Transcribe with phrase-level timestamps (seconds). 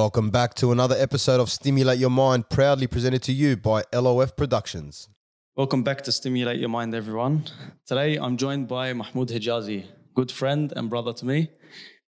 [0.00, 4.34] Welcome back to another episode of Stimulate Your Mind, proudly presented to you by LOF
[4.34, 5.10] Productions.
[5.56, 7.44] Welcome back to Stimulate Your Mind, everyone.
[7.84, 9.84] Today I'm joined by Mahmoud Hijazi,
[10.14, 11.50] good friend and brother to me.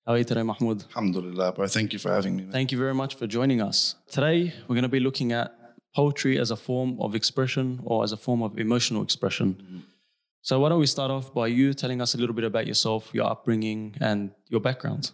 [0.07, 0.85] How are you today, Mahmoud?
[0.85, 1.67] Alhamdulillah, bro.
[1.67, 2.43] Thank you for having me.
[2.43, 2.53] Man.
[2.53, 3.95] Thank you very much for joining us.
[4.09, 5.53] Today we're going to be looking at
[5.93, 9.83] poetry as a form of expression or as a form of emotional expression.
[10.43, 13.09] So, why don't we start off by you telling us a little bit about yourself,
[13.11, 15.11] your upbringing, and your background?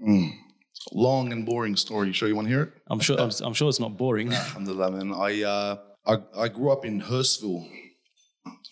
[0.00, 0.45] Mm.
[0.92, 2.08] Long and boring story.
[2.08, 2.72] You sure you want to hear it?
[2.88, 3.18] I'm sure.
[3.20, 4.32] I'm, I'm sure it's not boring.
[4.32, 5.12] Alhamdulillah, man.
[5.12, 5.76] I, uh,
[6.06, 7.68] I, I grew up in Hurstville,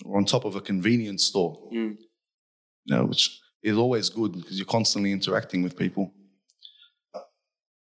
[0.07, 1.59] on top of a convenience store.
[1.73, 1.97] Mm.
[2.85, 6.13] You know, which is always good because you're constantly interacting with people.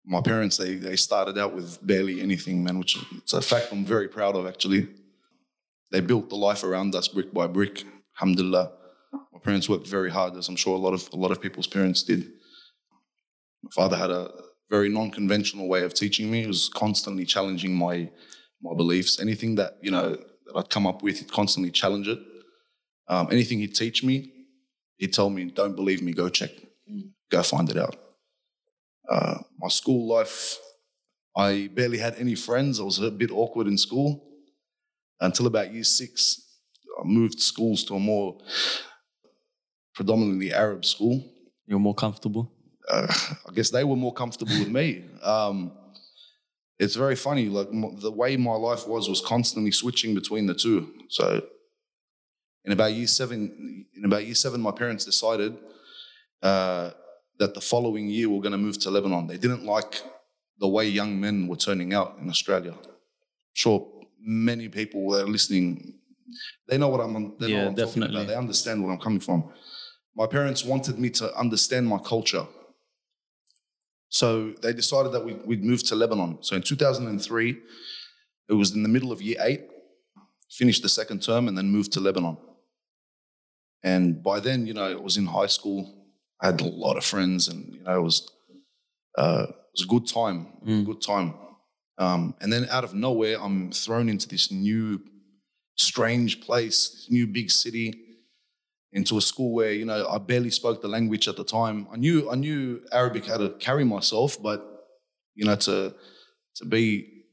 [0.04, 3.84] My parents, they, they started out with barely anything, man, which it's a fact I'm
[3.84, 4.88] very proud of, actually.
[5.90, 7.84] They built the life around us brick by brick.
[8.16, 8.73] Alhamdulillah.
[9.12, 11.66] My parents worked very hard, as I'm sure a lot of a lot of people's
[11.66, 12.32] parents did.
[13.62, 14.30] My father had a
[14.70, 16.42] very non-conventional way of teaching me.
[16.42, 18.10] He was constantly challenging my
[18.62, 19.20] my beliefs.
[19.20, 22.18] Anything that you know that I'd come up with, he'd constantly challenge it.
[23.09, 24.32] Um, anything he'd teach me,
[24.96, 26.50] he'd tell me, "Don't believe me, go check,
[27.30, 27.96] go find it out."
[29.09, 30.59] Uh, my school life,
[31.34, 32.78] I barely had any friends.
[32.78, 34.22] I was a bit awkward in school
[35.20, 36.43] until about year six.
[37.00, 38.38] I moved schools to a more
[39.95, 41.24] predominantly Arab school.
[41.66, 42.52] You're more comfortable.
[42.88, 43.06] Uh,
[43.48, 45.04] I guess they were more comfortable with me.
[45.22, 45.72] Um,
[46.78, 47.48] it's very funny.
[47.48, 50.92] Like m- the way my life was was constantly switching between the two.
[51.09, 51.42] So,
[52.64, 55.56] in about year seven, in about year seven, my parents decided
[56.42, 56.90] uh,
[57.38, 59.26] that the following year we're going to move to Lebanon.
[59.26, 60.02] They didn't like
[60.60, 62.74] the way young men were turning out in Australia.
[63.54, 63.86] Sure,
[64.20, 65.94] many people that are listening,
[66.69, 67.36] they know what I'm.
[67.38, 68.25] They know Yeah, what I'm definitely.
[68.25, 69.50] They understand where I'm coming from.
[70.14, 72.47] My parents wanted me to understand my culture.
[74.09, 76.38] So they decided that we, we'd move to Lebanon.
[76.41, 77.56] So in 2003,
[78.49, 79.62] it was in the middle of year eight,
[80.50, 82.38] finished the second term, and then moved to Lebanon.
[83.83, 85.94] And by then, you know, it was in high school.
[86.41, 88.31] I had a lot of friends, and you know, it was
[89.16, 90.87] uh, it was a good time, Mm.
[90.87, 91.34] good time.
[91.99, 95.00] Um, and then out of nowhere, I'm thrown into this new,
[95.77, 97.93] strange place, this new big city,
[98.93, 101.87] into a school where you know I barely spoke the language at the time.
[101.93, 104.65] I knew I knew Arabic how to carry myself, but
[105.34, 105.94] you know to
[106.56, 107.25] to be,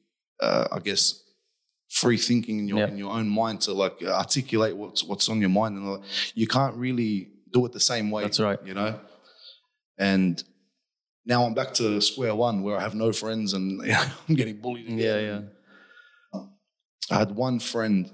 [0.41, 1.21] uh, I guess,
[1.89, 2.87] free thinking in your Yeah.
[2.87, 6.03] in your own mind to like articulate what's what's on your mind, and
[6.35, 8.23] you can't really do it the same way.
[8.23, 8.59] That's right.
[8.65, 8.99] You know,
[9.97, 10.43] and
[11.25, 13.81] now I'm back to square one where I have no friends and
[14.29, 14.85] I'm getting bullied.
[14.85, 14.97] Again.
[14.99, 15.41] Yeah, yeah.
[17.11, 18.09] I had one friend.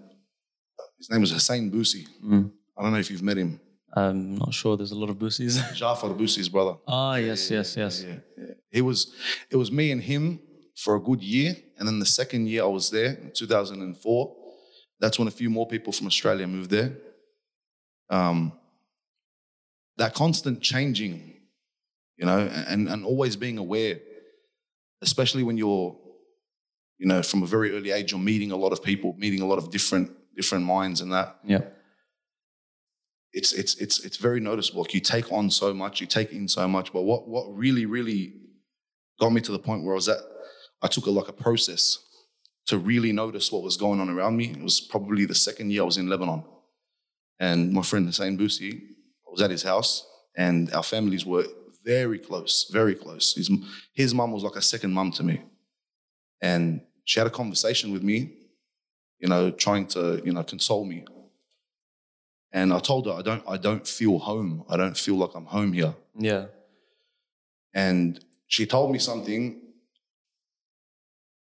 [0.97, 2.05] His name was Hussein Boosi.
[2.23, 2.51] Mm.
[2.77, 3.59] I don't know if you've met him.
[3.93, 4.77] I'm not sure.
[4.77, 5.73] There's a lot of boosies.
[5.75, 6.77] Jafar Boosi's brother.
[6.87, 8.03] ah, yes, yes, yes.
[8.07, 8.53] Yeah, yeah.
[8.71, 9.13] He was.
[9.49, 10.39] It was me and him
[10.77, 14.35] for a good year, and then the second year I was there, in 2004.
[15.01, 16.95] That's when a few more people from Australia moved there.
[18.09, 18.53] Um,
[19.97, 21.33] that constant changing,
[22.17, 23.99] you know, and and always being aware,
[25.01, 25.97] especially when you're,
[26.97, 29.45] you know, from a very early age, you're meeting a lot of people, meeting a
[29.45, 31.61] lot of different different minds, and that Yeah.
[33.33, 34.85] It's it's it's it's very noticeable.
[34.89, 36.91] You take on so much, you take in so much.
[36.91, 38.33] But what what really really
[39.19, 40.19] got me to the point where I was at,
[40.81, 41.99] I took a like a process
[42.67, 44.51] to really notice what was going on around me.
[44.51, 46.43] It was probably the second year I was in Lebanon,
[47.39, 50.05] and my friend Hussein Boosi, I was at his house,
[50.35, 51.45] and our families were
[51.83, 53.33] very close, very close.
[53.35, 53.49] His
[53.93, 55.41] his mum was like a second mum to me,
[56.41, 58.33] and she had a conversation with me,
[59.19, 61.05] you know, trying to you know console me.
[62.53, 64.65] And I told her I don't I don't feel home.
[64.69, 65.95] I don't feel like I'm home here.
[66.17, 66.45] Yeah.
[67.73, 69.61] And she told me something.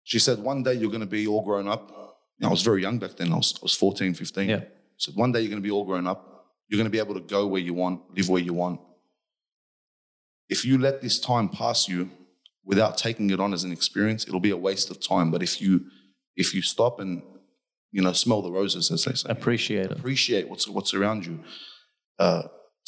[0.03, 1.91] She said, one day you're going to be all grown up.
[2.39, 3.33] And I was very young back then.
[3.33, 4.47] I was, I was 14, 15.
[4.47, 4.61] Yeah.
[4.97, 6.45] Said, one day you're going to be all grown up.
[6.69, 8.80] You're going to be able to go where you want, live where you want.
[10.48, 12.09] If you let this time pass you
[12.63, 15.31] without taking it on as an experience, it'll be a waste of time.
[15.31, 15.86] But if you
[16.36, 17.24] if you stop and
[17.95, 19.97] you know smell the roses, as they say, Appreciate it.
[20.00, 21.36] appreciate what's what's around you.
[22.25, 22.44] Uh,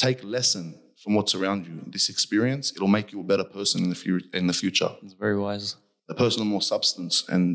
[0.06, 0.66] take lesson
[1.02, 1.76] from what's around you.
[1.96, 4.92] This experience, it'll make you a better person in the fu- in the future.
[5.06, 5.68] It's very wise.
[6.10, 7.46] A person of more substance, and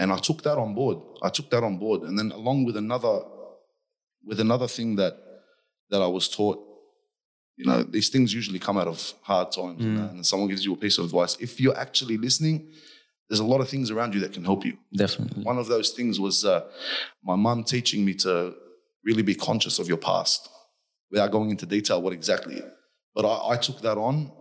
[0.00, 0.98] and I took that on board.
[1.28, 3.16] I took that on board, and then along with another
[4.28, 5.14] with another thing that
[5.90, 6.58] that I was taught.
[7.60, 8.98] You know, these things usually come out of
[9.30, 9.96] hard times, Mm.
[9.98, 11.36] that, and someone gives you a piece of advice.
[11.48, 12.56] If you're actually listening,
[13.28, 14.76] there's a lot of things around you that can help you.
[14.94, 15.42] Definitely.
[15.42, 16.62] One of those things was uh,
[17.22, 18.54] my mum teaching me to
[19.04, 20.48] really be conscious of your past
[21.10, 22.62] without going into detail what exactly.
[23.14, 24.32] But I, I took that on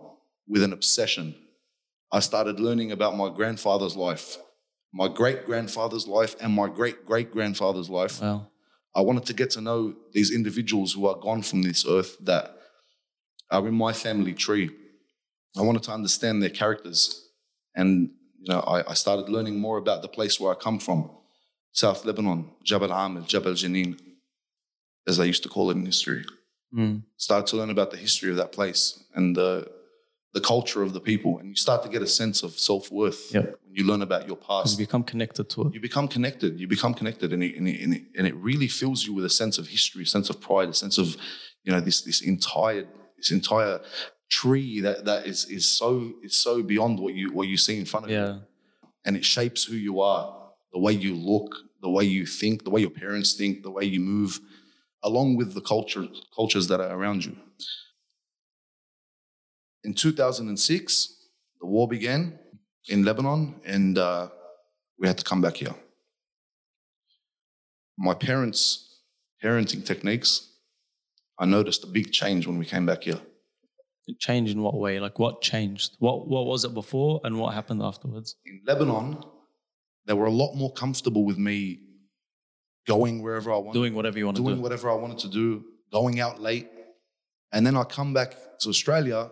[0.47, 1.35] with an obsession.
[2.11, 4.37] I started learning about my grandfather's life,
[4.93, 8.21] my great grandfather's life, and my great great grandfather's life.
[8.21, 8.47] Wow.
[8.93, 12.57] I wanted to get to know these individuals who are gone from this earth that
[13.49, 14.69] are in my family tree.
[15.57, 17.29] I wanted to understand their characters.
[17.75, 21.09] And you know, I, I started learning more about the place where I come from.
[21.73, 23.97] South Lebanon, Jabal Amil, Jabal Janin,
[25.07, 26.25] as they used to call it in history.
[26.75, 27.03] Mm.
[27.17, 29.69] Started to learn about the history of that place and the
[30.33, 31.39] the culture of the people.
[31.39, 33.59] And you start to get a sense of self-worth Yep.
[33.65, 35.73] when you learn about your past you become connected to it.
[35.73, 36.57] you become connected.
[36.57, 39.25] You become connected, and it, and, it, and, it, and it really fills you with
[39.25, 41.07] a sense of history, a sense of pride, a sense of
[41.65, 42.85] you know this this entire
[43.17, 43.81] this entire
[44.31, 47.85] tree that that is is so is so beyond what you what you see in
[47.85, 48.17] front of you,
[49.05, 50.25] and it shapes who you are,
[50.73, 53.83] the way you look, the way you think, the way your parents think, the way
[53.83, 54.39] you move,
[55.03, 57.35] along with the culture cultures that are around you.
[59.83, 61.17] In 2006,
[61.59, 62.39] the war began
[62.87, 64.29] in Lebanon, and uh,
[64.97, 65.75] we had to come back here.
[67.97, 68.99] My parents'
[69.43, 70.47] parenting techniques,
[71.37, 73.21] I noticed a big change when we came back here.
[74.07, 74.99] It changed in what way?
[74.99, 75.95] Like what changed?
[75.99, 78.35] What what was it before and what happened afterwards?
[78.45, 79.23] In Lebanon,
[80.05, 81.79] they were a lot more comfortable with me
[82.87, 84.61] going wherever I wanted, Doing whatever you want to doing do.
[84.61, 86.67] whatever I wanted to do, going out late.
[87.53, 89.29] And then I come back to Australia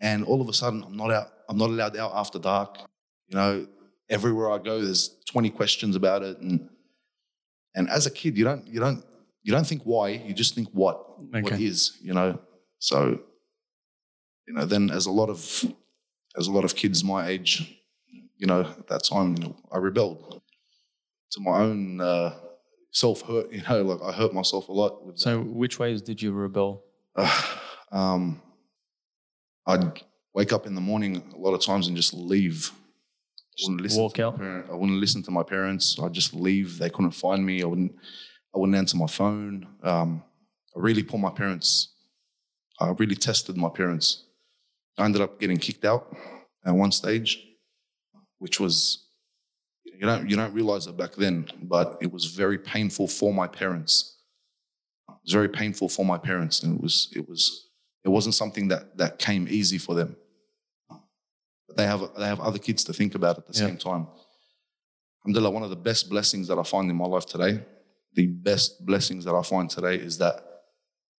[0.00, 2.78] and all of a sudden I'm not out, I'm not allowed out after dark.
[3.28, 3.66] You know,
[4.10, 6.38] everywhere I go, there's 20 questions about it.
[6.38, 6.68] And
[7.74, 9.04] and as a kid, you don't you don't
[9.44, 11.64] you don't think why, you just think what what Okay.
[11.64, 12.40] is, you know.
[12.78, 13.20] So,
[14.46, 15.64] you know, then as a lot of
[16.36, 17.78] as a lot of kids my age,
[18.36, 20.40] you know, at that time, you know, I rebelled
[21.32, 22.34] to my own uh,
[22.90, 23.52] self hurt.
[23.52, 25.04] You know, like I hurt myself a lot.
[25.04, 26.84] With So which ways did you rebel?
[27.16, 27.58] that.
[27.92, 28.40] um,
[29.66, 30.02] I'd
[30.34, 32.72] wake up in the morning a lot of times and just leave.
[32.72, 34.40] I wouldn't listen walk out?
[34.40, 35.98] I wouldn't listen to my parents.
[36.02, 36.78] I'd just leave.
[36.78, 37.62] They couldn't find me.
[37.62, 37.94] I wouldn't.
[38.54, 39.66] I wouldn't answer my phone.
[39.82, 40.22] Um,
[40.76, 41.88] I really put my parents.
[42.80, 44.24] I really tested my parents.
[44.98, 46.14] I ended up getting kicked out
[46.64, 47.42] at one stage,
[48.38, 49.06] which was
[49.84, 53.46] you don't you don't realize it back then, but it was very painful for my
[53.46, 54.18] parents.
[55.08, 57.68] It was very painful for my parents, and it was it was
[58.04, 60.16] it wasn't something that that came easy for them.
[61.68, 63.66] But they have they have other kids to think about at the Yeah.
[63.68, 64.06] same time.
[65.24, 67.64] Alhamdulillah, one of the best blessings that I find in my life today,
[68.14, 70.44] the best blessings that I find today is that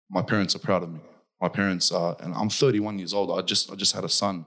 [0.09, 0.99] my parents are proud of me.
[1.43, 3.37] My parents are, and I'm 31 years old.
[3.37, 4.45] I just I just had a son,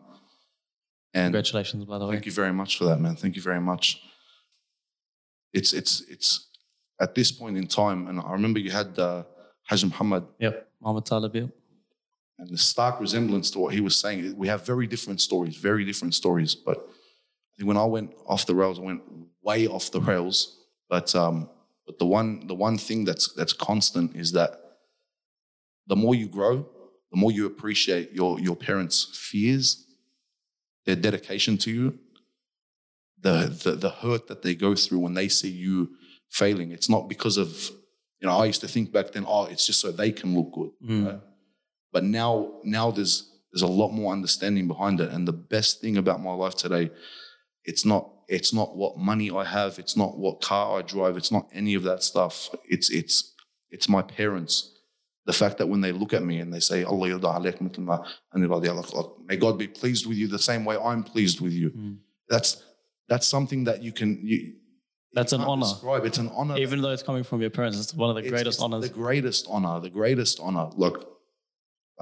[1.12, 2.12] and Congratulations, by the way.
[2.14, 3.16] Thank you very much for that, man.
[3.16, 4.00] Thank you very much.
[5.52, 6.48] It's it's it's
[6.98, 9.24] at this point in time, and I remember you had uh,
[9.64, 10.68] Hajj Muhammad, Yep.
[10.80, 11.34] Muhammad Talib.
[12.38, 14.34] And the stark resemblance to what he was saying.
[14.34, 16.54] We have very different stories, very different stories.
[16.54, 19.02] But I think when I went off the rails, I went
[19.42, 20.36] way off the rails.
[20.88, 21.50] But um,
[21.86, 24.50] but the one the one thing that's that's constant is that
[25.88, 26.66] the more you grow,
[27.16, 29.86] the more you appreciate your your parents' fears,
[30.84, 31.98] their dedication to you,
[33.20, 35.90] the the, the hurt that they go through when they see you
[36.30, 36.72] failing.
[36.72, 37.70] It's not because of
[38.20, 38.36] you know.
[38.36, 40.70] I used to think back then, oh, it's just so they can look good.
[40.84, 41.06] Mm.
[41.06, 41.20] right?
[41.92, 45.10] But now now there's there's a lot more understanding behind it.
[45.10, 46.90] And the best thing about my life today,
[47.64, 51.32] it's not it's not what money I have, it's not what car I drive, it's
[51.32, 52.50] not any of that stuff.
[52.68, 53.34] It's it's
[53.70, 54.75] it's my parents.
[55.26, 57.78] The fact that when they look at me and they say, Allah yarda alayk mithl
[57.80, 58.04] ma
[58.34, 61.70] ani radi may God be pleased with you the same way I'm pleased with you.
[61.70, 61.96] Mm.
[62.28, 62.62] That's
[63.08, 64.54] that's something that you can you
[65.12, 65.66] That's you an honor.
[65.66, 66.04] Describe.
[66.04, 66.56] It's an honor.
[66.58, 68.82] Even though it's coming from your parents, it's one of the It's- greatest it's honors.
[68.82, 69.80] The greatest honor.
[69.80, 70.70] The greatest honor.
[70.76, 71.15] Look,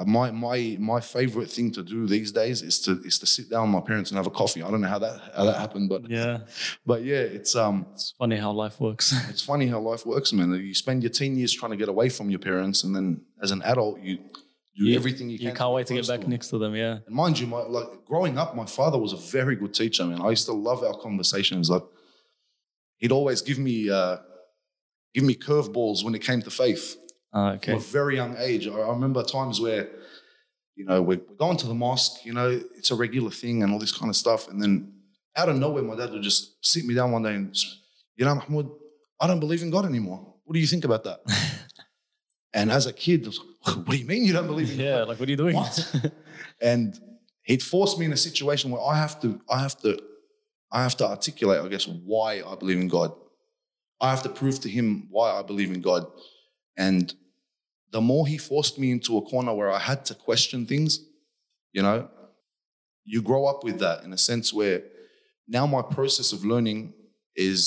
[0.06, 3.72] my my my favorite thing to do these days is to is to sit down
[3.72, 4.60] with my parents and have a coffee.
[4.62, 6.38] I don't know how that how that happened, but yeah.
[6.86, 9.14] but yeah, it's um It's funny how life works.
[9.30, 10.52] it's funny how life works, man.
[10.52, 13.52] You spend your teen years trying to get away from your parents, and then as
[13.52, 15.46] an adult, you do You- everything you can.
[15.48, 16.30] you can't wait to get back them.
[16.30, 16.74] next to them.
[16.74, 16.98] Yeah.
[17.06, 20.20] And mind you, my like growing up, my father was a very good teacher, man.
[20.20, 21.70] I used to love our conversations.
[21.70, 21.84] Like
[22.98, 24.16] he'd always give me uh,
[25.14, 26.96] give me curveballs when it came to faith
[27.34, 27.72] Ah, okay.
[27.72, 28.68] from a very young age.
[28.68, 29.88] I remember times where,
[30.76, 33.78] you know, we're, going to the mosque, you know, it's a regular thing and all
[33.78, 34.48] this kind of stuff.
[34.48, 34.92] And then
[35.36, 37.54] out of nowhere, my dad would just sit me down one day and,
[38.16, 38.70] you know, Mahmoud,
[39.20, 40.34] I don't believe in God anymore.
[40.44, 41.20] What do you think about that?
[42.54, 44.78] and as a kid, I was like, what do you mean you don't believe in
[44.78, 44.84] God?
[44.84, 45.02] Yeah.
[45.02, 45.56] Like, what are you doing?
[46.60, 46.98] And
[47.42, 49.98] he'd force me in a situation where I have to, I have to,
[50.72, 53.12] I have to articulate, I guess, why I believe in God.
[54.00, 56.06] I have to prove to him why I believe in God.
[56.76, 57.14] And
[57.94, 60.92] the more he forced me into a corner where I had to question things,
[61.76, 62.08] you know,
[63.12, 64.78] you grow up with that in a sense where
[65.56, 66.92] now my process of learning
[67.36, 67.60] is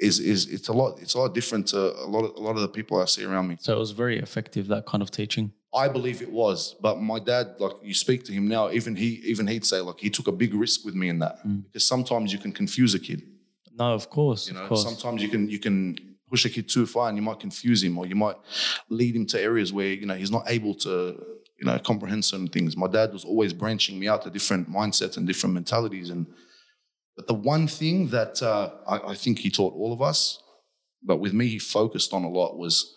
[0.00, 2.54] is is it's a lot it's a lot different to a lot of a lot
[2.58, 3.56] of the people I see around me.
[3.60, 5.52] So it was very effective that kind of teaching.
[5.84, 9.08] I believe it was, but my dad, like you speak to him now, even he
[9.32, 11.64] even he'd say like he took a big risk with me in that Mm.
[11.66, 13.20] because sometimes you can confuse a kid.
[13.82, 14.82] No, of course, You know, of course.
[14.82, 15.76] sometimes you can you can
[16.28, 18.36] push a kid too far and you might confuse him or you might
[18.88, 20.90] lead him to areas where you know he's not able to
[21.58, 22.76] you know comprehend certain things.
[22.76, 26.26] My dad was always branching me out to different mindsets and different mentalities and
[27.18, 30.40] but the one thing that uh, I, I think he taught all of us,
[31.02, 32.94] but with me he focused on a lot was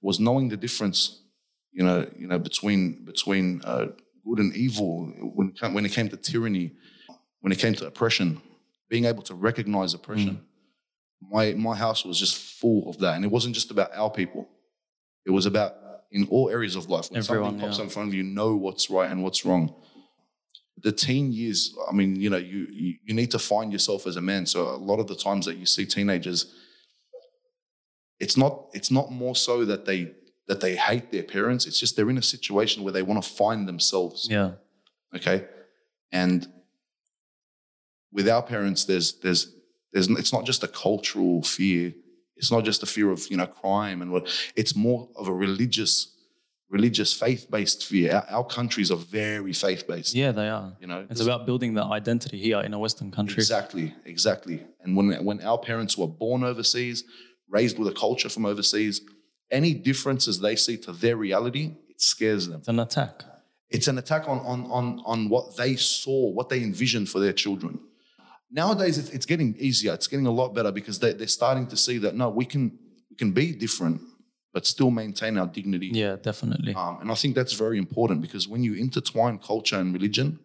[0.00, 1.22] was knowing the difference,
[1.70, 3.88] you know, you know between between uh,
[4.24, 5.04] good and evil
[5.34, 6.72] when when it came to tyranny,
[7.40, 8.40] when it came to oppression,
[8.88, 10.40] being able to recognize oppression.
[11.30, 14.48] My my house was just full of that, and it wasn't just about our people.
[15.24, 15.74] It was about
[16.10, 17.10] in all areas of life.
[17.10, 17.84] When Everyone, something pops yeah.
[17.84, 19.74] in front of you, know what's right and what's wrong
[20.82, 24.16] the teen years, I mean, you know, you, you you need to find yourself as
[24.16, 24.46] a man.
[24.46, 26.52] So a lot of the times that you see teenagers,
[28.18, 30.12] it's not it's not more so that they
[30.48, 31.66] that they hate their parents.
[31.66, 34.28] It's just they're in a situation where they want to find themselves.
[34.28, 34.52] yeah,
[35.14, 35.46] Okay,
[36.10, 36.46] and
[38.12, 39.54] with our parents, there's there's
[39.92, 41.92] there's it's not just a cultural fear.
[42.36, 44.28] It's not just a fear of you know crime and what.
[44.56, 46.08] It's more of a religious
[46.70, 48.12] religious faith based fear.
[48.14, 50.14] Our, our countries are very faith based.
[50.14, 50.72] yeah, they are.
[50.80, 53.34] You know, It's about building the identity here in a Western country.
[53.36, 54.62] Exactly, exactly.
[54.80, 57.04] And when when our parents were born overseas,
[57.48, 59.02] raised with a culture from overseas,
[59.50, 62.60] any differences they see to their reality, it scares them.
[62.60, 63.24] It's an attack.
[63.68, 67.34] It's an attack on on on on what they saw, what they envisioned for their
[67.34, 67.78] children.
[68.52, 69.94] Nowadays, it's, it's getting easier.
[69.94, 72.78] It's getting a lot better because they, they're starting to see that no, we can
[73.10, 74.00] we can be different,
[74.52, 75.90] but still maintain our dignity.
[75.92, 76.74] Yeah, definitely.
[76.74, 80.38] Um, and I think that's very important because when you intertwine culture and religion,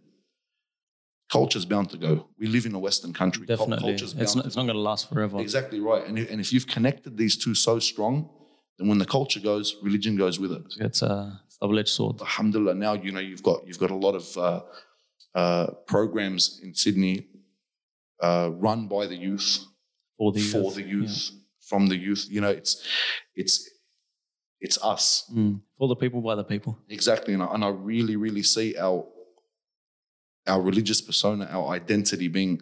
[1.30, 2.28] culture's bound to go.
[2.40, 3.46] We live in a Western country.
[3.46, 3.90] Definitely.
[3.90, 5.40] Culture's It's not, it's not going to last forever.
[5.42, 6.06] Exactly right.
[6.08, 8.30] And if, and if you've connected these two so strong,
[8.78, 10.64] then when the culture goes, religion goes with it.
[10.80, 12.22] It's a double-edged sword.
[12.22, 14.62] Alhamdulillah, now you know you've got you've got a lot of uh,
[15.36, 17.28] uh, programs in Sydney
[18.22, 19.66] uh, run by the youth
[20.18, 20.76] For the for youth.
[20.76, 21.32] the youth
[21.70, 22.28] from the youth.
[22.30, 22.86] You know, it's
[23.36, 23.70] it's
[24.60, 25.62] it's us Mm.
[25.78, 26.78] For the people, by the people.
[26.90, 29.06] exactly, and I, and I really really see our
[30.48, 32.62] our religious persona, our identity being,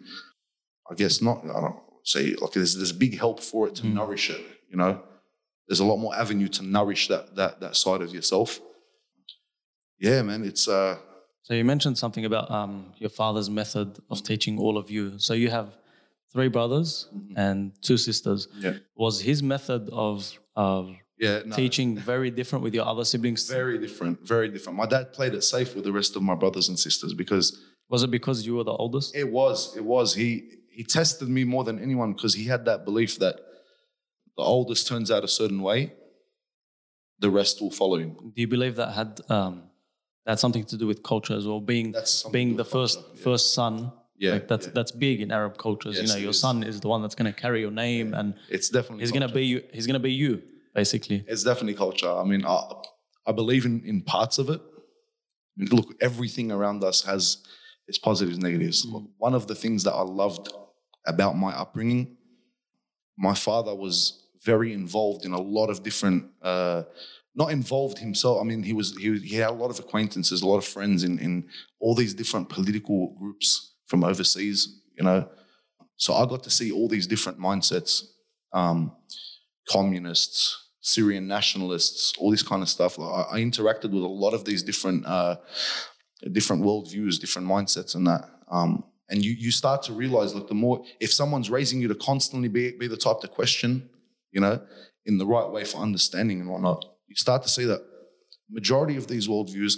[0.90, 1.44] I guess not.
[1.44, 3.94] I don't say like there's there's big help for it to Mm.
[3.94, 4.40] nourish it.
[4.70, 5.02] You know,
[5.68, 8.60] there's a lot more avenue to nourish that that that side of yourself.
[9.98, 10.98] Yeah, man, it's uh
[11.46, 15.16] So you mentioned something about um, your father's method of teaching all of you.
[15.18, 15.78] So you have
[16.32, 18.48] three brothers and two sisters.
[18.48, 18.64] Mm-hmm.
[18.66, 20.16] yeah Was his method of
[20.56, 20.80] of
[21.20, 23.48] yeah no, teaching very different with your other siblings?
[23.48, 24.76] very different, very different.
[24.76, 27.46] My dad played it safe with the rest of my brothers and sisters because
[27.88, 29.14] Was it because you were the oldest?
[29.14, 30.30] it was it was he
[30.78, 33.36] he tested me more than anyone because he had that belief that
[34.36, 35.80] the oldest turns out a certain way,
[37.24, 38.10] the rest will follow him.
[38.34, 39.54] Do you believe that had um,
[40.26, 41.60] that something to do with culture as well?
[41.60, 43.24] Being That's being the first culture, yeah.
[43.24, 43.92] first son.
[44.18, 44.72] Yeah, like that's yeah.
[44.74, 46.00] that's big in Arab cultures.
[46.00, 46.40] you know, your is.
[46.40, 49.28] son is the one that's going to carry your name, and It's definitely he's going
[49.28, 49.62] to be you.
[49.72, 50.42] He's going to be you,
[50.74, 51.24] basically.
[51.28, 52.10] It's definitely culture.
[52.10, 52.60] I mean, I,
[53.26, 54.60] I believe in, in parts of it.
[54.62, 57.44] I mean, look, everything around us has
[57.86, 58.86] its positives, negatives.
[58.86, 58.92] Mm.
[58.92, 60.48] Look, one of the things that I loved
[61.06, 62.16] about my upbringing,
[63.18, 66.30] my father was very involved in a lot of different.
[66.40, 66.84] Uh,
[67.36, 68.40] not involved himself.
[68.40, 71.04] I mean, he was he, he had a lot of acquaintances, a lot of friends
[71.04, 74.80] in in all these different political groups from overseas.
[74.98, 75.28] You know,
[75.96, 78.02] so I got to see all these different mindsets.
[78.52, 78.92] Um,
[79.68, 82.98] communists, Syrian nationalists, all this kind of stuff.
[82.98, 85.36] I, I interacted with a lot of these different uh,
[86.32, 88.30] different worldviews, different mindsets, and that.
[88.50, 91.94] Um, and you you start to realize, look, the more if someone's raising you to
[91.94, 93.90] constantly be be the type to question,
[94.32, 94.60] you know,
[95.04, 97.80] in the right way for understanding and whatnot, you start to see that
[98.50, 99.74] majority of these worldviews,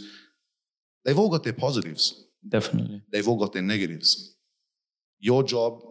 [1.05, 3.03] they've all got their positives, Definitely.
[3.13, 4.37] they've all got their negatives.
[5.21, 5.83] Your job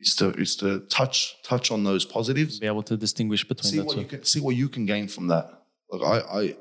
[0.00, 3.78] is to is to touch touch on those positives Be able to distinguish between see
[3.78, 5.46] the what you can see what you can gain from that.
[5.90, 6.56] Like I, I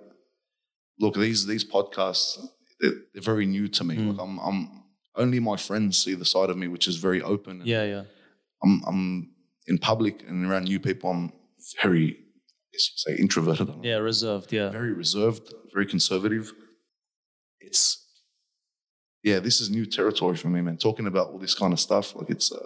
[0.99, 2.39] look these these podcasts,
[2.79, 3.97] they're, they're very new to me.
[3.97, 4.11] Mm.
[4.11, 4.83] Like I'm, I'm
[5.15, 7.61] only my friends see the side of me which is very open.
[7.65, 8.03] yeah, yeah.
[8.63, 9.31] I'm, I'm
[9.67, 11.09] in public and around new people.
[11.09, 11.33] I'm
[11.81, 12.19] very,
[12.71, 13.69] guess you say, introverted.
[13.69, 13.89] I don't know.
[13.89, 14.51] Yeah, reserved.
[14.51, 14.69] Yeah.
[14.69, 16.51] very reserved, very conservative.
[17.59, 17.97] It's
[19.23, 20.77] yeah, this is new territory for me, man.
[20.77, 22.65] Talking about all this kind of stuff, like it's uh,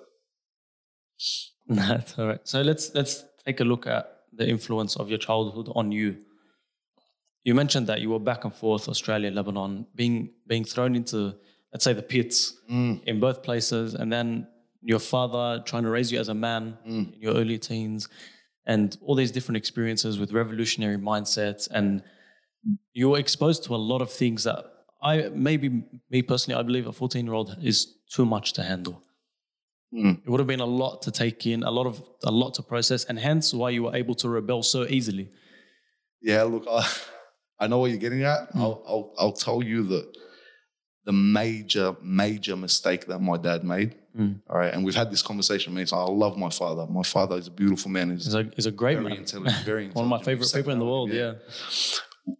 [1.67, 2.39] That's all right.
[2.43, 6.17] So let's let's take a look at the influence of your childhood on you.
[7.43, 11.35] you mentioned that you were back and forth, Australia, Lebanon, being being thrown into,
[11.73, 14.47] let's say, the pits in both places, and then
[14.81, 18.07] your father trying to raise you as a man in your early teens,
[18.65, 22.03] and all these different experiences with revolutionary mindsets, and
[22.93, 24.65] you were exposed to a lot of things that
[25.01, 29.01] I maybe me personally, I believe a 14 year old is too much to handle.
[29.93, 30.19] Mm.
[30.25, 32.63] It would have been a lot to take in, a lot of a lot to
[32.63, 35.29] process, and hence why you were able to rebel so easily.
[36.21, 36.87] Yeah, look, I,
[37.59, 38.49] I know what you're getting at.
[38.55, 40.11] I'll, I'll, I'll tell you the,
[41.05, 43.95] the major, major mistake that my dad made.
[44.17, 44.39] Mm.
[44.49, 44.73] All right.
[44.73, 46.09] And we've had this conversation many times.
[46.09, 46.85] I love my father.
[46.87, 48.11] My father is a beautiful man.
[48.11, 49.17] He's He's a, he's a great very man.
[49.17, 49.95] intelligent, very intelligent.
[49.95, 51.11] One of my favorite people in the world.
[51.11, 51.33] Yeah.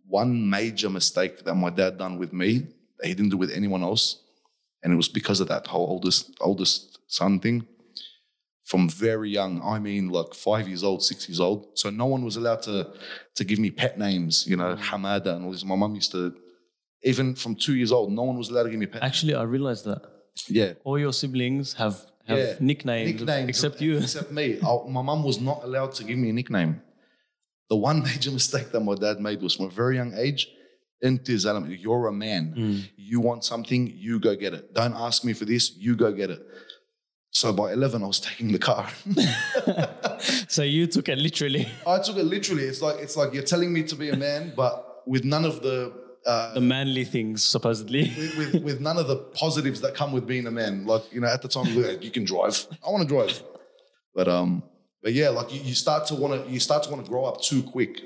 [0.07, 2.67] One major mistake that my dad done with me
[2.99, 4.21] that he didn't do with anyone else,
[4.81, 7.67] and it was because of that whole oldest oldest son thing.
[8.63, 11.77] From very young, I mean, like five years old, six years old.
[11.77, 12.93] So no one was allowed to
[13.35, 15.63] to give me pet names, you know, Hamada and all this.
[15.63, 16.33] My mum used to,
[17.03, 19.03] even from two years old, no one was allowed to give me pet.
[19.03, 20.01] Actually, I realized that
[20.47, 21.95] yeah, all your siblings have
[22.27, 22.53] have Yeah.
[22.59, 23.97] nicknames, nicknames except you.
[23.97, 24.59] Except me.
[24.61, 26.81] I, my mom was not allowed to give me a nickname.
[27.69, 30.47] The one major mistake that my dad made was from a very young age.
[31.01, 32.53] Into element, you're a man.
[32.57, 32.89] Mm.
[32.95, 34.73] You want something, you go get it.
[34.73, 36.41] Don't ask me for this, you go get it.
[37.31, 38.87] So by 11, I was taking the car.
[40.47, 41.67] so you took it literally.
[41.85, 42.63] I took it literally.
[42.63, 45.61] It's like it's like you're telling me to be a man, but with none of
[45.61, 45.91] the
[46.25, 48.03] uh, The manly things, supposedly.
[48.17, 50.85] with, with, with none of the positives that come with being a man.
[50.85, 52.67] Like, you know, at the time, like, you can drive.
[52.85, 53.41] I want to drive.
[54.15, 54.63] But um,
[55.03, 57.25] but yeah, like you, you start to want to you start to want to grow
[57.25, 58.01] up too quick.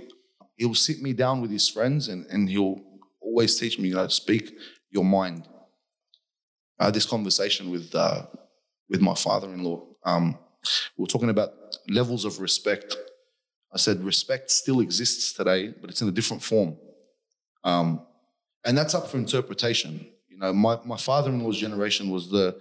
[0.57, 2.81] He'll sit me down with his friends and, and he'll
[3.21, 4.53] always teach me, you know, speak
[4.89, 5.47] your mind.
[6.77, 8.25] I had this conversation with uh,
[8.89, 9.85] with my father-in-law.
[10.03, 10.37] Um,
[10.97, 11.53] we were talking about
[11.87, 12.97] levels of respect.
[13.71, 16.75] I said respect still exists today, but it's in a different form.
[17.63, 18.01] Um,
[18.65, 20.05] and that's up for interpretation.
[20.29, 22.59] You know, my, my father-in-law's generation was the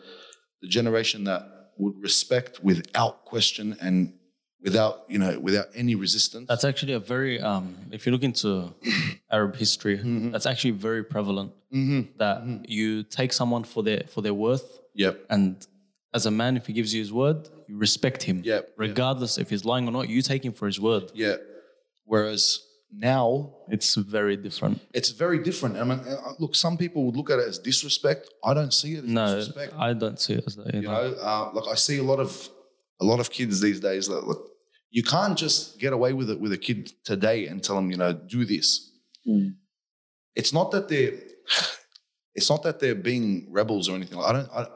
[0.60, 1.42] the generation that
[1.76, 4.12] would respect without question and
[4.60, 6.46] without you know without any resistance.
[6.48, 8.74] That's actually a very, um, if you look into
[9.30, 10.30] Arab history, mm-hmm.
[10.30, 11.52] that's actually very prevalent.
[11.72, 12.18] Mm-hmm.
[12.18, 12.64] That mm-hmm.
[12.66, 15.24] you take someone for their for their worth, yep.
[15.30, 15.64] and
[16.14, 18.72] as a man, if he gives you his word, you respect him, Yep.
[18.76, 20.08] regardless if he's lying or not.
[20.08, 21.12] You take him for his word.
[21.14, 21.36] Yeah.
[22.04, 22.60] Whereas
[22.92, 24.80] now It's very different.
[24.94, 25.76] it's very different.
[25.76, 28.28] I mean, uh, look, some people would look at it as disrespect.
[28.44, 29.74] I don't see it as No, disrespect.
[29.78, 30.74] I don't see it as that.
[30.74, 32.48] you know, uh, like I see a lot of
[33.00, 34.08] a lot of kids these days.
[34.08, 34.48] That look,
[34.90, 37.96] you can't just get away with it with a kid today and tell them, you
[37.96, 38.90] know, do this.
[39.26, 39.54] Mm.
[40.34, 41.12] It's not that they're,
[42.34, 44.18] it's not that they're being rebels or anything.
[44.18, 44.48] I don't.
[44.52, 44.66] I,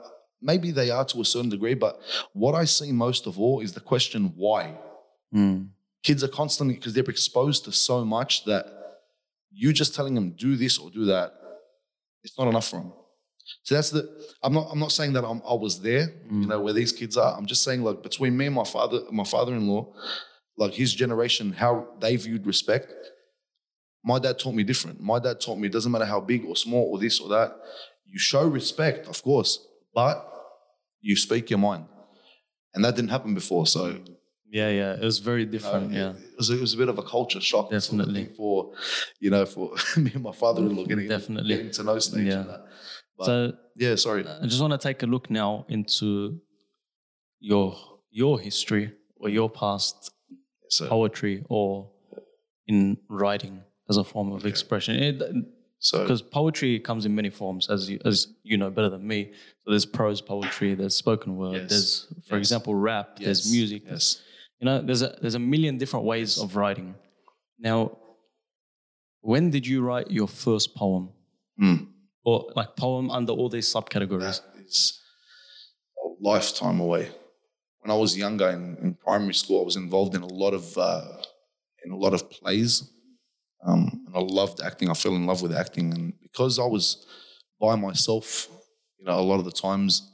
[0.41, 2.01] maybe they are to a certain degree, but
[2.35, 4.77] what I see most of all is the question why.
[5.35, 5.69] Mm.
[6.03, 8.67] Kids are constantly because they're exposed to so much that
[9.51, 11.33] you just telling them do this or do that,
[12.25, 12.93] it's not enough for them.
[13.65, 14.09] So that's the.
[14.43, 14.69] I'm not.
[14.71, 16.09] I'm not saying that I'm, I was there.
[16.31, 16.65] You know mm.
[16.65, 17.37] where these kids are.
[17.37, 19.93] I'm just saying like between me and my father, my father-in-law,
[20.57, 22.93] like his generation, how they viewed respect.
[24.05, 25.01] My dad taught me different.
[25.01, 27.57] My dad taught me it doesn't matter how big or small or this or that.
[28.07, 30.29] You show respect, of course, but
[31.01, 31.87] you speak your mind,
[32.75, 33.67] and that didn't happen before.
[33.67, 34.17] So mm.
[34.53, 34.93] Yeah, yeah.
[34.95, 35.93] It was very different.
[35.93, 36.11] yeah.
[36.11, 37.71] it was, it was a bit of a culture shock.
[37.71, 38.27] Definitely.
[38.37, 38.73] for,
[39.19, 41.55] you know, for me and my father-in-law getting, Definitely.
[41.57, 42.27] getting to know stage.
[42.27, 42.41] Yeah.
[42.41, 42.65] And that.
[43.17, 44.27] But, So yeah, sorry.
[44.29, 46.39] I just want to take a look now into
[47.41, 47.77] your
[48.11, 50.11] your history or your past
[50.69, 51.91] So, poetry or
[52.67, 55.47] in writing as a form of expression.
[55.79, 59.33] so Because poetry comes in many forms, as you, as you know better than me.
[59.65, 61.71] So there's prose poetry, there's spoken word, Yes.
[61.71, 62.43] there's, for Yes.
[62.45, 63.83] example, rap, there's music.
[63.87, 64.21] Yes.
[64.63, 66.95] You know, there's a there's a million different ways of writing.
[67.59, 67.99] Now,
[69.21, 71.11] when did you write your first poem,
[71.61, 71.89] Mm.
[72.25, 74.21] or like poem under all these subcategories?
[74.41, 75.01] That is
[75.99, 77.11] a lifetime away.
[77.81, 80.79] When I was younger in, in primary school, I was involved in a lot of
[80.79, 81.09] uh,
[81.85, 82.89] in a lot of plays,
[83.67, 84.89] um, and I loved acting.
[84.89, 87.05] I fell in love with acting, and because I was
[87.61, 88.47] by myself,
[88.99, 90.09] you know, a lot of the times,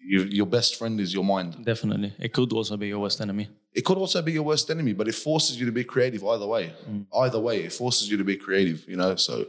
[0.00, 1.64] you, your best friend is your mind.
[1.64, 3.48] Definitely, it could also be your worst enemy.
[3.74, 6.46] It could also be your worst enemy, but it forces you to be creative either
[6.46, 6.74] way.
[7.14, 8.86] Either way, it forces you to be creative.
[8.86, 9.46] You know, so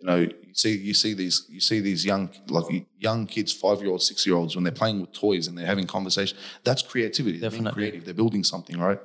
[0.00, 3.80] you know, you see, you see these, you see these young, like young kids, five
[3.80, 6.36] year olds, six year olds, when they're playing with toys and they're having conversation.
[6.62, 7.38] That's creativity.
[7.38, 8.04] They're being creative.
[8.04, 8.98] They're building something, right?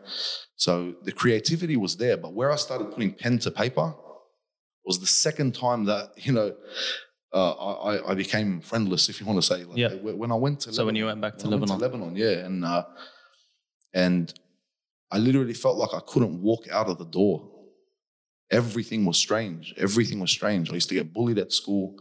[0.56, 3.94] So the creativity was there, but where I started putting pen to paper
[4.84, 6.56] was the second time that you know.
[7.32, 9.64] Uh, I, I became friendless, if you want to say.
[9.64, 9.94] Like, Yeah.
[9.94, 12.16] When I went to So when you went back to when I went Lebanon, Lebanon,
[12.16, 12.86] yeah, and uh,
[13.94, 14.34] and
[15.12, 17.50] I literally felt like I couldn't walk out of the door.
[18.52, 19.74] Everything was strange.
[19.78, 20.72] Everything was strange.
[20.72, 21.96] I used to get bullied at school.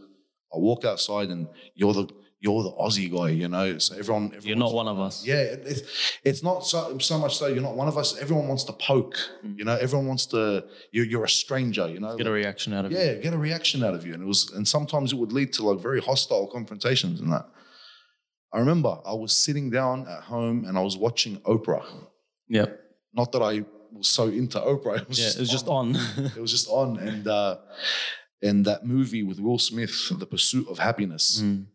[0.53, 2.07] I walk outside and you're the
[2.41, 3.77] you're the Aussie guy, you know.
[3.79, 5.25] So everyone, You're not one of us.
[5.25, 5.81] yeah, it- it's
[6.23, 8.17] it's not so so much so you're not one of us.
[8.17, 9.17] Everyone wants to poke,
[9.57, 9.75] you know.
[9.75, 10.63] Everyone wants to.
[10.91, 12.09] You're you're a stranger, you know.
[12.15, 12.17] Mm.
[12.17, 13.21] Get a reaction out of yeah, it.
[13.21, 15.63] get a reaction out of you, and it was and sometimes it would lead to
[15.69, 17.45] like very hostile confrontations and that.
[18.51, 21.85] I remember I was sitting down at home and I was watching Oprah.
[22.47, 22.65] Yeah.
[23.13, 24.97] Not that I was so into Oprah.
[25.01, 25.25] It was Yeah.
[25.25, 25.95] just It was just on.
[26.37, 27.57] it was just on, and uh,
[28.41, 31.41] and that movie with Will Smith, The Pursuit of Happiness.
[31.43, 31.65] Mm.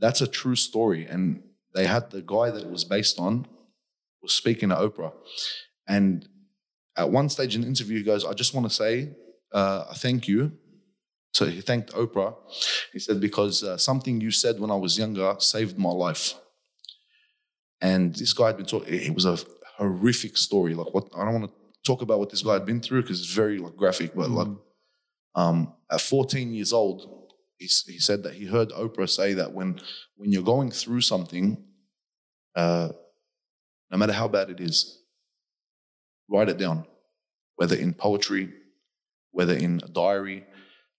[0.00, 1.42] That's a true story, and
[1.74, 3.46] they had the guy that it was based on
[4.22, 5.12] was speaking to Oprah,
[5.86, 6.26] and
[6.96, 9.10] at one stage in the interview, he goes, "I just want to say
[9.52, 10.52] uh, thank you."
[11.34, 12.34] So he thanked Oprah.
[12.92, 16.34] He said because uh, something you said when I was younger saved my life.
[17.80, 18.94] And this guy had been talking.
[18.94, 19.36] It was a
[19.76, 20.74] horrific story.
[20.74, 23.18] Like what I don't want to talk about what this guy had been through because
[23.18, 24.14] it's very like graphic.
[24.14, 24.48] But like,
[25.34, 29.80] um, at 14 years old, he, he said that he heard Oprah say that when
[30.16, 31.64] when you're going through something,
[32.54, 32.90] uh,
[33.90, 35.02] no matter how bad it is,
[36.30, 36.86] write it down,
[37.56, 38.50] whether in poetry,
[39.32, 40.44] whether in a diary,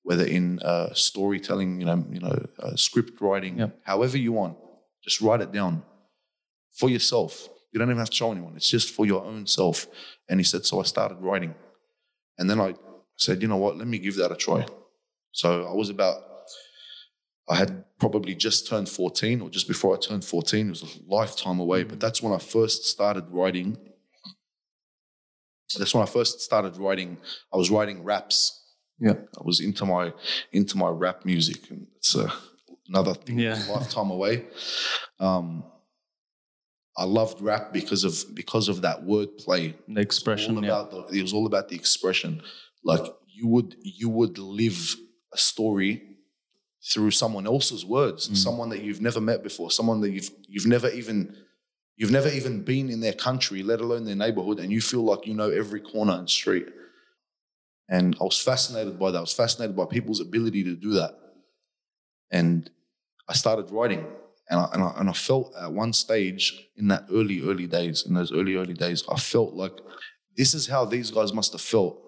[0.05, 3.79] whether in uh, storytelling, you know, you know, uh, script writing, Yep.
[3.83, 4.55] however you want,
[5.03, 5.81] just write it down
[6.79, 7.49] for yourself.
[7.71, 8.53] You don't even have to show anyone.
[8.55, 9.87] It's just for your own self.
[10.29, 11.55] And he said, so I started writing,
[12.37, 12.75] and then I
[13.17, 13.77] said, you know what?
[13.77, 14.67] Let me give that a try.
[15.31, 16.21] So I was about,
[17.49, 20.67] I had probably just turned 14 or just before I turned 14.
[20.67, 23.75] It was a lifetime away, but that's when I first started writing.
[25.79, 27.17] That's when I first started writing.
[27.51, 28.61] I was writing raps.
[28.99, 29.13] Yeah.
[29.37, 30.13] I was into my
[30.51, 32.31] into my rap music, and it's uh,
[32.87, 33.61] another thing, Yeah.
[33.69, 34.45] lifetime away.
[35.19, 35.63] Um,
[36.97, 40.55] I loved rap because of because of that wordplay The expression.
[40.57, 40.69] all Yeah.
[40.81, 42.41] about the, it was all about the expression.
[42.83, 44.95] Like you would you would live
[45.33, 46.01] a story
[46.93, 48.37] through someone else's words, Mm.
[48.37, 51.35] someone that you've never met before, someone that you've you've never even
[51.97, 55.25] you've never even been in their country, let alone their neighborhood, and you feel like
[55.27, 56.67] you know every corner and street.
[57.87, 59.17] And I was fascinated by that.
[59.17, 61.11] I was fascinated by people's ability to do that.
[62.31, 62.69] And
[63.29, 64.05] I started writing.
[64.49, 68.05] And I, and, I, and I felt at one stage in that early, early days,
[68.05, 69.73] in those early, early days, I felt like
[70.37, 71.99] this is how these guys must have felt.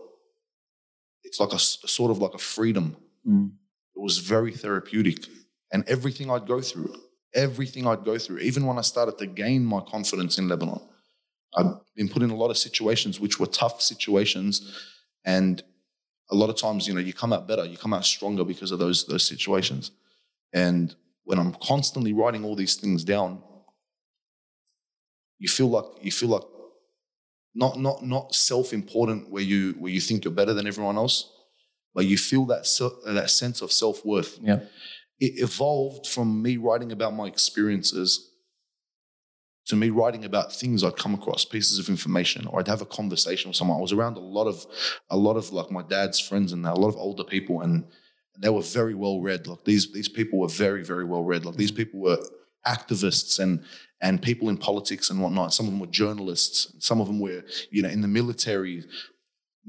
[1.23, 2.95] It's like a sort of like a freedom.
[3.27, 3.51] Mm.
[3.95, 5.25] It was very therapeutic.
[5.71, 6.95] And everything I'd go through,
[7.33, 10.79] everything I'd go through, even when I started to gain my confidence in Lebanon,
[11.55, 14.71] I've been put in a lot of situations which were tough situations.
[15.27, 15.61] And
[16.31, 18.71] a lot of times, you know, you come out better, you come out stronger because
[18.71, 19.91] of those those situations.
[20.53, 23.43] And when I'm constantly writing all these things down,
[25.37, 26.43] you feel like you feel like
[27.53, 31.29] not not not self-important where you where you think you're better than everyone else,
[31.93, 32.63] but you feel that
[33.05, 34.39] that sense of self-worth.
[34.41, 34.61] Yeah.
[35.19, 38.31] It evolved from me writing about my experiences
[39.67, 42.85] to me writing about things I'd come across, pieces of information, or I'd have a
[42.85, 43.77] conversation with someone.
[43.77, 44.65] I was around a lot of
[45.09, 47.85] a lot of like my dad's friends and a lot of older people, and
[48.37, 49.45] they were very well read.
[49.45, 51.45] Like these these people were very very well read.
[51.45, 51.77] Like these mm.
[51.77, 52.17] people were
[52.65, 53.63] activists and
[53.99, 55.53] and people in politics and whatnot.
[55.53, 56.73] Some of them were journalists.
[56.79, 58.85] Some of them were you know in the military.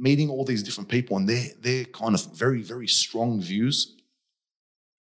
[0.00, 3.96] Meeting all these different people and their their kind of very very strong views.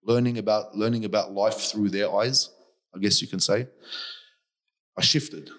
[0.02, 2.50] Learning about learning about life through their eyes,
[2.96, 3.68] I guess you can say.
[4.98, 5.50] I shifted.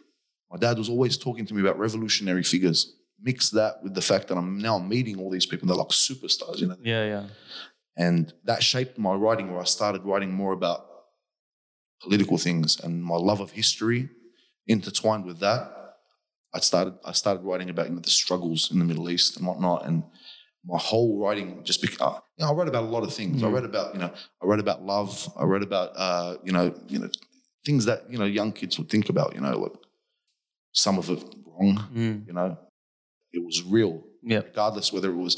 [0.51, 2.95] My dad was always talking to me about revolutionary figures.
[3.21, 5.67] Mix that with the fact that I'm now meeting all these people.
[5.69, 6.77] They're like superstars, you know.
[6.83, 7.05] Yeah.
[7.07, 7.27] Yeah.
[7.97, 10.87] And that shaped my writing where I started writing more about
[12.01, 14.09] political things and my love of history
[14.67, 15.73] intertwined with that.
[16.55, 19.47] I started I started writing about you know, the struggles in the Middle East and
[19.47, 19.85] whatnot.
[19.87, 20.05] And
[20.65, 21.99] my whole writing just became
[22.37, 23.43] you know, I wrote about a lot of things.
[23.43, 23.55] I Mm.
[23.55, 25.29] read about, you know, I read about love.
[25.37, 27.11] I read about uh, you know, you know,
[27.65, 29.73] things that, you know, young kids would think about, you know, like
[30.73, 32.27] some of it wrong, Mm.
[32.27, 32.57] you know.
[33.33, 34.39] It was real Yeah.
[34.43, 35.37] regardless whether it was.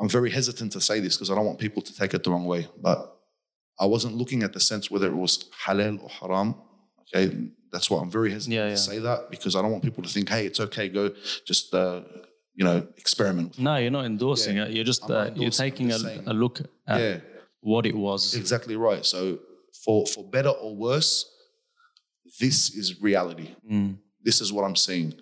[0.00, 2.30] I'm very hesitant to say this because I don't want people to take it the
[2.30, 2.98] wrong way, but
[3.80, 6.54] I wasn't looking at the sense whether it was halal or haram.
[7.02, 10.02] Okay, that's why I'm very hesitant Yeah, to say that because I don't want people
[10.04, 11.10] to think, hey, it's okay, go
[11.46, 12.02] just uh,
[12.54, 13.50] you know experiment.
[13.50, 13.58] with.
[13.60, 14.66] No, you're not endorsing Yeah.
[14.66, 14.72] it.
[14.74, 17.20] You're just uh, you're endorsing it, I'm taking a, a look at yeah,
[17.60, 18.34] what it was.
[18.34, 19.04] exactly right.
[19.04, 19.38] So
[19.84, 21.26] for for better or worse,
[22.40, 23.54] this is reality.
[23.70, 23.98] Mm.
[24.22, 25.14] This is what I'm seeing.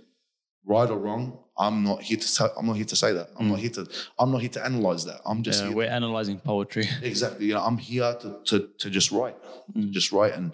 [0.65, 2.27] Right or wrong, I'm not here to.
[2.27, 3.29] Say, I'm not here to say that.
[3.39, 3.87] I'm not here to.
[4.19, 5.21] I'm not here to analyze that.
[5.25, 6.89] I'm just Yeah, here we're analyzing poetry.
[7.03, 7.47] Exactly.
[7.47, 9.37] You know, I'm here to to to just write,
[9.75, 9.91] Mm.
[9.93, 10.53] just write, and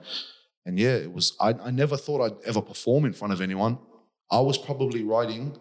[0.67, 1.35] and yeah, it was.
[1.41, 3.79] I I never thought I'd ever perform in front of anyone.
[4.31, 5.57] I was probably writing.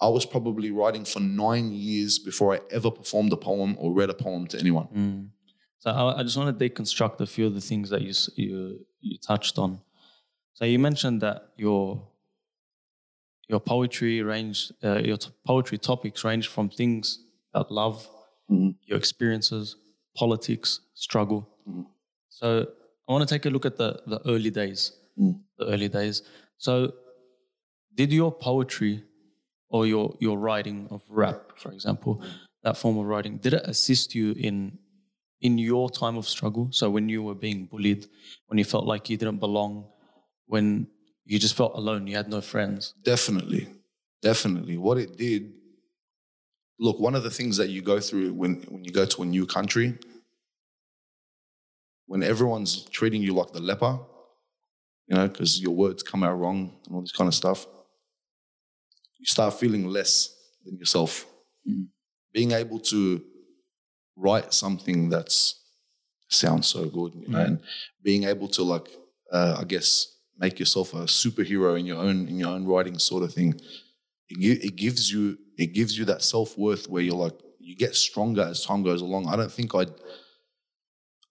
[0.00, 4.10] I was probably writing for nine years before I ever performed a poem or read
[4.10, 4.86] a poem to anyone.
[4.94, 5.28] Mm.
[5.84, 8.86] So I, I just want to deconstruct a few of the things that you you
[9.02, 9.80] you touched on.
[10.54, 12.08] So you mentioned that your
[13.48, 17.18] your poetry range, uh, your t- poetry topics range from things
[17.52, 18.08] about love,
[18.50, 18.76] Mhm.
[18.88, 19.76] your experiences,
[20.16, 21.46] politics, struggle.
[21.68, 21.84] Mhm.
[22.30, 22.46] So
[23.06, 24.80] I want to take a look at the the early days,
[25.18, 25.34] Mm.
[25.58, 26.22] the early days.
[26.56, 26.94] So
[27.94, 29.04] did your poetry
[29.68, 32.22] or your your writing of rap, for example,
[32.62, 34.78] that form of writing, did it assist you in
[35.44, 36.68] in your time of struggle?
[36.72, 38.06] So when you were being bullied,
[38.46, 39.86] when you felt like you didn't belong,
[40.46, 40.88] when
[41.26, 42.94] you just felt alone, you had no friends.
[43.04, 43.68] Definitely.
[44.22, 44.78] Definitely.
[44.78, 45.52] What it did,
[46.80, 49.26] look, one of the things that you go through when, when you go to a
[49.26, 49.98] new country,
[52.06, 53.98] when everyone's treating you like the leper,
[55.08, 57.66] you know, because your words come out wrong and all this kind of stuff,
[59.18, 61.26] you start feeling less than yourself.
[61.68, 61.88] Mm.
[62.32, 63.22] Being able to
[64.16, 65.60] write something that's
[66.28, 67.46] sounds so good, you know, Mm.
[67.46, 67.60] and
[68.02, 68.88] being able to like,
[69.32, 73.22] uh, I guess, make yourself a superhero in your own in your own writing sort
[73.22, 73.60] of thing.
[74.28, 77.94] It, it gives you it gives you that self worth where you're like you get
[77.94, 79.26] stronger as time goes along.
[79.28, 79.92] I don't think I'd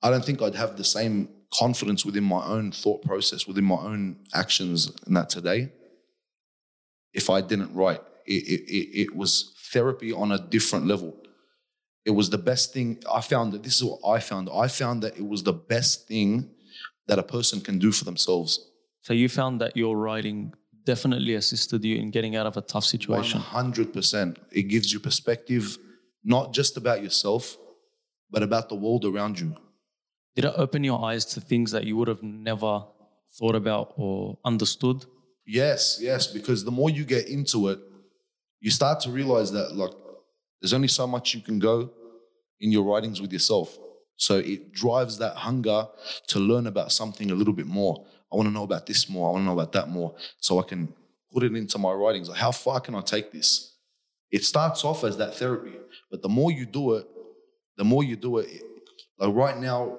[0.02, 3.76] I don't think I'd have the same confidence within my own thought process, within my
[3.76, 5.72] own actions, and that today.
[7.14, 11.16] If I didn't write, it, it, it, it was therapy on a different level.
[12.06, 13.02] It was the best thing.
[13.12, 14.50] I found that this is what I found.
[14.54, 16.50] I found that it was the best thing
[17.08, 18.60] that a person can do for themselves.
[19.02, 20.54] So you found that your writing
[20.86, 23.40] definitely assisted you in getting out of a tough situation.
[23.40, 24.38] 100%.
[24.52, 25.78] It gives you perspective,
[26.24, 27.58] not just about yourself,
[28.30, 29.56] but about the world around you.
[30.36, 32.86] Did it open your eyes to things that you would have never
[33.38, 35.06] thought about or understood?
[35.46, 37.80] Yes, yes, because the more you get into it,
[38.60, 39.92] you start to realize that like
[40.64, 41.92] there's only so much you can go
[42.62, 43.78] in your writings with yourself.
[44.16, 45.88] So it drives that hunger
[46.28, 48.06] to learn about something a little bit more.
[48.32, 49.28] I want to know about this more.
[49.28, 50.16] I want to know about that more.
[50.40, 50.94] So I can
[51.34, 52.30] put it into my writings.
[52.30, 53.76] Like, how far can I take this?
[54.32, 55.74] It starts off as that therapy,
[56.10, 57.06] but the more you do it,
[57.78, 58.48] the more you do it.
[59.20, 59.98] Like right now,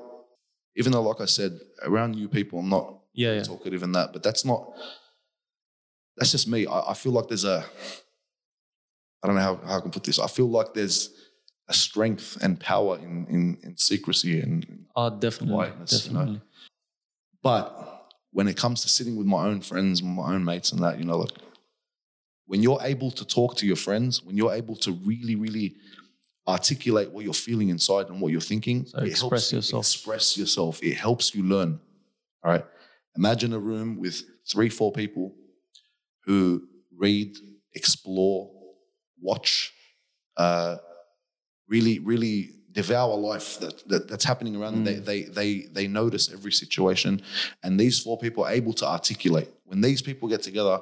[0.77, 3.43] even though, like I said, around new people, I'm not Yeah, yeah.
[3.43, 4.73] talkative and that, but that's not.
[6.17, 6.67] That's just me.
[6.67, 7.65] I, I feel like there's a.
[9.25, 10.19] I don't know how, how I can put this.
[10.19, 11.11] I feel like there's
[11.69, 15.55] a strength and power in in, in secrecy and Oh, definitely.
[15.57, 16.41] Quietness, you know?
[17.43, 20.99] but when it comes to sitting with my own friends, my own mates, and that,
[20.99, 21.31] you know, like
[22.47, 25.77] when you're able to talk to your friends, when you're able to really, really
[26.47, 29.85] articulate what you're feeling inside and what you're thinking, So express you yourself.
[29.87, 30.83] Express yourself.
[30.83, 31.81] It helps you learn.
[32.45, 32.67] All right.
[33.17, 35.35] Imagine a room with three, four people
[36.27, 37.37] who read,
[37.75, 38.51] explore,
[39.21, 39.73] watch,
[40.37, 40.77] uh,
[41.69, 44.85] really, really devour life that, that that's happening around them.
[44.85, 47.23] They, they they they notice every situation,
[47.63, 49.49] and these four people are able to articulate.
[49.65, 50.81] When these people get together,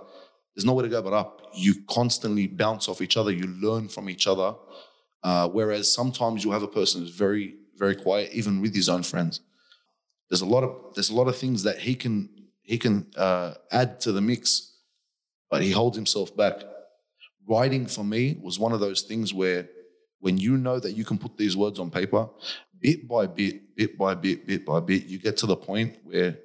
[0.55, 1.43] there's nowhere to go but up.
[1.55, 3.31] You constantly bounce off each other.
[3.31, 4.55] You learn from each other.
[5.23, 9.03] Uh, whereas sometimes you'll have a person who's very very quiet, even with his own
[9.03, 9.41] friends.
[10.29, 12.29] There's a lot of there's a lot of things that he can
[12.63, 14.77] he can uh, add to the mix,
[15.51, 16.63] but he holds himself back.
[17.49, 19.69] Writing for me was one of those things where
[20.21, 22.29] when you know that you can put these words on paper,
[22.81, 26.39] bit by bit, bit by bit, bit by bit, you get to the point where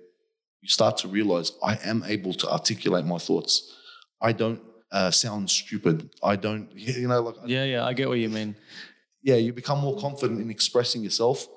[0.61, 3.75] you start to realize I am able to articulate my thoughts.
[4.19, 6.09] I don't uh, sound stupid.
[6.23, 8.55] I don't, you know, like, Yeah, yeah, I get what you mean.
[9.21, 11.47] yeah, you become more confident in expressing yourself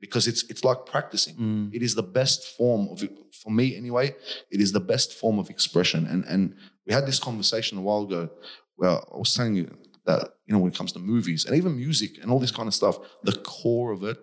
[0.00, 1.36] because it's it's like practicing.
[1.36, 1.74] Mm.
[1.74, 3.02] It is the best form of
[3.42, 4.14] for me anyway.
[4.50, 6.06] It is the best form of expression.
[6.06, 6.54] And and
[6.86, 8.30] we had this conversation a while ago
[8.76, 11.76] where I was telling you that you know when it comes to movies and even
[11.76, 14.18] music and all this kind of stuff, the core of it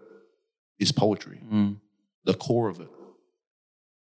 [0.80, 1.40] is poetry.
[1.52, 1.78] Mm.
[2.26, 2.90] The core of it.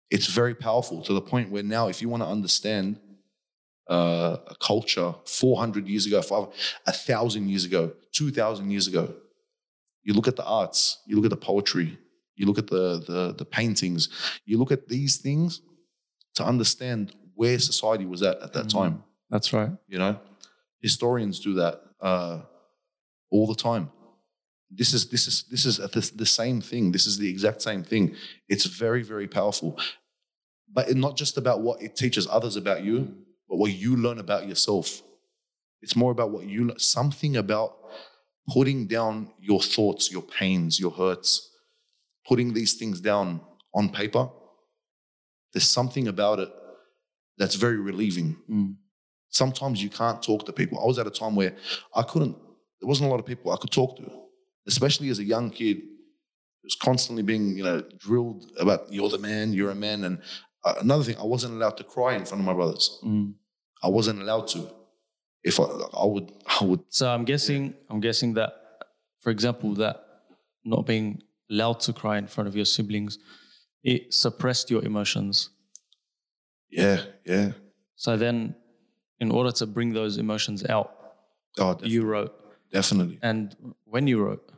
[0.10, 3.00] It's very powerful to the point where now, if you want to understand
[3.90, 6.48] uh, a culture 400 years ago, five,
[6.86, 9.14] a thousand years ago, 2,000 years ago,
[10.04, 11.98] you look at the arts, you look at the poetry,
[12.36, 14.10] you look at the, the, the paintings,
[14.46, 15.62] you look at these things
[16.36, 18.72] to understand where society was at at that Mhm.
[18.74, 19.04] time.
[19.30, 19.72] That's right.
[19.88, 20.20] You know,
[20.82, 22.42] historians do that uh,
[23.32, 23.92] all the time.
[24.70, 26.92] This is this is this is the, the same thing.
[26.92, 28.16] This is the exact same thing.
[28.50, 29.80] It's very very powerful,
[30.72, 33.16] but not just about what it teaches others about you,
[33.48, 35.02] but what you learn about yourself.
[35.82, 36.80] It's more about what you learn.
[36.80, 37.78] Something about
[38.50, 41.50] putting down your thoughts, your pains, your hurts,
[42.28, 43.42] putting these things down
[43.74, 44.30] on paper.
[45.54, 46.50] There's something about it
[47.38, 48.76] that's very relieving Mm.
[49.30, 50.80] Sometimes you can't talk to people.
[50.80, 51.56] I was at a time where
[51.96, 52.36] I couldn't,
[52.80, 54.10] there wasn't a lot of people I could talk to,
[54.68, 55.78] especially as a young kid.
[55.78, 60.04] It was constantly being, you know, drilled about you're the man, you're a man.
[60.04, 60.22] And
[60.64, 63.00] uh, another thing, I wasn't allowed to cry in front of my brothers.
[63.04, 63.34] Mm.
[63.84, 64.70] I wasn't allowed to.
[65.44, 66.82] If I, I would, I would.
[66.90, 68.54] So I'm guessing I'm guessing that,
[69.22, 70.04] for example, that
[70.66, 73.18] not being allowed to cry in front of your siblings,
[73.84, 75.50] it suppressed your emotions.
[76.70, 77.52] Yeah, yeah.
[77.96, 78.56] So then,
[79.20, 80.94] in order to bring those emotions out,
[81.60, 82.34] Oh, you wrote.
[82.72, 83.18] definitely.
[83.22, 84.52] And when you wrote,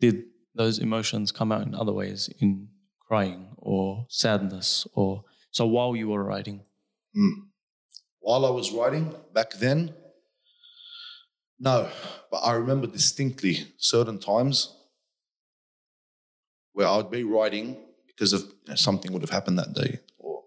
[0.00, 2.68] did those emotions come out in other ways, in
[3.06, 6.62] crying or sadness, or so while you were writing?
[7.14, 7.30] Hmm.
[8.20, 9.94] While I was writing back then,
[11.60, 11.88] no,
[12.30, 14.74] but I remember distinctly certain times
[16.72, 17.76] where I would be writing
[18.06, 20.42] because of you know, something would have happened that day, or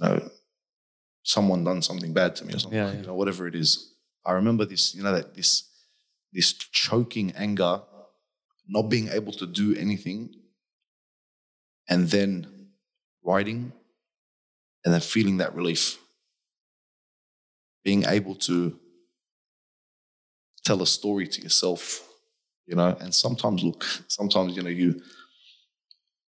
[0.00, 0.30] you know,
[1.26, 2.78] someone done something bad to me or something.
[2.78, 3.00] Yeah, yeah.
[3.00, 3.92] You know, whatever it is.
[4.24, 5.64] I remember this, you know, that this
[6.32, 7.82] this choking anger,
[8.68, 10.30] not being able to do anything,
[11.88, 12.68] and then
[13.24, 13.72] writing,
[14.84, 15.98] and then feeling that relief.
[17.84, 18.78] Being able to
[20.64, 22.08] tell a story to yourself,
[22.66, 25.00] you know, and sometimes look, sometimes, you know, you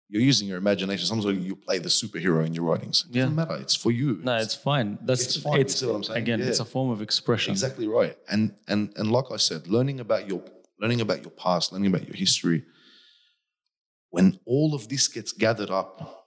[0.10, 1.06] you're using your imagination.
[1.06, 3.06] Sometimes you play the superhero in your writings.
[3.10, 3.56] It doesn't matter.
[3.56, 4.20] It's for you.
[4.24, 4.98] No, it's fine.
[5.02, 5.68] That's It's fine.
[5.68, 6.22] See what I'm saying?
[6.22, 7.52] Again, it's a form of expression.
[7.52, 8.18] Exactly right.
[8.30, 10.44] And and and like I said, learning about your
[10.80, 12.64] learning about your past, learning about your history.
[14.10, 16.26] When all of this gets gathered up,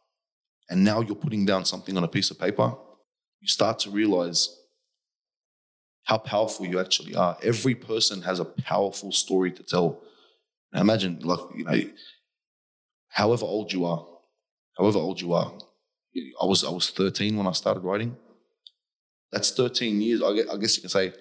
[0.68, 2.74] and now you're putting down something on a piece of paper,
[3.40, 4.56] you start to realize
[6.04, 7.38] how powerful you actually are.
[7.42, 10.02] Every person has a powerful story to tell.
[10.72, 11.80] Now imagine, like you know,
[13.10, 14.06] however old you are,
[14.78, 15.52] however old you are.
[16.42, 18.16] I was I was 13 when I started writing.
[19.32, 20.22] That's 13 years.
[20.22, 21.12] I gue- I guess you can say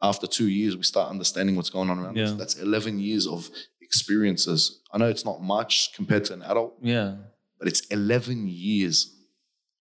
[0.00, 2.32] after two years, we start understanding what's going on around us.
[2.32, 3.48] That's 11 years of
[3.80, 4.80] experiences.
[4.92, 7.18] I know it's not much compared to an adult, Yeah.
[7.58, 9.14] but it's 11 years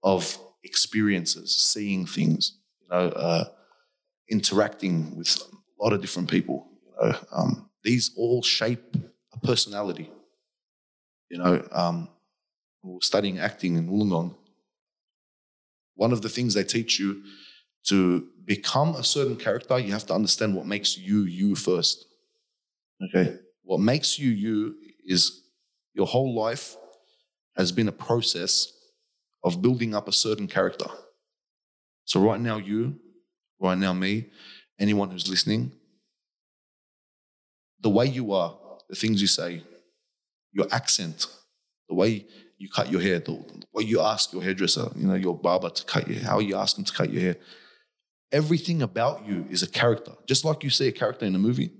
[0.03, 3.45] of experiences, seeing things, you know, uh,
[4.29, 6.67] interacting with a lot of different people.
[6.85, 8.95] You know, um, these all shape
[9.33, 10.09] a personality.
[11.29, 12.09] You know, um,
[13.01, 14.35] studying acting in Wollongong.
[15.95, 17.23] One of the things they teach you
[17.87, 22.05] to become a certain character, you have to understand what makes you you first.
[23.03, 23.37] Okay.
[23.63, 25.41] What makes you you is
[25.93, 26.75] your whole life
[27.55, 28.71] has been a process
[29.43, 30.87] of building up a certain character.
[32.05, 32.99] So, right now, you,
[33.59, 34.27] right now, me,
[34.79, 35.71] anyone who's listening,
[37.81, 38.57] the way you are,
[38.89, 39.63] the things you say,
[40.55, 41.27] your accent,
[41.89, 42.25] the way
[42.57, 43.33] you cut your hair, the
[43.73, 46.55] way you ask your hairdresser, you know, your barber to cut your hair, how you
[46.55, 47.35] ask him to cut your hair.
[48.31, 50.13] Everything about you is a character.
[50.25, 51.71] Just like you see a character in a movie,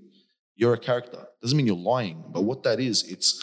[0.54, 1.26] you're a character.
[1.40, 3.42] Doesn't mean you're lying, but what that is, it's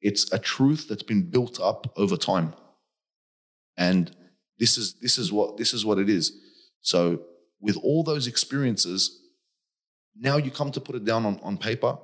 [0.00, 2.54] it's a truth that's been built up over time.
[3.76, 4.14] And
[4.60, 6.32] this is this is what this is what it is.
[6.80, 7.22] So
[7.60, 9.20] with all those experiences,
[10.16, 11.98] now you come to put it down on, on paper,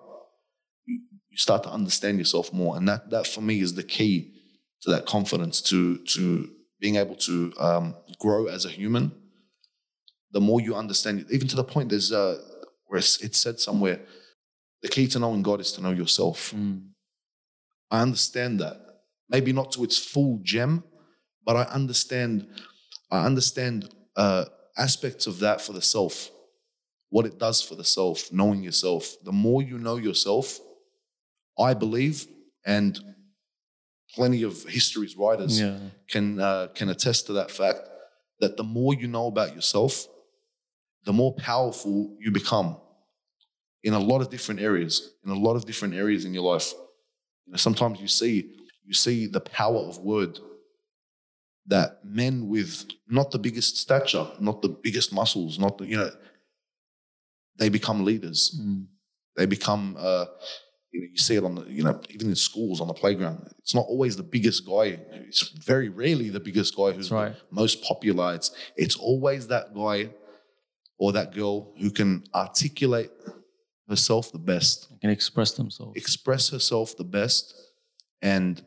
[1.35, 2.77] you, start to understand yourself more.
[2.77, 4.33] And that that for me is the key
[4.83, 9.13] to that confidence, to to being able to um, grow as a human.
[10.33, 12.39] The more you understand it, even to the point there's uh,
[12.87, 14.01] where it's, it's said somewhere,
[14.83, 16.53] the key to knowing God is to know yourself.
[16.55, 16.89] Mm.
[17.91, 18.77] I understand that.
[19.29, 20.85] Maybe not to its full gem,
[21.45, 22.47] but I understand.
[23.11, 26.31] I understand uh, aspects of that for the self,
[27.11, 29.17] what it does for the self, knowing yourself.
[29.25, 30.59] The more you know yourself,
[31.59, 32.27] I believe,
[32.65, 32.99] and
[34.15, 35.79] plenty of history's writers Yeah.
[36.09, 37.81] can uh, can attest to that fact
[38.41, 40.07] that the more you know about yourself,
[41.05, 42.77] the more powerful you become
[43.83, 46.73] in a lot of different areas, in a lot of different areas in your life.
[47.47, 50.39] You know, sometimes you see you see the power of word
[51.67, 56.11] that men with not the biggest stature, not the biggest muscles, not the you know,
[57.57, 58.59] they become leaders.
[58.61, 58.87] Mm.
[59.37, 60.27] They become uh,
[60.95, 63.51] you, know, you see it on the you know even in schools on the playground.
[63.59, 64.99] It's not always the biggest guy.
[65.29, 67.35] It's very rarely the biggest guy who's right.
[67.51, 68.35] most popular.
[68.35, 70.11] It's it's always that guy
[70.99, 73.11] or that girl who can articulate
[73.89, 75.97] herself the best can express themselves.
[75.97, 77.55] express herself the best.
[78.23, 78.63] And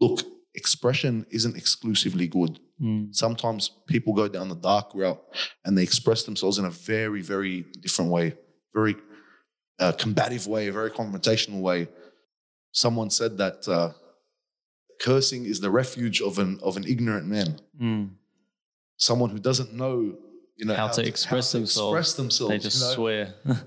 [0.00, 0.20] look,
[0.54, 2.60] expression isn't exclusively good.
[2.80, 3.14] Mm.
[3.14, 5.22] Sometimes people go down the dark route
[5.64, 8.34] and they express themselves in a very, very different way,
[8.72, 8.96] very
[9.78, 11.88] uh, combative way, a very confrontational way.
[12.72, 13.92] Someone said that uh,
[15.00, 18.10] cursing is the refuge of an of an ignorant man, Mm.
[18.96, 20.16] someone who doesn't know
[20.56, 21.92] you know How to express themselves.
[21.98, 22.50] express themselves.
[22.50, 22.94] They just you know?
[22.94, 23.34] swear.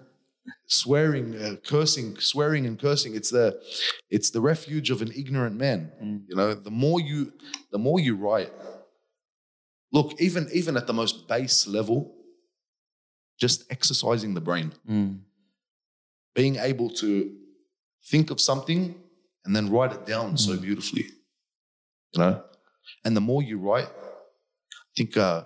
[0.68, 3.16] swearing, uh, cursing, swearing and cursing.
[3.16, 3.62] It's the
[4.10, 5.92] it's the refuge of an ignorant man.
[6.04, 6.24] Mm.
[6.28, 7.34] You know, the more you
[7.72, 8.52] the more you write.
[9.92, 12.14] Look, even even at the most base level,
[13.40, 15.20] just exercising the brain, Mm.
[16.40, 17.10] Being able to
[18.12, 18.82] think of something
[19.44, 20.62] and then write it down so Mm.
[20.68, 21.06] beautifully.
[22.14, 22.34] You know,
[23.04, 25.44] and the more you write, I think uh,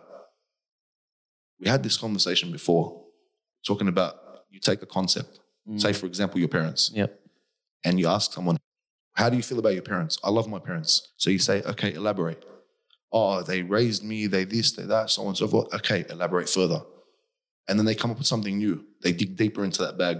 [1.60, 2.86] we had this conversation before,
[3.70, 4.12] talking about
[4.54, 5.82] you take a concept, Mm.
[5.86, 7.10] say for example your parents, Yep.
[7.86, 8.58] and you ask someone,
[9.14, 10.92] "How do you feel about your parents?" I love my parents.
[11.18, 12.42] So you say, "Okay, elaborate."
[13.12, 14.28] Oh, they raised me.
[14.28, 15.68] They this, they that, so on and so forth.
[15.74, 16.82] Okay, elaborate further.
[17.68, 18.76] And then they come up with something new.
[19.04, 20.18] They dig deeper into that bag.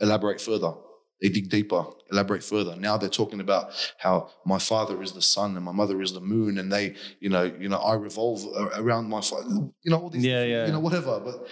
[0.00, 0.72] Elaborate further.
[1.20, 1.84] They dig deeper.
[2.10, 2.76] Elaborate further.
[2.76, 6.20] Now they're talking about how my father is the sun and my mother is the
[6.20, 8.40] moon, and they, you know, you know, I revolve
[8.76, 9.48] around my father.
[9.82, 10.66] You know all these, Yeah, yeah.
[10.66, 11.20] you know, whatever.
[11.20, 11.46] But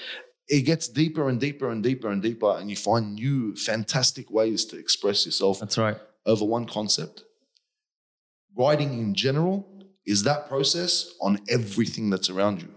[0.49, 4.65] it gets deeper and deeper and deeper and deeper, and you find new, fantastic ways
[4.67, 5.99] to express yourself That's right.
[6.25, 7.25] over one concept.
[8.57, 9.69] Writing in general
[10.07, 12.69] is that process on everything that's around you.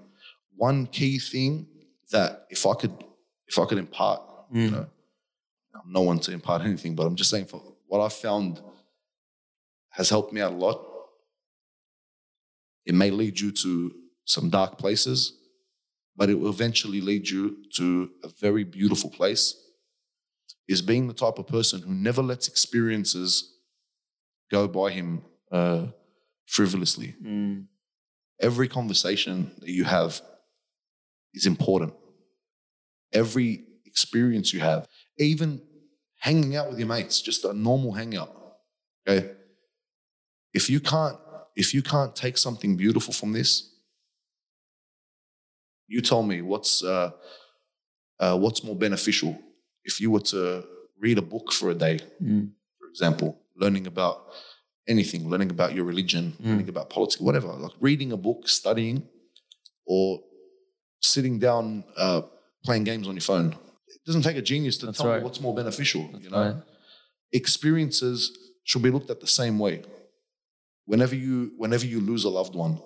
[0.58, 1.68] One key thing
[2.12, 2.94] that if I could,
[3.48, 4.72] if I could impart, you Mm.
[4.74, 4.86] know,
[5.76, 8.62] I'm no one to impart anything, but I'm just saying for what I've found
[9.90, 10.86] has helped me out a lot.
[12.86, 13.92] It may lead you to
[14.26, 15.34] some dark places,
[16.16, 19.56] but it will eventually lead you to a very beautiful place.
[20.68, 23.58] Is being the type of person who never lets experiences
[24.50, 25.88] go by him uh,
[26.46, 27.16] frivolously.
[27.22, 27.66] Mm.
[28.40, 30.22] Every conversation that you have
[31.34, 31.94] is important.
[33.14, 34.88] Every experience you have,
[35.22, 35.62] even
[36.18, 38.32] hanging out with your mates, just a normal hangout.
[39.08, 39.32] Okay.
[40.54, 41.18] If you can't,
[41.56, 43.70] if you can't take something beautiful from this,
[45.88, 47.12] you tell me what's uh,
[48.20, 49.38] uh, what's more beneficial.
[49.84, 50.64] If you were to
[51.00, 52.52] read a book for a day, Mm.
[52.80, 54.18] for example, learning about
[54.88, 56.46] anything, learning about your religion, Mm.
[56.46, 59.08] learning about politics, whatever, like reading a book, studying,
[59.86, 60.22] or
[61.02, 62.22] sitting down uh,
[62.64, 63.56] playing games on your phone.
[64.04, 65.18] It doesn't take a genius to That's tell right.
[65.20, 66.10] me what's more beneficial.
[66.12, 66.56] That's you know, right.
[67.32, 69.84] experiences should be looked at the same way.
[70.86, 72.80] Whenever you, whenever you lose a loved one,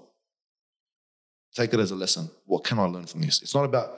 [1.55, 2.29] take it as a lesson.
[2.45, 3.41] What can I learn from this?
[3.41, 3.97] It's not about,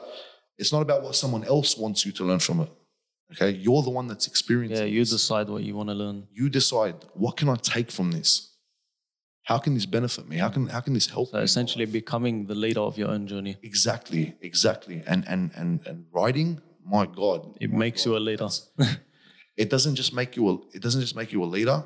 [0.58, 2.70] it's not about what someone else wants you to learn from it.
[3.34, 4.78] Okay, you're the one that's experiencing.
[4.78, 6.28] Yeah, you this decide what you want to learn.
[6.32, 8.54] you decide what can I take from this?
[9.44, 10.38] How can this benefit me?
[10.38, 11.44] How can how can this help So me?
[11.44, 13.58] essentially becoming the leader of your own journey.
[13.64, 15.04] Exactly, exactly.
[15.06, 17.58] And and and and writing, my God.
[17.60, 18.48] It my makes God, you a leader.
[19.58, 21.84] It doesn't just make you a it doesn't just make you a leader.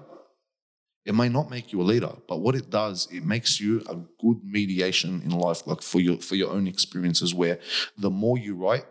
[1.05, 3.95] It may not make you a leader, but what it does, it makes you a
[4.19, 7.59] good mediation in life, like for your for your own experiences, where
[7.97, 8.85] the more you write,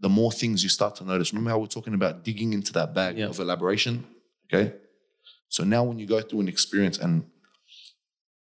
[0.00, 1.32] the more things you start to notice.
[1.32, 3.26] Remember how we're talking about digging into that bag Yeah.
[3.26, 4.04] of elaboration?
[4.52, 4.74] Okay.
[5.48, 7.24] So now when you go through an experience, and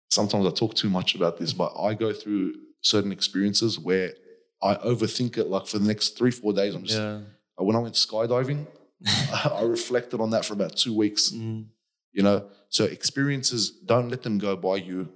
[0.09, 4.13] sometimes I talk too much about this, but I go through certain experiences where
[4.62, 6.74] I overthink it like for the next three, four days.
[6.76, 7.20] I'm just yeah.
[7.58, 8.66] when I went skydiving,
[9.05, 11.32] I reflected on that for about two weeks.
[11.32, 11.66] Mm.
[12.14, 15.10] You know, so experiences don't let them go by you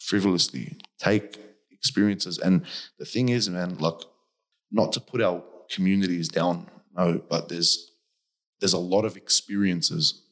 [0.00, 0.78] frivolously.
[0.98, 1.38] Take
[1.70, 2.64] experiences, and
[2.98, 4.00] the thing is, man, like
[4.70, 7.92] not to put our communities down, no, but there's
[8.60, 10.22] there's a lot of experiences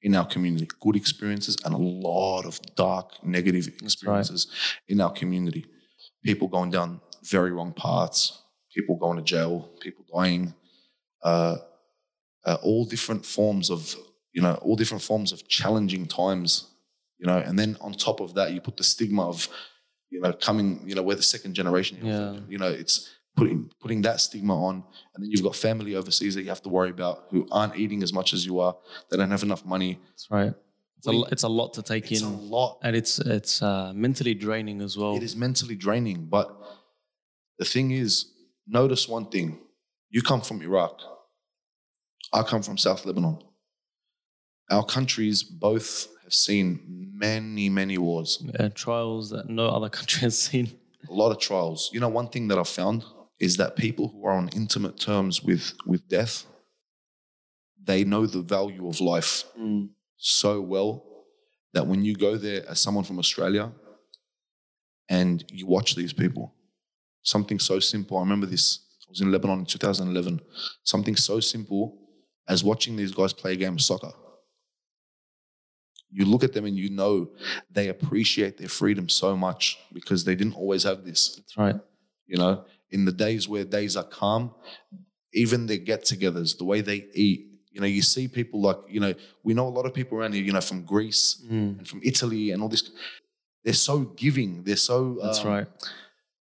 [0.00, 3.82] in our community, good experiences, and a lot of dark, negative right.
[3.82, 4.46] experiences
[4.88, 5.66] in our community.
[6.22, 7.00] People going down
[7.30, 8.42] very wrong paths,
[8.74, 10.54] people going to jail, people dying,
[11.22, 11.56] uh,
[12.44, 13.96] uh, all different forms of,
[14.32, 16.68] you know, all different forms of challenging times,
[17.18, 19.48] you know, and then on top of that, you put the stigma of,
[20.10, 22.38] you know, coming, you know, we're the second generation, Yeah.
[22.48, 24.74] you know, it's putting putting that stigma on,
[25.14, 28.02] and then you've got family overseas that you have to worry about who aren't eating
[28.02, 28.76] as much as you are,
[29.10, 29.98] they don't have enough money.
[30.10, 30.54] That's right.
[30.98, 32.50] It's a, it's a lot to take It's a in.
[32.50, 32.78] lot.
[32.82, 35.16] And it's it's uh, mentally draining as well.
[35.16, 36.26] It is mentally draining.
[36.26, 36.46] But
[37.58, 38.32] the thing is,
[38.66, 39.60] notice one thing.
[40.10, 41.00] You come from Iraq.
[42.32, 43.38] I come from South Lebanon.
[44.70, 46.80] Our countries both have seen
[47.14, 50.78] many, many wars, Yeah, trials that no other country has seen.
[51.08, 51.90] a lot of trials.
[51.92, 53.04] You know, one thing that I've found
[53.38, 56.46] is that people who are on intimate terms with, with death,
[57.82, 59.90] they know the value of life Mm.
[60.16, 61.04] so well
[61.74, 63.70] that when you go there as someone from Australia
[65.08, 66.54] and you watch these people,
[67.24, 68.16] something so simple.
[68.16, 70.40] I remember this, I was in Lebanon in 2011,
[70.84, 71.98] something so simple
[72.46, 74.12] as watching these guys play a game of soccer.
[76.10, 77.30] You look at them and you know
[77.70, 81.34] they appreciate their freedom so much because they didn't always have this.
[81.36, 81.74] That's right.
[82.26, 84.54] You know, in the days where days are calm,
[85.32, 87.50] even their get-togethers, the way they eat.
[87.72, 90.34] You know, you see people like you know we know a lot of people around
[90.34, 90.44] here.
[90.44, 92.88] You know, from Greece Mm, and from Italy and all this.
[93.64, 94.62] They're so giving.
[94.62, 95.66] They're so that's um, right.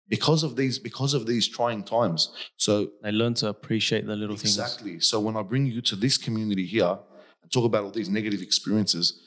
[0.09, 2.33] Because of these because of these trying times.
[2.57, 4.57] So They learn to appreciate the little things.
[4.57, 4.99] exactly.
[4.99, 6.97] So when I bring you to this community here
[7.41, 9.19] and talk about all these negative experiences,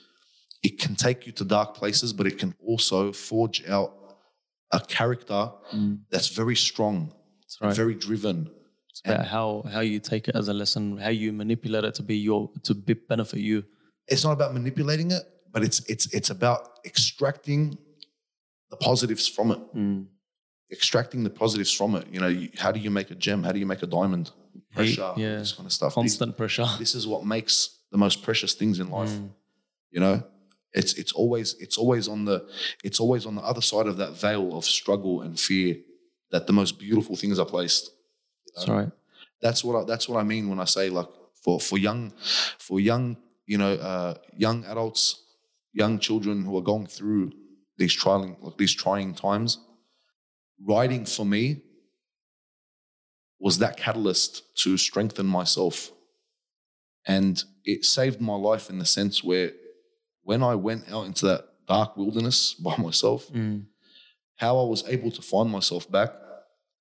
[0.63, 3.93] it can take you to dark places, but it can also forge out
[4.73, 7.75] a character Mm, that's very strong, that's right.
[7.77, 8.51] very driven.
[8.91, 12.03] It's about how how you take it as a lesson, how you manipulate it to
[12.03, 13.65] be your to be benefit you.
[14.09, 15.23] It's not about manipulating it,
[15.53, 17.77] but it's it's it's about extracting
[18.71, 19.61] the positives from it.
[19.75, 20.07] Mm.
[20.71, 22.07] Extracting the positives from it.
[22.11, 23.43] You know, you, how do you make a gem?
[23.45, 24.31] How do you make a diamond?
[24.75, 25.37] Pressure, yeah.
[25.39, 25.95] this kind of stuff.
[25.95, 26.67] These- Constant pressure.
[26.79, 29.31] this is what makes the most precious things in life Mm.
[29.93, 30.23] you know
[30.73, 32.39] it's it's always it's always on the
[32.83, 35.77] it's always on the other side of that veil of struggle and fear
[36.33, 37.91] that the most beautiful things are placed
[38.55, 38.91] That's right.
[39.41, 41.07] that's what I, that's what I mean when I say like
[41.45, 42.13] for for young
[42.59, 45.23] for young you know uh, young adults
[45.73, 47.33] young children who are going through
[47.79, 49.59] these trying like these trying times
[50.65, 51.63] writing for me
[53.39, 55.91] was that catalyst to strengthen myself
[57.07, 59.53] and it saved my life in the sense where
[60.23, 63.67] when I went out into that dark wilderness by myself Mm.
[64.37, 66.11] how I was able to find myself back,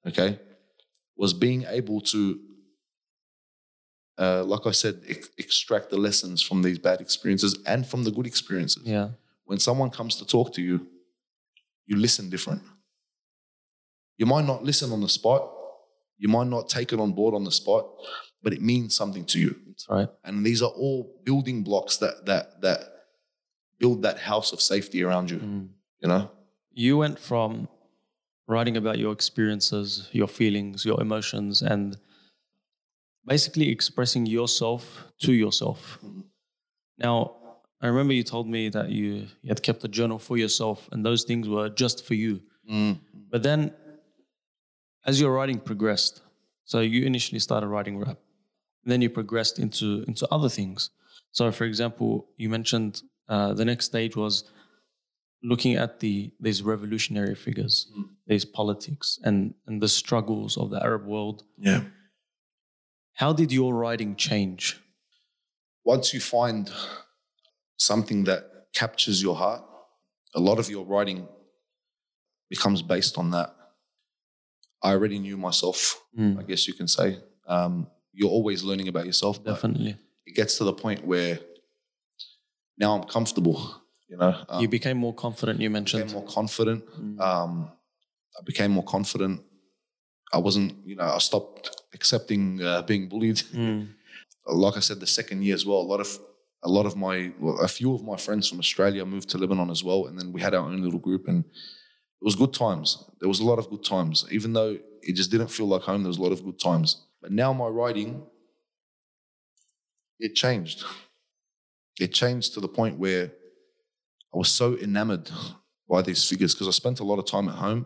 [0.08, 0.40] okay,
[1.18, 2.40] was being able to,
[4.18, 8.12] uh, like I said, ex- extract the lessons from these bad experiences and from the
[8.12, 8.84] good experiences.
[8.86, 9.10] Yeah.
[9.46, 10.88] When someone comes to talk to you,
[11.86, 12.62] you listen different.
[14.18, 15.52] You might not listen on the spot,
[16.18, 17.86] you might not take it on board on the spot,
[18.42, 19.56] but it means something to you.
[19.68, 20.10] That's right.
[20.24, 22.80] And these are all building blocks that that that
[23.80, 25.40] build that house of safety around you.
[25.40, 25.70] Mm.
[26.02, 26.32] You know.
[26.72, 27.68] You went from
[28.48, 31.98] writing about your experiences, your feelings, your emotions, and
[33.26, 35.98] basically expressing yourself to yourself.
[36.04, 36.24] Mhm.
[36.98, 37.36] Now,
[37.82, 41.06] I remember you told me that you, you had kept a journal for yourself, and
[41.06, 42.42] those things were just for you.
[42.70, 43.00] Mm.
[43.32, 43.74] But then,
[45.06, 46.22] as your writing progressed,
[46.66, 48.18] so you initially started writing rap,
[48.84, 50.90] and then you progressed into into other things.
[51.32, 54.44] So, for example, you mentioned uh, the next stage was
[55.44, 58.10] looking at the these revolutionary figures, Mm.
[58.28, 61.44] these politics, and and the struggles of the Arab world.
[61.58, 61.82] Yeah.
[63.14, 64.82] How did your writing change?
[65.88, 66.72] once you find
[67.78, 68.42] something that
[68.74, 69.62] captures your heart,
[70.34, 71.28] a lot of your writing
[72.50, 73.50] becomes based on that.
[74.86, 75.78] I already knew myself,
[76.20, 77.08] Mm, I guess you can say.
[77.56, 77.74] Um,
[78.18, 79.92] you're always learning about yourself, definitely,
[80.30, 81.36] it gets to the point where
[82.84, 83.60] now I'm comfortable.
[84.12, 85.60] You know, um, you became more confident.
[85.60, 86.12] You became mentioned.
[86.14, 86.82] more confident.
[87.02, 87.52] Mm, Um,
[88.38, 89.36] I became more confident.
[90.38, 91.64] I wasn't, you know, I stopped
[91.98, 93.38] accepting uh, being bullied.
[93.54, 93.88] mm,
[94.66, 96.10] like I said, the second year as well, a lot of
[96.64, 99.70] a lot of my well, a few of my friends from Australia moved to Lebanon
[99.70, 101.44] as well, and then we had our own little group, and
[102.26, 103.06] was good times.
[103.20, 106.02] There was a lot of good times, even though it just didn't feel like home.
[106.02, 107.06] There was a lot of good times.
[107.22, 108.24] But now my writing,
[110.20, 110.84] it changed.
[111.98, 113.32] It changed to the point where
[114.34, 115.32] I was so enamored
[115.90, 117.86] by these figures because I spent a lot of time at home,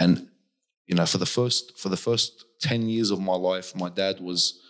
[0.00, 0.26] and
[0.88, 4.18] you know, for the first for the first ten years of my life, my dad
[4.18, 4.60] was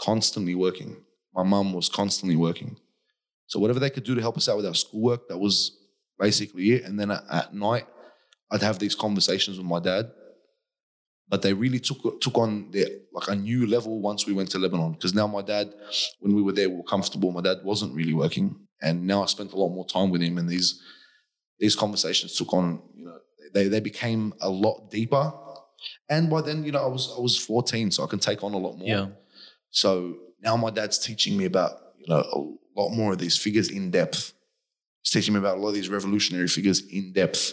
[0.00, 0.98] constantly working.
[1.34, 2.76] My mum was constantly working.
[3.48, 5.76] So whatever they could do to help us out with our schoolwork, that was
[6.16, 6.84] basically it.
[6.84, 7.86] And then at, at night,
[8.50, 10.10] I'd have these conversations with my dad.
[11.28, 14.58] But they really took took on their, like a new level once we went to
[14.58, 14.92] Lebanon.
[14.92, 15.72] Because now my dad,
[16.18, 17.30] when we were there, we were comfortable.
[17.30, 20.38] My dad wasn't really working, and now I spent a lot more time with him.
[20.38, 20.82] And these
[21.60, 23.18] these conversations took on, you know,
[23.54, 25.32] they they became a lot deeper.
[26.08, 28.52] And by then, you know, I was I was 14, so I can take on
[28.52, 28.88] a lot more.
[28.88, 29.06] yeah.
[29.70, 32.20] So now my dad's teaching me about, you know,
[32.76, 34.32] a lot more of these figures in depth.
[35.02, 37.52] He's teaching me about a lot of these revolutionary figures in depth,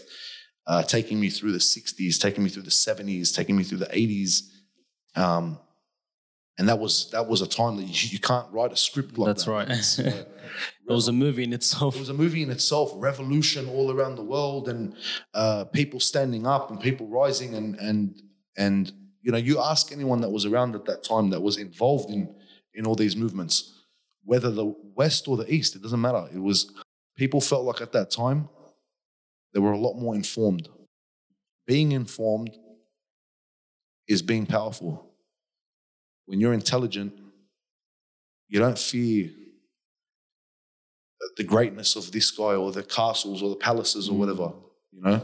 [0.67, 3.85] uh, taking me through the 60s, taking me through the 70s, taking me through the
[3.87, 4.43] 80s.
[5.15, 5.57] Um,
[6.59, 9.27] and that was that was a time that you, you can't write a script like
[9.27, 9.67] That's that.
[9.67, 10.13] That's right.
[10.13, 10.23] Uh,
[10.89, 11.97] It was a movie in itself.
[11.97, 14.95] it was a movie in itself, revolution all around the world, and
[15.33, 18.21] uh, people standing up and people rising, and and
[18.55, 18.91] and
[19.21, 22.33] you know, you ask anyone that was around at that time that was involved in
[22.73, 23.83] in all these movements,
[24.23, 26.25] whether the West or the East, it doesn't matter.
[26.33, 26.71] It was
[27.17, 28.47] people felt like at that time
[29.57, 30.69] they were a lot more informed.
[31.65, 32.55] Being informed
[34.07, 35.09] is being powerful.
[36.27, 37.11] When you're intelligent,
[38.49, 39.31] you don't fear
[41.37, 44.19] the greatness of this guy or the castles or the palaces or Mm.
[44.19, 44.53] whatever,
[44.91, 45.21] you know?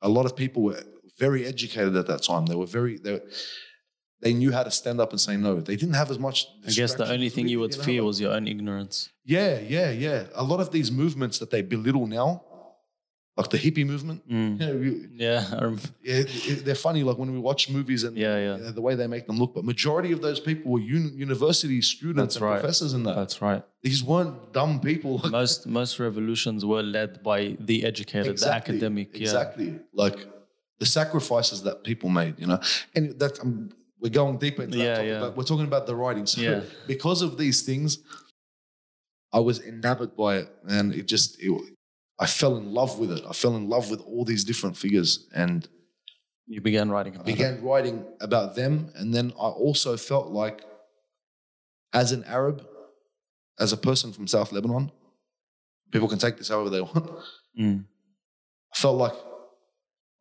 [0.00, 0.82] A lot of people were
[1.18, 2.46] very educated at that time.
[2.46, 3.20] They were very they,
[4.22, 5.60] they knew how to stand up and say no.
[5.60, 6.46] They didn't have as much.
[6.66, 9.10] I guess the only thing you would know, fear was your own ignorance.
[9.26, 10.28] Yeah, yeah, yeah.
[10.34, 12.44] A lot of these movements that they belittle now,
[13.38, 14.18] like the hippie movement.
[14.28, 14.50] Mm.
[14.60, 17.02] You know, you- Yeah, I rem- yeah, it- it- they're funny.
[17.08, 18.66] Like when we watch movies and Yeah, yeah.
[18.66, 19.52] uh, the way they make them look.
[19.54, 22.60] But majority of those people were uni- university students That's and right.
[22.60, 23.14] professors and that.
[23.20, 23.62] that's right.
[23.88, 25.14] These weren't dumb people.
[25.40, 29.08] Most most revolutions were led by the educated, the academic.
[29.14, 29.20] Yeah.
[29.28, 29.68] Exactly.
[30.04, 30.18] Like
[30.82, 32.60] the sacrifices that people made, you know.
[32.96, 33.70] And that um,
[34.00, 35.20] we're going deeper into that Yeah, topic, yeah.
[35.24, 36.26] but we're talking about the writing.
[36.26, 36.60] So Yeah.
[36.94, 37.90] because of these things,
[39.32, 41.50] I was enamored by it, and it just it,
[42.18, 43.24] I fell in love with it.
[43.28, 45.68] I fell in love with all these different figures, and
[46.46, 47.32] You began writing I about it.
[47.36, 48.90] began writing about them.
[48.96, 50.62] And then I also felt like,
[51.92, 52.66] as an Arab,
[53.58, 54.90] as a person from South Lebanon,
[55.92, 57.10] people can take this however they want.
[57.58, 57.84] Mm.
[58.74, 59.14] I felt like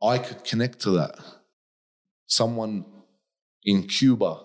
[0.01, 1.15] I could connect to that.
[2.27, 2.85] Someone
[3.63, 4.41] in Cuba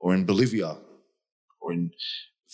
[0.00, 0.76] or in Bolivia
[1.60, 1.92] or in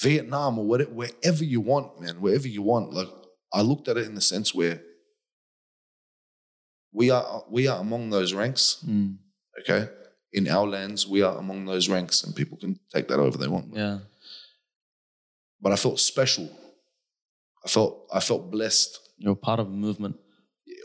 [0.01, 2.93] Vietnam or whatever, wherever you want, man, wherever you want.
[2.93, 3.09] Like
[3.53, 4.83] I looked at it in the sense where
[6.93, 9.17] we are we are among those ranks, Mm.
[9.61, 9.89] okay?
[10.33, 13.49] In our lands, we are among those ranks, and people can take that over they
[13.49, 13.73] want.
[13.75, 13.99] Yeah.
[15.61, 16.49] But I felt special.
[17.65, 18.99] I felt I felt blessed.
[19.19, 20.17] You're part of a movement.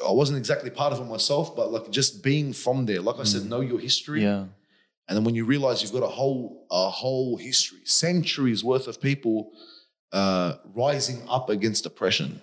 [0.07, 3.24] I wasn't exactly part of it myself, but like just being from there, like I
[3.24, 4.24] said, know your history.
[4.24, 4.45] Yeah.
[5.07, 9.01] And then when you realize you've got a whole a whole history, centuries worth of
[9.01, 9.51] people
[10.14, 12.41] uh, rising up against oppression,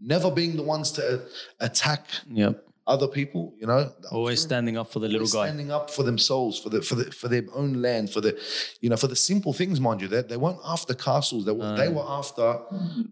[0.00, 1.22] never being the ones to
[1.60, 2.64] attack Yep.
[2.86, 5.46] other people, you know, Always standing up for the little guy.
[5.48, 8.32] standing up for themselves, for the for the for their own land, for the
[8.80, 10.08] you know for the simple things, mind you.
[10.08, 11.44] That they, weren't after castles.
[11.44, 11.92] They were they Uh.
[11.98, 12.48] were after.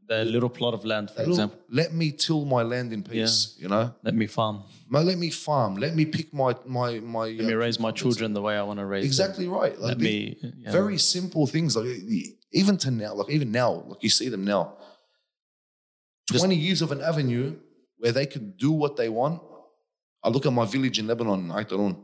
[0.08, 1.58] The little plot of land, for "Look, example.
[1.70, 3.54] let me till my land in peace.
[3.58, 4.62] You know, Let me farm.
[4.88, 5.76] Ma- let me farm.
[5.76, 7.26] Let me pick my my my.
[7.38, 9.08] Let me raise my children the way I want to raise them.
[9.08, 9.74] Exactly right.
[9.78, 10.38] Like Let me.
[10.40, 10.72] yeah.
[10.72, 11.86] very simple things like
[12.60, 14.64] even to now like even now like you see them now
[16.26, 17.56] 20 years of an avenue
[17.98, 19.40] where they can do what they want
[20.22, 21.96] i look at my village in lebanon Aitarun.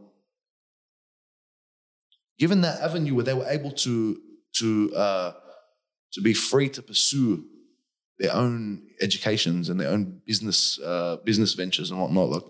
[2.38, 4.18] given that avenue where they were able to
[4.54, 5.32] to uh,
[6.12, 7.44] to be free to pursue
[8.18, 12.42] their own educations and their own business uh, business ventures and whatnot like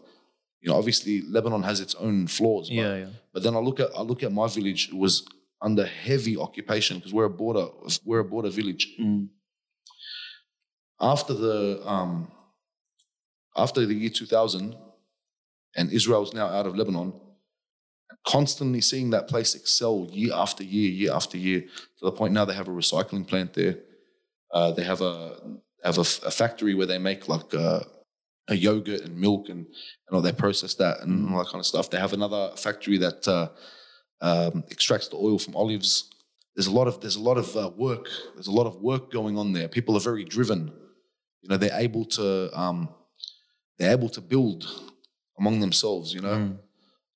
[0.61, 3.07] you know obviously lebanon has its own flaws but Yeah, yeah.
[3.33, 5.25] but then I look at I look at my village it was
[5.61, 7.67] under heavy occupation because we're a border
[8.05, 8.89] we're a border village.
[9.01, 9.29] Mm.
[11.03, 12.31] After the um,
[13.57, 14.77] after the year 2000,
[15.77, 17.13] and Israel's now out of Lebanon,
[18.27, 22.45] constantly seeing that place excel year after year, year after year, to the point now
[22.45, 23.79] they have a recycling plant there.
[24.53, 25.39] Uh, they have a
[25.83, 27.81] have a, a factory where they make like uh,
[28.49, 31.67] a yogurt and milk and and all they process that and all that kind of
[31.67, 31.91] stuff.
[31.91, 33.49] They have another factory that uh,
[34.21, 36.11] um, extracts the oil from olives.
[36.55, 38.09] There's a lot of there's a lot of uh, work.
[38.35, 39.69] There's a lot of work going on there.
[39.69, 40.73] People are very driven.
[41.43, 42.27] You know, they're able to
[42.59, 42.89] um,
[43.79, 44.65] they're able to build
[45.39, 46.13] among themselves.
[46.15, 46.59] You know, Mm.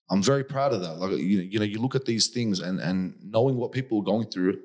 [0.09, 0.99] I'm very proud of that.
[0.99, 4.05] Like you, you know, you look at these things and and knowing what people are
[4.05, 4.61] going through.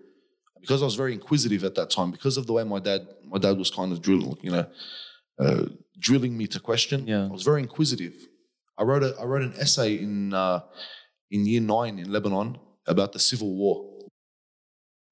[0.60, 3.02] Because I was very inquisitive at that time, because of the way my dad
[3.34, 4.68] my dad was kind of drilling, you know,
[5.40, 5.66] uh,
[5.98, 7.08] drilling me to question.
[7.08, 7.26] Yeah.
[7.26, 8.14] I was very inquisitive.
[8.78, 10.60] I wrote a I wrote an essay in uh,
[11.32, 13.91] in year nine in Lebanon about the civil war.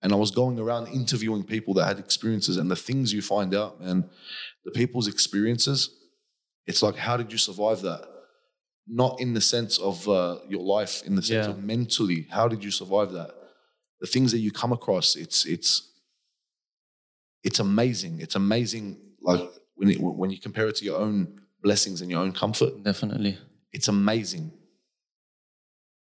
[0.02, 3.54] And I was going around interviewing people that had experiences and the things you find
[3.54, 4.10] out, and
[4.64, 5.90] the people's experiences,
[6.66, 8.08] it's like, how did you survive that?
[8.88, 11.52] Not in the sense of uh, your life, in the sense Yeah.
[11.52, 13.32] of mentally, how did you survive that?
[14.00, 15.86] The things that you come across, it's it's
[17.44, 18.20] it's amazing.
[18.22, 19.42] It's amazing, like
[19.76, 23.38] when it, when you compare it to your own blessings and your own comfort Definitely.
[23.74, 24.52] it's amazing.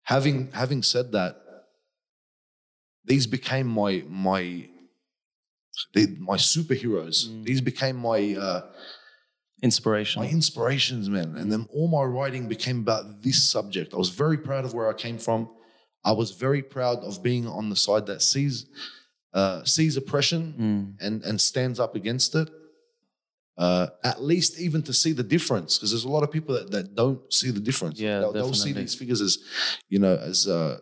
[0.05, 1.37] Having having said that,
[3.07, 4.69] these became my my
[5.95, 7.29] they, my superheroes.
[7.29, 7.45] Mm.
[7.45, 8.63] These became my uh,
[9.63, 10.23] Inspiration.
[10.23, 11.37] my inspirations, man.
[11.37, 13.95] And then all my writing became about this subject.
[13.95, 15.49] I was very proud of where I came from.
[16.05, 18.67] I was very proud of being on the side that sees
[19.33, 21.07] uh, sees oppression Mm.
[21.07, 22.49] and and stands up against it.
[23.59, 26.71] Uh, at least even to see the difference, because there's a lot of people that,
[26.71, 27.99] that don't see the difference.
[27.99, 29.39] Yeah, they'll, they'll see these figures as,
[29.89, 30.79] you know, as uh,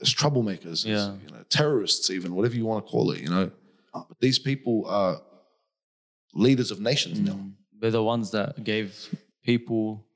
[0.00, 1.14] as troublemakers, as, Yeah.
[1.24, 3.20] you know, terrorists, even whatever you want to call it.
[3.20, 3.50] You know,
[3.94, 5.20] but these people are
[6.34, 7.32] leaders of nations now.
[7.34, 7.52] Mm.
[7.80, 9.08] They're the ones that gave
[9.42, 10.06] people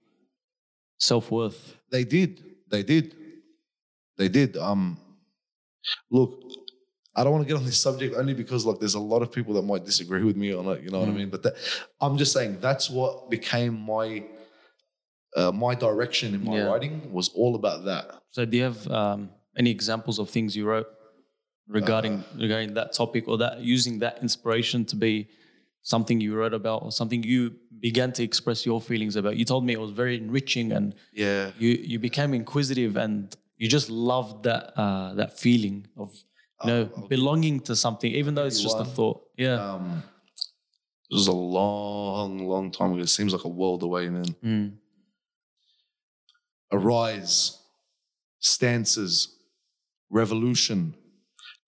[0.98, 1.76] self worth.
[1.90, 2.44] They did.
[2.68, 3.16] They did.
[4.16, 4.56] They did.
[4.56, 4.98] Um,
[6.10, 6.42] look,
[7.16, 9.32] I don't want to get on this subject only because like there's a lot of
[9.32, 10.82] people that might disagree with me on it.
[10.82, 11.16] You know what I Mm.
[11.16, 11.30] mean?
[11.30, 11.54] But that,
[12.00, 14.24] I'm just saying that's what became my
[15.36, 16.64] uh, my direction in my Yeah.
[16.64, 18.20] writing was all about that.
[18.30, 19.30] So do you have um,
[19.60, 20.88] any examples of things you wrote
[21.78, 22.42] regarding Uh.
[22.44, 25.14] regarding that topic or that using that inspiration to be
[25.92, 27.40] something you wrote about or something you
[27.88, 29.32] began to express your feelings about?
[29.40, 30.86] You told me it was very enriching and
[31.24, 31.44] Yeah.
[31.62, 33.14] you you became inquisitive and
[33.62, 36.08] you just loved that uh, that feeling of
[36.64, 36.82] you know
[37.14, 39.18] belonging to something even though it's just a thought.
[39.46, 39.58] Yeah.
[39.68, 39.86] Um,
[41.10, 43.02] this was a long, long time ago.
[43.08, 44.28] It seems like a world away, man.
[44.50, 44.68] Mm.
[46.72, 47.58] Arise,
[48.38, 49.12] stances,
[50.10, 50.94] revolution.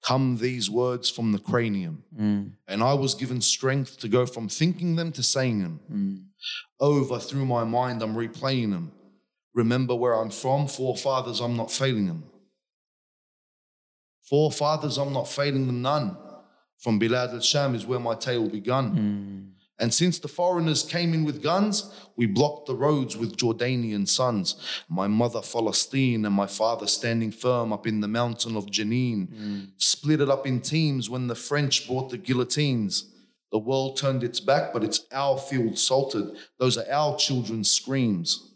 [0.02, 2.02] Come these words from the cranium.
[2.18, 2.52] Mm.
[2.66, 5.80] And I was given strength to go from thinking them to saying them.
[5.90, 6.24] Mm.
[6.80, 8.90] Over through my mind, I'm replaying them.
[9.54, 12.24] Remember where I'm from, forefathers, I'm not failing them.
[14.22, 16.16] Forefathers, I'm not failing them none.
[16.78, 18.96] From Bilad al Sham is where my tale begun.
[18.96, 19.51] Mm.
[19.82, 24.54] And since the foreigners came in with guns, we blocked the roads with Jordanian sons.
[24.88, 29.72] My mother Palestine and my father standing firm up in the mountain of Jenin.
[29.78, 33.06] Split it up in teams when the French brought the guillotines.
[33.50, 36.36] The world turned its back, but it's our field salted.
[36.58, 38.51] Those are our children's screams.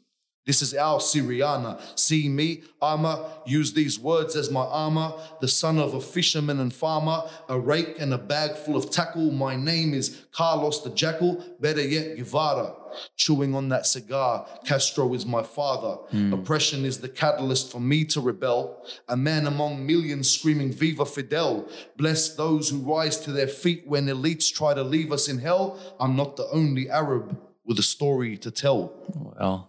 [0.46, 1.80] This is our Syriana.
[1.98, 5.12] See me, armor, use these words as my armor.
[5.40, 9.32] The son of a fisherman and farmer, a rake and a bag full of tackle.
[9.32, 12.74] My name is Carlos the Jackal, better yet, Guevara.
[13.16, 15.96] Chewing on that cigar, Castro is my father.
[16.12, 16.32] Hmm.
[16.32, 18.86] Oppression is the catalyst for me to rebel.
[19.08, 21.68] A man among millions screaming, Viva Fidel.
[21.96, 25.78] Bless those who rise to their feet when elites try to leave us in hell.
[25.98, 28.92] I'm not the only Arab with a story to tell.
[29.12, 29.66] Wow.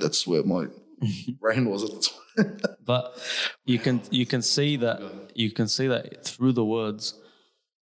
[0.00, 0.66] That's where my
[1.40, 2.56] brain was at the time.
[2.84, 3.16] but
[3.64, 5.00] you can you can see that
[5.34, 7.14] you can see that through the words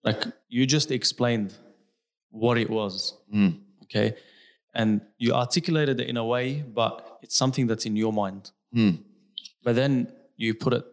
[0.04, 1.54] like you just explained
[2.30, 3.14] what it was
[3.84, 4.14] okay?
[4.74, 8.50] And you articulated it in a way but it's something that's in your mind.
[9.64, 10.84] But then you put it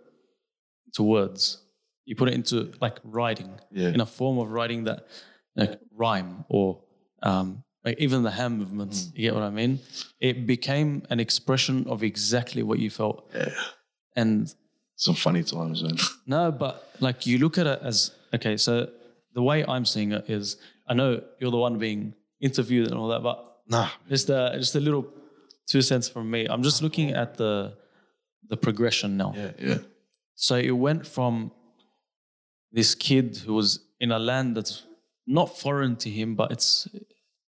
[0.93, 1.61] to words.
[2.05, 3.89] You put it into like writing Yeah.
[3.89, 5.07] in a form of writing that
[5.55, 6.81] like rhyme or
[7.23, 9.15] um, like even the hand movements hmm.
[9.15, 9.79] you get what i mean
[10.19, 13.53] it became an expression of exactly what you felt Yeah.
[14.15, 14.53] and
[14.95, 15.97] Some funny times, man.
[16.35, 17.97] no, but like you look at it as
[18.35, 18.57] okay.
[18.57, 18.73] So
[19.37, 20.57] the way I'm seeing it is,
[20.91, 21.09] I know
[21.39, 22.01] you're the one being
[22.41, 23.37] interviewed and all that, but
[23.75, 23.87] Nah.
[24.09, 25.05] just a just a little
[25.71, 26.41] two cents from me.
[26.51, 27.53] I'm just looking at the
[28.51, 29.31] the progression now.
[29.37, 29.77] Yeah, yeah.
[30.35, 31.51] So it went from
[32.77, 34.83] this kid who was in a land that's
[35.25, 36.87] not foreign to him, but it's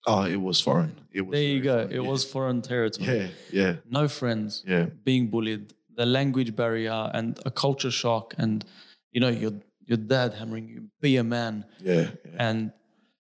[0.10, 0.96] Oh, it was foreign.
[1.12, 1.34] It was.
[1.34, 1.74] there you go.
[1.80, 2.10] foreign, It yeah.
[2.12, 3.06] was foreign territory.
[3.18, 3.28] Yeah,
[3.62, 4.64] yeah, No friends.
[4.66, 4.86] yeah.
[5.04, 8.64] being bullied, the language barrier, and a culture shock, and
[9.12, 9.52] you know your
[9.90, 11.94] your dad hammering you, be a man, Yeah,
[12.26, 12.46] yeah.
[12.48, 12.72] and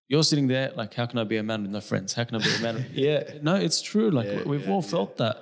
[0.09, 2.13] you're sitting there like, how can I be a man with no friends?
[2.13, 2.85] How can I be a man?
[2.93, 4.09] yeah, no, it's true.
[4.11, 5.35] Like Yeah, we've all felt that,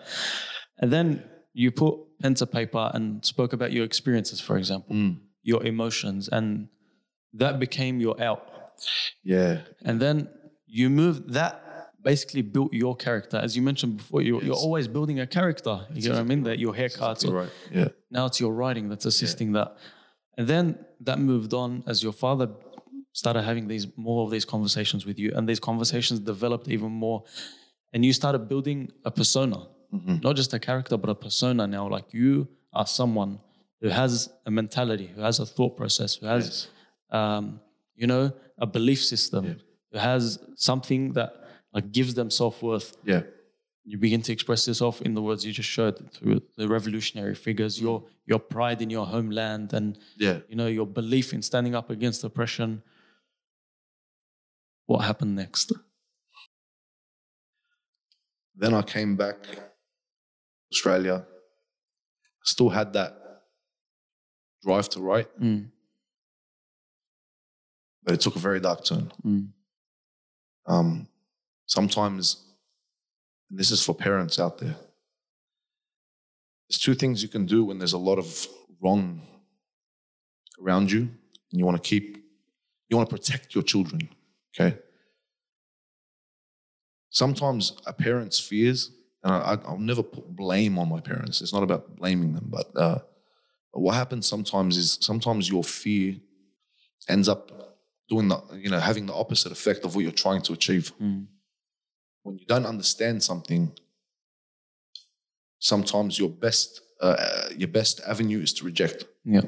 [0.81, 1.23] and then
[1.53, 5.17] you put pen to paper and spoke about your experiences, for example, Mm.
[5.43, 6.69] your emotions, and
[7.33, 8.41] that became your out.
[9.23, 10.27] Yeah, And then
[10.67, 11.61] you move that
[12.01, 13.37] basically built your character.
[13.37, 15.87] As you mentioned before, you're, you're always building a character.
[15.91, 16.43] You get what I mean?
[16.43, 17.49] That your haircuts, you're right.
[17.71, 19.75] Yeah, now it's your writing that's assisting that.
[20.37, 22.49] And then that moved on as your father
[23.13, 27.23] started having these more of these conversations with you, and these conversations developed even more.
[27.93, 29.67] And you started building a persona,
[30.21, 31.87] not just a character, but a persona now.
[31.87, 33.39] Like you are someone
[33.81, 36.67] who has a mentality, who has a thought process, who has,
[37.09, 37.61] um,
[37.95, 39.45] you know, a belief system,
[39.95, 41.31] who has something that
[41.73, 43.21] like gives them self worth yeah,
[43.83, 47.79] you begin to express yourself in the words you just showed through the revolutionary figures,
[47.79, 50.39] your your pride in your homeland, and yeah.
[50.49, 52.81] you know your belief in standing up against oppression.
[54.87, 55.71] What happened next?
[58.55, 59.37] Then I came back,
[60.71, 61.25] Australia.
[62.43, 63.11] Still had that
[64.63, 65.71] drive to write, Mm,
[68.03, 69.11] but it took a very dark turn.
[69.25, 69.47] mm,
[70.67, 71.07] Um,
[71.65, 72.43] sometimes,
[73.49, 74.75] and this is for parents out there,
[76.67, 78.47] there's two things you can do when there's a lot of
[78.81, 79.21] wrong
[80.61, 82.17] around you, and you want to keep,
[82.89, 84.09] you want to protect your children.
[84.59, 84.77] Okay.
[87.09, 88.91] Sometimes a parent's fears,
[89.23, 91.41] and I, I- I'll never put blame on my parents.
[91.41, 92.99] It's not about blaming them, but, uh,
[93.73, 96.15] but what happens sometimes is sometimes your fear
[97.07, 97.74] ends up
[98.09, 100.91] doing the, you know, having the opposite effect of what you're trying to achieve.
[101.01, 101.25] mm,
[102.23, 103.71] When you don't understand something,
[105.59, 109.05] sometimes your best, uh, uh, your best avenue is to reject.
[109.23, 109.41] yeah.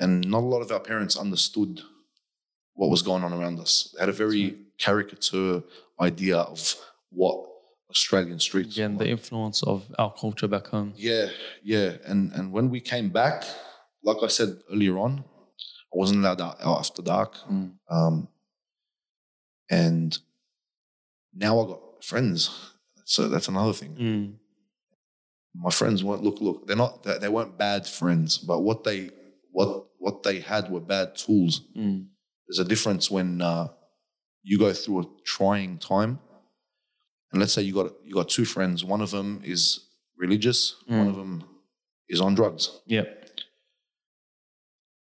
[0.00, 1.80] And not a lot of our parents understood
[2.74, 3.92] what was going on around us.
[3.94, 5.62] They had a very caricature
[6.00, 6.74] idea of
[7.10, 7.36] what
[7.90, 8.74] Australian streets.
[8.76, 10.94] Again, the influence of our culture back home.
[10.96, 11.26] Yeah,
[11.62, 11.98] yeah.
[12.04, 13.44] And and when we came back,
[14.02, 15.24] like I said earlier on,
[15.92, 17.36] I wasn't allowed out after dark.
[17.50, 17.72] Mm.
[17.90, 18.28] Um,
[19.70, 20.16] and
[21.34, 22.72] now I got friends.
[23.04, 23.94] So that's another thing.
[23.96, 24.34] Mm.
[25.54, 26.66] My friends weren't look look.
[26.66, 27.02] They're not.
[27.02, 29.10] They weren't bad friends, but what they
[29.50, 31.60] what what they had were bad tools.
[31.76, 32.06] Mm.
[32.48, 33.68] There's a difference when uh,
[34.42, 36.18] you go through a trying time,
[37.32, 38.82] and let's say you got you got two friends.
[38.82, 40.76] One of them is religious.
[40.86, 41.10] One Mm.
[41.10, 41.44] of them
[42.08, 42.80] is on drugs.
[42.86, 43.21] Yep.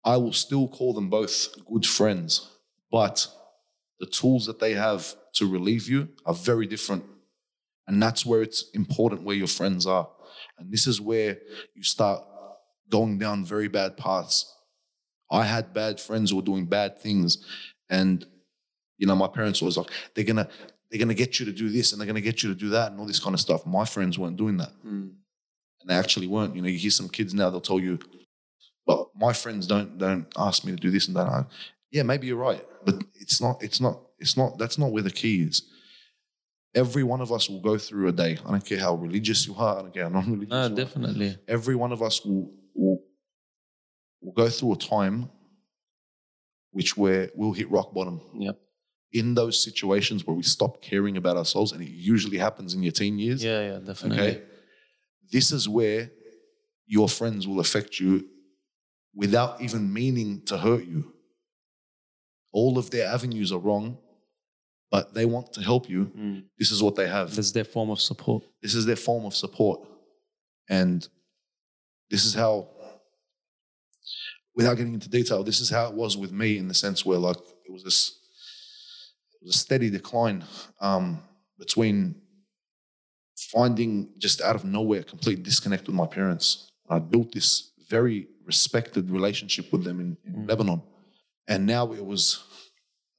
[0.05, 2.49] I will still call them both good friends,
[2.91, 3.27] but
[3.99, 7.03] the tools that they have to relieve you are very different.
[7.87, 10.09] And that's where it's important where your friends are.
[10.57, 11.37] And this is where
[11.73, 12.23] you start
[12.89, 14.53] going down very bad paths.
[15.31, 17.43] I had bad friends who were doing bad things.
[17.89, 18.25] And,
[18.97, 20.47] you know, my parents was like, they're gonna
[20.89, 22.91] they're gonna get you to do this and they're gonna get you to do that
[22.91, 23.65] and all this kind of stuff.
[23.65, 24.71] My friends weren't doing that.
[24.85, 25.13] Mm.
[25.81, 26.55] And they actually weren't.
[26.55, 27.99] You know, you hear some kids now, they'll tell you,
[28.85, 31.47] but my friends don't don't ask me to do this and that.
[31.91, 33.63] Yeah, maybe you're right, but it's not.
[33.63, 34.01] It's not.
[34.19, 34.57] It's not.
[34.57, 35.63] That's not where the key is.
[36.75, 38.39] Every one of us will go through a day.
[38.45, 39.77] I don't care how religious you are.
[39.77, 40.49] I don't care how non-religious.
[40.49, 40.75] No, you are.
[40.75, 41.37] definitely.
[41.47, 42.99] Every one of us will will
[44.21, 45.29] will go through a time
[46.71, 48.19] which where we'll hit rock bottom.
[48.33, 48.59] Yep.
[49.11, 52.91] In those situations where we stop caring about ourselves, and it usually happens in your
[52.91, 53.43] teen years.
[53.43, 54.27] Yeah, yeah, definitely.
[54.27, 54.41] Okay.
[55.31, 56.09] This is where
[56.87, 58.27] your friends will affect you
[59.15, 61.13] without even meaning to hurt you.
[62.51, 63.97] All of their avenues are wrong,
[64.91, 66.11] but they want to help you.
[66.17, 66.43] Mm.
[66.57, 67.35] This is what they have.
[67.35, 68.43] That's their form of support.
[68.61, 69.81] This is their form of support.
[70.69, 71.07] And
[72.09, 72.67] this is how,
[74.55, 77.17] without getting into detail, this is how it was with me in the sense where,
[77.17, 78.19] like, it was this
[79.33, 80.43] it was a steady decline
[80.79, 81.21] um,
[81.59, 82.15] between
[83.35, 86.69] finding just out of nowhere complete disconnect with my parents.
[86.89, 90.49] I built this very respected relationship with them in, in Mm.
[90.49, 90.81] Lebanon.
[91.47, 92.43] And now it was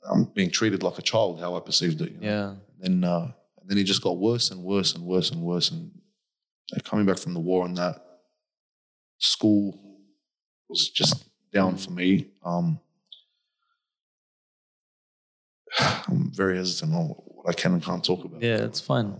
[0.09, 2.13] um, being treated like a child, how I perceived it.
[2.13, 2.27] you know?
[2.27, 2.55] Yeah.
[2.79, 3.33] then uh,
[3.67, 5.71] then it just got worse and worse and worse and worse.
[5.71, 5.91] And
[6.85, 7.97] coming back from the war and that,
[9.19, 9.79] school
[10.69, 12.27] was just down for me.
[12.45, 12.79] Um,
[15.79, 18.43] I'm very hesitant on what I can and can't talk about.
[18.43, 19.19] Yeah, it's fine.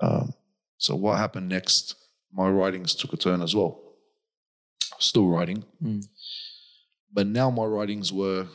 [0.00, 0.32] Um,
[0.78, 1.94] so what happened next?
[2.32, 3.80] My writings took a turn as well.
[5.00, 6.06] Still writing, Mm.
[7.12, 8.46] but now my writings were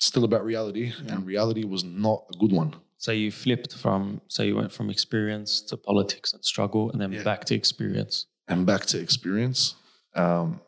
[0.00, 1.14] still about reality, Yeah.
[1.14, 2.74] and reality was not a good one.
[2.98, 7.12] So you flipped from, so you went from experience to politics and struggle, and then
[7.12, 7.22] Yeah.
[7.22, 8.26] back to experience.
[8.48, 9.76] and back to experience
[10.16, 10.60] um,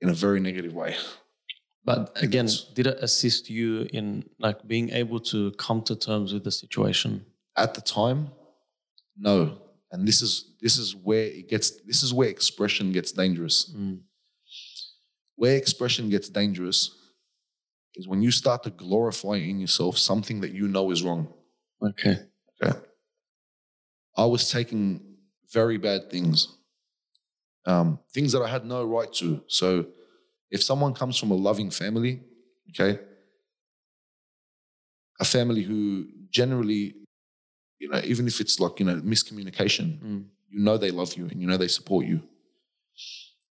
[0.00, 0.96] in a very negative way.
[1.84, 6.44] But again, did it assist you in like being able to come to terms with
[6.44, 7.26] the situation?
[7.56, 8.30] At the time,
[9.16, 9.58] no.
[9.90, 13.74] And this is this is where it gets this is where expression gets dangerous.
[13.74, 14.00] Mm.
[15.36, 16.94] Where expression gets dangerous
[17.94, 21.32] is when you start to glorify in yourself something that you know is wrong.
[21.82, 22.16] Okay.
[22.62, 22.78] Okay.
[24.16, 25.00] I was taking
[25.52, 26.56] very bad things,
[27.66, 29.42] um, things that I had no right to.
[29.46, 29.86] So,
[30.50, 32.22] if someone comes from a loving family,
[32.70, 32.98] okay,
[35.20, 36.94] a family who generally,
[37.78, 40.24] you know, even if it's like, you know, miscommunication, Mm.
[40.50, 42.22] you know they love you and you know they support you.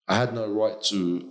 [0.08, 1.30] I had no right to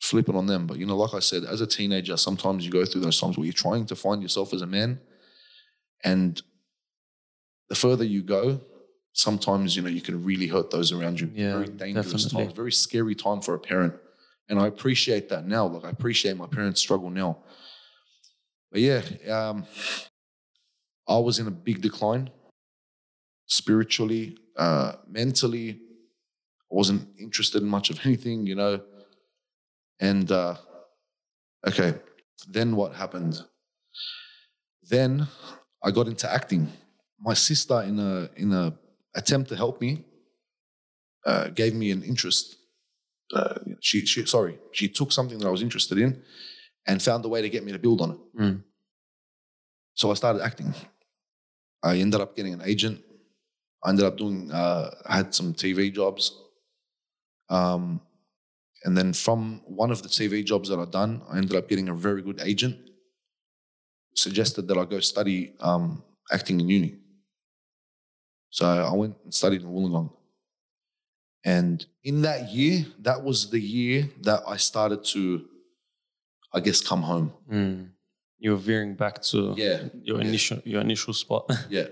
[0.00, 0.66] flip it on them.
[0.66, 3.36] But, you know, like I said, as a teenager, sometimes you go through those times
[3.36, 5.00] where you're trying to find yourself as a man.
[6.04, 6.40] And
[7.68, 8.60] the further you go,
[9.12, 11.30] sometimes, you know, you can really hurt those around you.
[11.34, 12.46] Yeah, very dangerous definitely.
[12.46, 13.94] time, very scary time for a parent.
[14.48, 15.66] And I appreciate that now.
[15.66, 17.38] Like I appreciate my parents' struggle now.
[18.72, 19.66] But yeah, um,
[21.08, 22.30] I was in a big decline
[23.46, 25.80] spiritually, uh, mentally.
[26.70, 28.80] I wasn't interested in much of anything, you know.
[30.00, 30.56] And uh,
[31.66, 31.94] okay,
[32.46, 33.42] then what happened?
[34.82, 35.26] Then
[35.82, 36.70] I got into acting.
[37.20, 38.74] My sister, in a in a
[39.14, 40.04] attempt to help me,
[41.26, 42.56] uh, gave me an interest.
[43.34, 46.22] Uh, she, she, sorry, she took something that I was interested in,
[46.86, 48.40] and found a way to get me to build on it.
[48.40, 48.62] Mm.
[49.94, 50.72] So I started acting.
[51.82, 53.00] I ended up getting an agent.
[53.84, 54.50] I ended up doing.
[54.50, 56.32] Uh, I had some TV jobs.
[57.48, 58.00] Um,
[58.84, 61.88] and then from one of the TV jobs that I'd done, I ended up getting
[61.88, 62.76] a very good agent.
[64.14, 66.02] Suggested that I go study um,
[66.32, 66.94] acting in uni.
[68.50, 70.10] So I went and studied in Wollongong.
[71.44, 75.44] And in that year, that was the year that I started to,
[76.52, 77.32] I guess, come home.
[77.50, 77.90] Mm.
[78.38, 79.88] You're veering back to Yeah.
[80.02, 80.28] your Yeah.
[80.28, 81.50] initial your initial spot.
[81.70, 81.88] Yeah.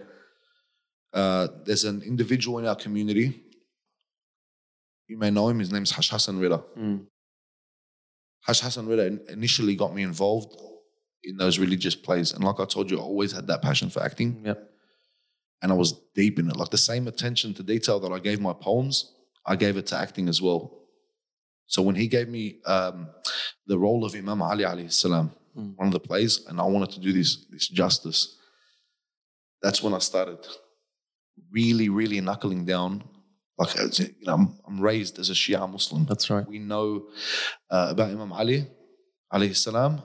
[1.12, 3.42] Uh, there's an individual in our community.
[5.08, 5.58] You may know him.
[5.60, 6.62] His name's Hajj Hassan Rida.
[6.76, 7.06] Mm.
[8.46, 10.52] Hajj Hassan Rida initially got me involved
[11.24, 12.32] in those religious plays.
[12.32, 14.42] And like I told you, I always had that passion for acting.
[14.44, 14.70] Yep.
[15.62, 16.56] And I was deep in it.
[16.56, 19.12] Like the same attention to detail that I gave my poems,
[19.46, 20.82] I gave it to acting as well.
[21.66, 23.08] So when he gave me um,
[23.66, 25.74] the role of Imam Ali alayhi salam, Mm.
[25.76, 28.36] one of the plays, and I wanted to do this, this justice,
[29.62, 30.38] that's when I started
[31.50, 33.04] really, really knuckling down.
[33.58, 36.04] Like, you know, I'm, I'm raised as a Shia Muslim.
[36.04, 36.46] That's right.
[36.46, 37.08] We know
[37.70, 38.66] uh, about Imam Ali
[39.32, 40.02] alayhi salam,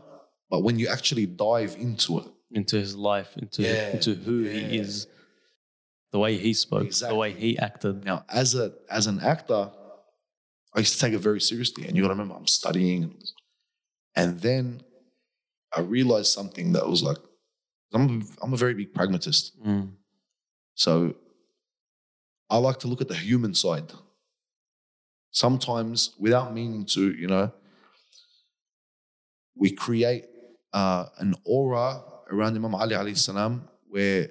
[0.49, 4.78] but when you actually dive into it, Into his life, into Yeah, into who he
[4.78, 5.08] is,
[6.14, 7.14] the way he spoke, Exactly.
[7.14, 8.06] the way he acted.
[8.06, 9.72] Now, as a as an actor,
[10.76, 13.02] I used to take it very seriously, and you got to remember, I'm studying,
[14.16, 14.82] and then
[15.76, 17.17] I realized something that was like,
[17.93, 19.91] I'm I'm a very big pragmatist, Mm.
[20.76, 21.15] so
[22.49, 23.91] I like to look at the human side.
[25.32, 27.51] Sometimes, without meaning to, you know,
[29.55, 30.26] we create
[30.74, 32.01] uh, an aura
[32.32, 34.30] around Imam Ali alayhi salam where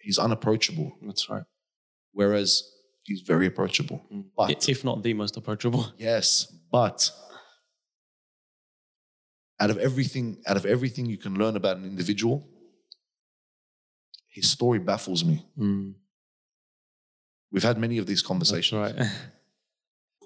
[0.00, 1.44] he's unapproachable, That's right.
[2.12, 2.62] whereas
[3.04, 4.02] he's very approachable.
[4.12, 4.24] Mm.
[4.36, 5.86] But if not the most approachable.
[5.98, 7.10] Yes, but
[9.62, 12.48] out of everything, out of everything you can learn about an individual,
[14.28, 15.46] his story baffles me.
[15.56, 15.94] Mm.
[17.52, 18.78] We've had many of these conversations.
[18.78, 19.08] right.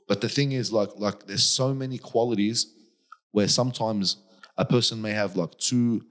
[0.09, 2.73] But the thing is, like, like there's so many qualities
[3.33, 4.19] where sometimes
[4.57, 6.05] a person may have like two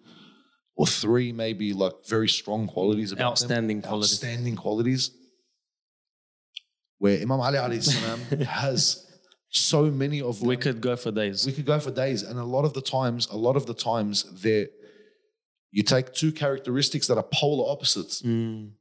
[0.75, 3.31] or three, maybe like very strong qualities about them.
[3.31, 4.11] Outstanding qualities.
[4.11, 5.11] outstanding qualities.
[6.97, 9.04] Where Imam Ali alayhi salam has
[9.55, 10.47] so many of them.
[10.47, 11.45] We could go for days.
[11.45, 13.73] we could go for days and a lot of the times a lot of the
[13.73, 14.67] times there
[15.71, 18.71] you take two characteristics that are polar opposites Mm.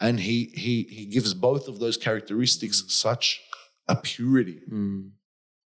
[0.00, 3.40] and he he he gives both of those characteristics such
[3.88, 5.10] a purity Mm.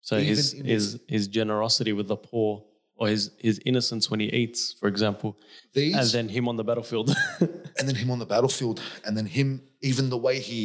[0.02, 2.64] So Even his his his generosity with the poor,
[3.00, 5.30] or his his innocence when he eats, for example,
[5.74, 7.08] these and then him on the battlefield.
[7.78, 9.50] and then him on the battlefield and then him
[9.82, 10.62] even the way he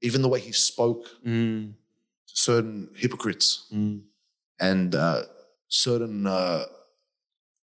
[0.00, 1.74] even the way he spoke mm
[2.34, 4.02] certain hypocrites mm.
[4.60, 5.22] and uh,
[5.68, 6.64] certain uh,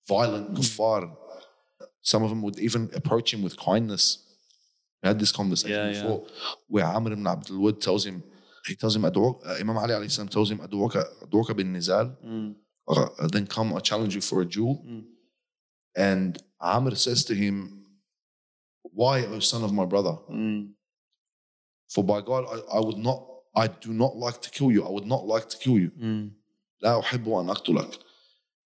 [0.08, 0.58] violent mm.
[0.58, 1.12] kuffar.
[2.02, 4.24] Some of them would even approach him with kindness.
[5.04, 6.52] We had this conversation yeah, before yeah.
[6.68, 8.24] where Amr ibn Abdul Wud tells him,
[8.66, 9.10] he tells him, uh,
[9.60, 12.56] Imam Ali alayhi salam tells him, Adu'uka, Adu'uka bin Nizal, mm.
[12.88, 14.84] uh, then come, I challenge you for a duel.
[14.86, 15.04] Mm.
[15.96, 17.86] And Amr says to him,
[18.84, 20.18] Why, O son of my brother?
[20.30, 20.72] Mm.
[21.90, 23.24] For by God, I, I would not
[23.57, 26.31] I do not like to kill you I would not like to kill you Mm.
[26.83, 27.99] لا أحب أن أقتلك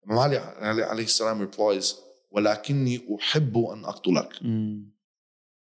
[0.07, 1.95] Imam Ali Ali عليه السلام replies
[2.33, 4.85] ولكني أحب أن أقتلك Mm.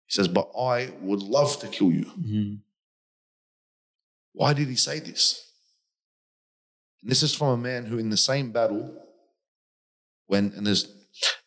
[0.07, 2.59] He says but I would love to kill you Mm.
[4.34, 5.24] Why did he say this?
[7.01, 8.86] And this is from a man who in the same battle
[10.28, 10.86] when and there's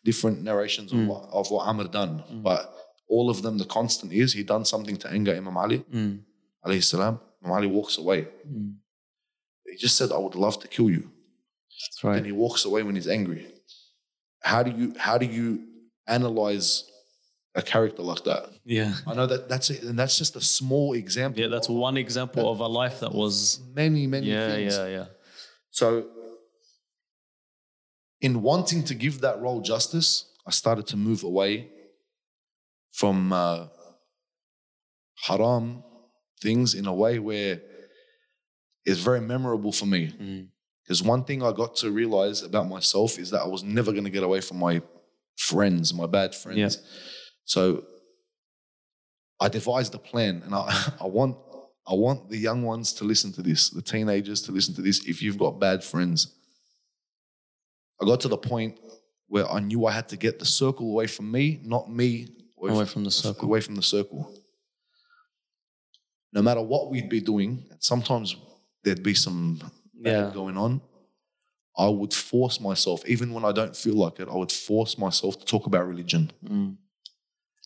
[0.03, 1.01] different narrations Mm.
[1.01, 2.43] of, what, of what Amr done Mm.
[2.43, 2.61] but
[3.09, 6.19] all of them the constant is he done something to anger Imam Ali Mm.
[6.65, 8.76] alayhi salam Imam Ali walks away Mm.
[9.70, 11.02] he just said I would love to kill you
[11.80, 12.24] That's and right.
[12.24, 13.46] he walks away when he's angry.
[14.50, 15.46] How do you how do you
[16.06, 16.68] analyze
[17.54, 18.42] a character like that?
[18.64, 18.92] Yeah.
[19.06, 21.40] I know that that's it, and that's just a small example.
[21.42, 23.60] Yeah, that's one example of a life that was.
[23.82, 24.34] many many things.
[24.36, 24.74] Yeah, things.
[24.76, 25.06] yeah, yeah.
[25.70, 25.86] So,
[28.20, 30.10] in wanting to give that role justice,
[30.46, 31.68] I started to move away
[32.92, 33.66] from uh,
[35.26, 35.82] haram
[36.42, 37.60] things in a way where
[38.84, 40.12] it's very memorable for me.
[40.20, 40.48] Mm.
[40.82, 44.04] Because one thing I got to realize about myself is that I was never going
[44.04, 44.82] to get away from my
[45.36, 46.58] friends, my bad friends.
[46.58, 46.70] Yeah.
[47.44, 47.84] So
[49.40, 51.36] I devised a plan, and I, I want
[51.86, 55.04] I want the young ones to listen to this, the teenagers to listen to this.
[55.04, 56.32] If you've got bad friends,
[58.00, 58.78] I got to the point
[59.26, 62.28] where I knew I had to get the circle away from me, not me
[62.70, 63.44] Away from the circle.
[63.44, 64.32] Away from the circle.
[66.32, 68.36] No matter what we'd be doing, sometimes
[68.84, 69.60] there'd be some
[69.94, 70.30] Yeah.
[70.34, 70.80] going on.
[71.76, 75.38] I would force myself, even when I don't feel like it, I would force myself
[75.38, 76.30] to talk about religion.
[76.44, 76.76] Mm.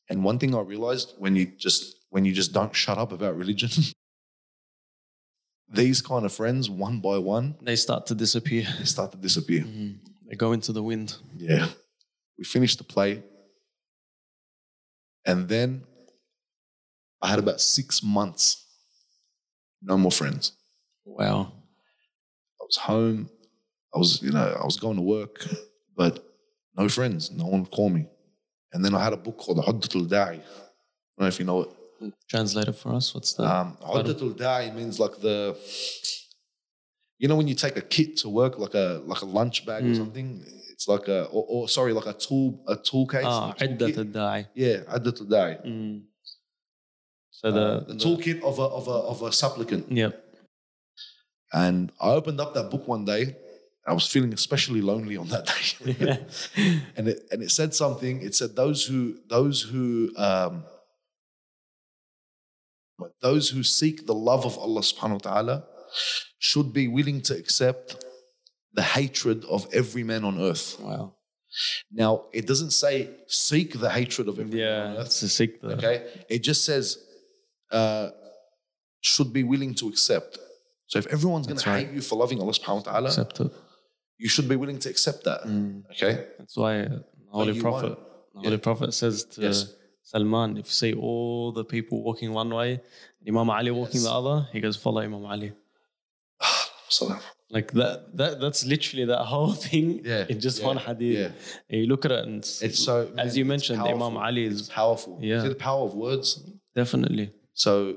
[0.08, 3.36] And one thing I realized when you just when you just don't shut up about
[3.36, 3.70] religion,
[5.68, 8.64] these kind of friends, one by one, They start to disappear.
[8.78, 9.62] they start to disappear.
[9.64, 9.98] Mm.
[10.28, 11.16] They go into the wind.
[11.36, 11.68] Yeah.
[12.38, 13.22] We finished the play.
[15.24, 15.82] And then
[17.22, 18.66] I had about six months,
[19.82, 20.52] no more friends.
[21.04, 21.52] Wow.
[22.60, 23.30] I was home.
[23.94, 25.46] I was, you know, I was going to work,
[25.96, 26.24] but
[26.76, 27.30] no friends.
[27.30, 28.06] No one called me.
[28.72, 30.34] And then I had a book called Hoddatul Da'i.
[30.34, 32.12] I don't know if you know it.
[32.28, 33.14] Translate it for us.
[33.14, 33.44] What's that?
[33.44, 35.56] Um, Da'i means like the,
[37.18, 39.82] you know, when you take a kit to work, like a like a lunch bag
[39.82, 39.86] mm.
[39.86, 39.96] or hmm.
[39.96, 40.44] something.
[40.72, 43.24] It's like a, or, or, sorry, like a tool, a ah, tool case.
[43.24, 44.46] Ah, Iddatul Da'i.
[44.54, 45.66] Yeah, Iddatul Da'i.
[45.66, 46.02] Mm.
[47.46, 49.86] So the, Uh, the toolkit of a of a of a supplicant.
[49.90, 50.12] Yep.
[51.52, 53.36] And I opened up that book one day.
[53.86, 56.18] I was feeling especially lonely on that day.
[56.96, 58.20] and it and it said something.
[58.22, 60.64] It said those who those who um,
[63.20, 65.64] those who seek the love of Allah subhanahu wa ta'ala
[66.38, 68.04] should be willing to accept
[68.72, 70.78] the hatred of every man on earth.
[70.80, 71.12] wow.
[71.92, 75.00] Now it doesn't say seek the hatred of every man on Yeah.
[75.00, 75.22] earth.
[75.22, 75.60] A sick.
[75.60, 75.96] the- Okay.
[76.28, 76.98] It just says
[77.70, 78.10] uh,
[79.00, 80.38] should be willing to accept.
[80.86, 83.52] So if everyone's going to hate you for loving Allah subhanahu wa ta'ala, Accept it.
[84.18, 85.42] you should be willing to accept that.
[85.42, 85.82] Mm.
[85.92, 86.26] Okay.
[86.38, 87.98] That's why uh, the Holy Prophet,
[88.34, 88.56] the Holy Yeah.
[88.68, 89.72] Prophet says to Yes.
[90.02, 92.80] Salman, if you see all the people walking one way,
[93.26, 95.52] Imam Ali walking the other, he goes, follow Imam Ali.
[97.48, 101.32] Like that, that that's literally that whole thing Yeah, in just yeah, one hadith.
[101.70, 101.78] yeah.
[101.78, 104.02] You look at it and it's, it's so as you mentioned, powerful.
[104.06, 105.18] Imam Ali is powerful.
[105.22, 105.42] Yeah.
[105.42, 106.42] See the power of words.
[106.74, 107.32] definitely.
[107.56, 107.96] So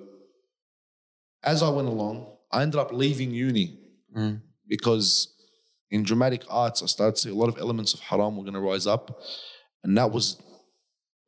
[1.44, 3.76] as I went along, I ended up leaving uni
[4.16, 4.42] Mm.
[4.68, 5.36] because
[5.92, 8.56] in dramatic arts, I started to see a lot of elements of haram were going
[8.56, 9.22] to rise up.
[9.84, 10.42] And that was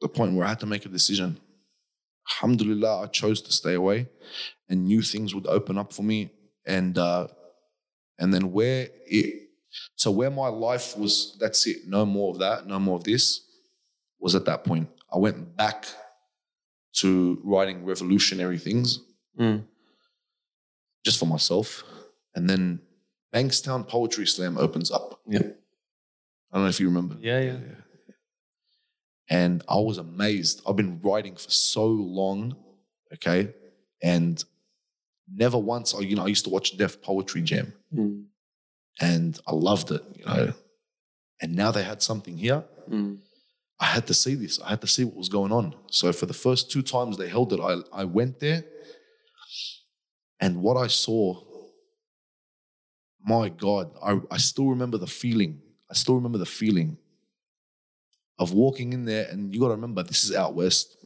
[0.01, 1.39] the point where I had to make a decision.
[2.31, 4.07] Alhamdulillah, I chose to stay away
[4.67, 6.31] and new things would open up for me.
[6.65, 7.27] And, uh,
[8.17, 9.49] and then where it,
[9.95, 13.41] so where my life was, that's it, no more of that, no more of this,
[14.19, 14.89] was at that point.
[15.13, 15.85] I went back
[16.93, 18.99] to writing revolutionary things
[19.39, 19.63] Mm.
[21.05, 21.83] just for myself.
[22.35, 22.81] And then
[23.33, 25.21] Bankstown Poetry Slam opens up.
[25.27, 25.57] Yep.
[26.51, 27.15] I don't know if you remember.
[27.21, 27.57] Yeah, yeah.
[27.57, 28.13] yeah.
[29.29, 30.61] And I was amazed.
[30.67, 32.55] I've been writing for so long,
[33.13, 33.53] okay?
[34.03, 34.43] And
[35.33, 38.25] never once, you know, I used to watch Def Poetry Jam Mm.
[38.99, 40.53] and I loved it, you know.
[41.41, 42.63] And now they had something here.
[42.89, 43.19] Mm.
[43.81, 44.61] I had to see this.
[44.61, 45.73] I had to see what was going on.
[45.89, 48.63] So for the first two times they held it, I, I went there.
[50.39, 51.41] And what I saw,
[53.25, 55.61] my God, I, I still remember the feeling.
[55.89, 56.97] I still remember the feeling
[58.37, 59.27] of walking in there.
[59.31, 60.97] And you got to remember, this is out west.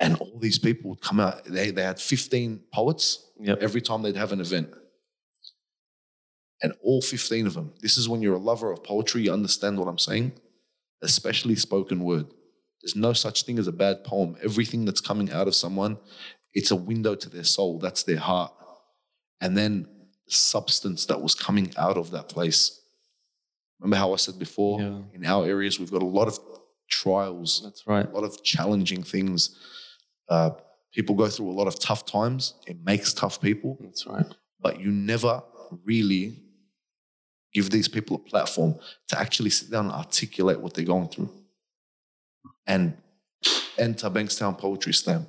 [0.00, 1.44] And all these people would come out.
[1.44, 3.58] They, they had 15 poets Yep.
[3.60, 4.68] every time they'd have an event.
[6.64, 9.78] And all 15 of them, this is when you're a lover of poetry, you understand
[9.78, 10.32] what I'm saying,
[11.02, 12.26] especially spoken word.
[12.80, 14.36] There's no such thing as a bad poem.
[14.42, 15.98] Everything that's coming out of someone,
[16.54, 18.52] it's a window to their soul, that's their heart.
[19.42, 19.82] And then
[20.26, 22.80] the substance that was coming out of that place.
[23.78, 25.02] Remember how I said before, Yeah.
[25.12, 26.38] in our areas, we've got a lot of
[26.88, 28.08] trials, That's right.
[28.08, 29.54] a lot of challenging things.
[30.30, 30.50] Uh,
[30.94, 32.54] people go through a lot of tough times.
[32.66, 34.24] It makes tough people That's right.
[34.60, 35.42] but you never
[35.84, 36.43] really
[37.54, 38.74] give these people a platform
[39.08, 41.30] to actually sit down and articulate what they're going through.
[42.66, 42.96] And
[43.78, 45.26] enter Bankstown Poetry Slam.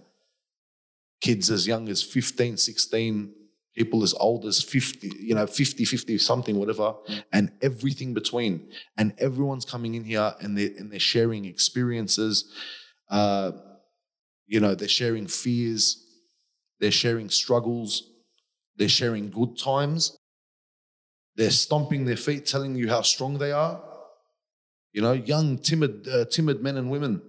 [1.21, 3.33] Kids as young as 15, 16,
[3.75, 6.95] people as old as 50, you know, 50, 50 something, whatever,
[7.31, 8.69] and everything between.
[8.97, 12.51] And everyone's coming in here and they're, and they're sharing experiences.
[13.09, 13.51] Uh,
[14.47, 16.03] you know, they're sharing fears,
[16.79, 18.11] they're sharing struggles,
[18.77, 20.17] they're sharing good times.
[21.35, 23.81] They're stomping their feet, telling you how strong they are.
[24.93, 27.21] You know, young, timid, uh, timid men and women.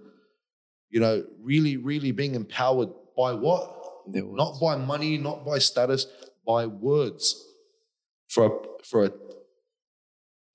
[0.89, 3.73] You know, really, really being empowered by what?
[4.07, 6.07] Not by money, not by status,
[6.45, 7.43] by words.
[8.29, 8.49] For a,
[8.85, 9.11] for a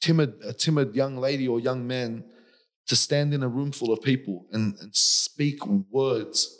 [0.01, 2.24] timid, a timid young lady or young man
[2.87, 6.59] to stand in a room full of people and, and speak words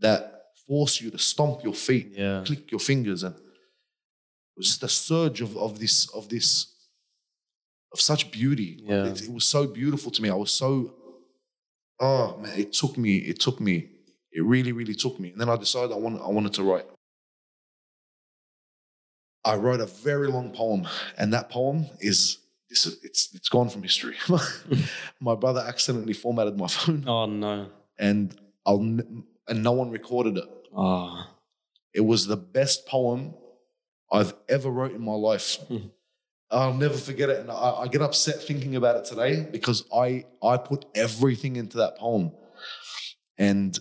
[0.00, 2.42] that force you to stomp your feet, Yeah.
[2.44, 3.34] click your fingers, and
[4.56, 6.72] was just a surge of, of this of this
[7.92, 8.82] of such beauty.
[8.86, 10.28] Like, it, it was so beautiful to me.
[10.30, 10.94] I was so
[12.00, 13.88] oh man, it took me, it took me,
[14.32, 15.30] it really, really took me.
[15.30, 16.86] And then I decided I wanted I wanted to write.
[19.44, 20.86] I wrote a very long poem,
[21.18, 22.38] and that poem is
[22.70, 24.16] this it's it's gone from history.
[25.20, 27.68] my brother accidentally formatted my phone, Oh no.
[27.98, 28.34] and
[28.66, 30.48] I'll and no one recorded it.
[30.76, 31.30] Ah.
[31.92, 33.34] It was the best poem
[34.12, 35.58] I've ever wrote in my life.
[35.68, 35.90] Mhm.
[36.50, 40.24] I'll never forget it, and I, I get upset thinking about it today because I
[40.42, 42.32] I put everything into that poem,
[43.38, 43.76] and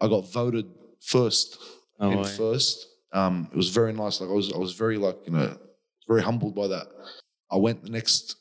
[0.00, 0.66] I got voted
[1.00, 1.58] first.
[2.00, 4.20] Oh, in first, um, it was very nice.
[4.20, 5.56] Like I was I was very like you know
[6.06, 6.88] very humbled by that.
[7.50, 8.36] I went the next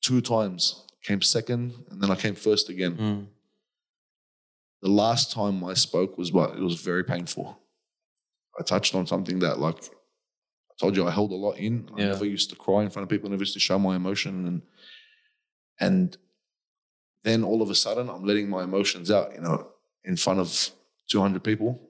[0.00, 2.96] two times, came second, and then I came first again.
[2.96, 3.26] Mm.
[4.82, 7.58] The last time I spoke was what it was very painful.
[8.58, 9.82] I touched on something that like
[10.80, 11.88] told you I held a lot in.
[11.94, 12.06] I Yeah.
[12.08, 14.62] never used to cry in front of people, never used to show my emotion and
[15.80, 16.16] and
[17.24, 19.70] then all of a sudden I'm letting my emotions out, you know,
[20.04, 20.70] in front of
[21.08, 21.80] 200 people.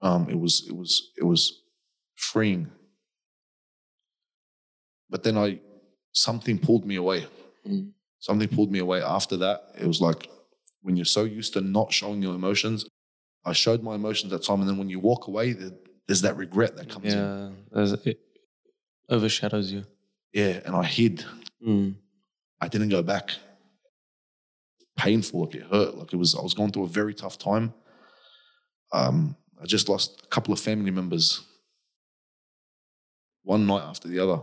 [0.00, 1.62] Um, it was it was it was
[2.14, 2.70] freeing.
[5.10, 5.60] But then I
[6.12, 7.26] something pulled me away.
[7.66, 7.92] Mm.
[8.20, 9.72] Something pulled me away after that.
[9.78, 10.28] It was like
[10.82, 12.86] when you're so used to not showing your emotions,
[13.44, 15.76] I showed my emotions that time, and then when you walk away, there-
[16.08, 17.18] there's that regret that comes in.
[17.18, 18.18] Yeah, there's- it
[19.08, 19.84] overshadows you.
[20.32, 21.24] Yeah, and I hid.
[21.66, 21.94] Mm.
[22.60, 23.34] I didn't go back.
[24.96, 25.94] Painful, like it hurt.
[25.96, 27.72] Like it was, I was going through a very tough time.
[28.92, 31.44] Um, I just lost a couple of family members.
[33.42, 34.42] One night after the other.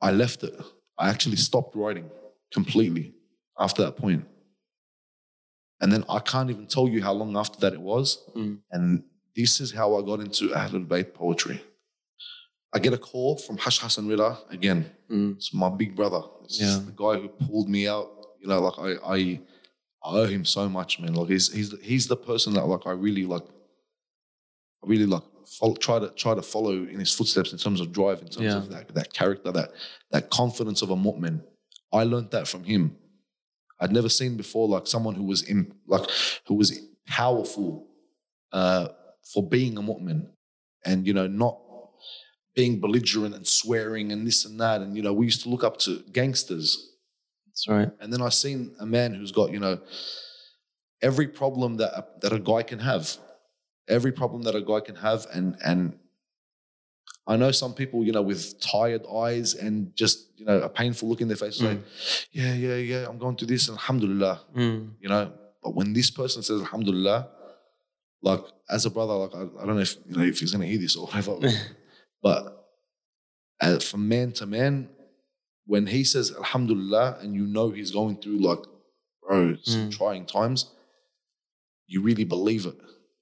[0.00, 0.54] I left it.
[0.98, 2.10] I actually stopped writing
[2.52, 3.14] completely
[3.58, 4.24] after that point.
[5.80, 8.18] And then I can't even tell you how long after that it was.
[8.36, 8.58] Mm.
[8.70, 9.04] And
[9.36, 11.62] this is how I got into Ahlul Bayt poetry.
[12.74, 14.90] I get a call from Hajj Hassan Rida again.
[15.10, 15.36] Mm.
[15.36, 16.22] It's my big brother.
[16.44, 16.80] It's Yeah.
[16.84, 18.08] the guy who pulled me out.
[18.40, 19.40] You know, like I, I,
[20.04, 21.14] I owe him so much, man.
[21.14, 23.42] Like he's he's he's the person that like I really like.
[24.82, 27.92] I really like follow, try to try to follow in his footsteps in terms of
[27.92, 28.56] drive, in terms Yeah.
[28.56, 29.70] of that that character, that
[30.10, 31.42] that confidence of a mu'min.
[31.92, 32.96] I learned that from him.
[33.78, 36.08] I'd never seen before like someone who was in like
[36.46, 37.86] who was powerful
[38.52, 38.88] uh,
[39.32, 40.26] for being a mu'min,
[40.84, 41.58] and you know not
[42.54, 44.80] being belligerent and swearing and this and that.
[44.82, 46.90] And you know we used to look up to gangsters
[47.48, 47.90] That's right.
[48.00, 49.80] and then I seen a man who's got, you know,
[51.00, 53.16] every problem that a, that a guy can have,
[53.88, 55.98] every problem that a guy can have, and and
[57.26, 61.08] I know some people, you know, with tired eyes and just you know a painful
[61.08, 61.78] look in their face, say,
[62.32, 64.90] yeah, yeah, yeah, I'm going through this, and alhamdulillah, Mm.
[65.00, 65.32] you know.
[65.62, 67.28] But when this person says alhamdulillah,
[68.22, 68.40] like
[68.70, 70.78] as a brother, like I, I don't know if you know if he's gonna hear
[70.78, 71.38] this or whatever,
[72.22, 72.66] but
[73.60, 74.88] uh, from man to man,
[75.66, 78.58] when he says Alhamdulillah and you know he's going through like,
[79.22, 79.96] bro, some Mm.
[79.96, 80.70] trying times,
[81.86, 82.74] you really believe it.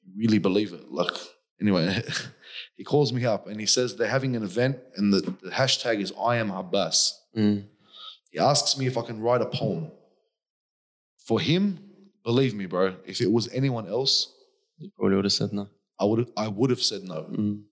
[0.04, 0.90] You really believe it.
[0.90, 1.12] Like,
[1.60, 2.02] anyway,
[2.76, 6.00] he calls me up and he says they're having an event and the, the hashtag
[6.00, 7.20] is I am Abbas.
[7.36, 7.64] Mm.
[8.30, 9.90] He asks me if I can write a poem.
[11.26, 11.78] For him,
[12.24, 14.32] believe me, bro, if it was anyone else,
[14.80, 15.68] You probably would have said no.
[16.00, 17.24] I would I would have said no.
[17.30, 17.62] Mm.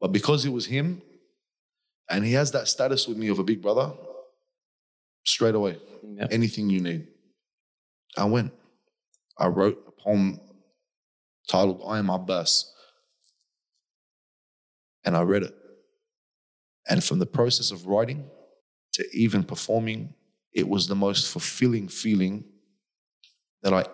[0.00, 1.02] But because it was him,
[2.10, 3.92] and he has that status with me of a big brother,
[5.24, 6.26] straight away, Yeah.
[6.30, 7.08] anything you need.
[8.16, 8.52] I went.
[9.38, 10.38] I wrote a poem
[11.48, 12.70] titled I Am Abbas.
[15.04, 15.54] And I read it.
[16.88, 18.30] And from the process of writing
[18.94, 20.14] to even performing,
[20.52, 22.44] it was the most fulfilling feeling
[23.62, 23.84] that I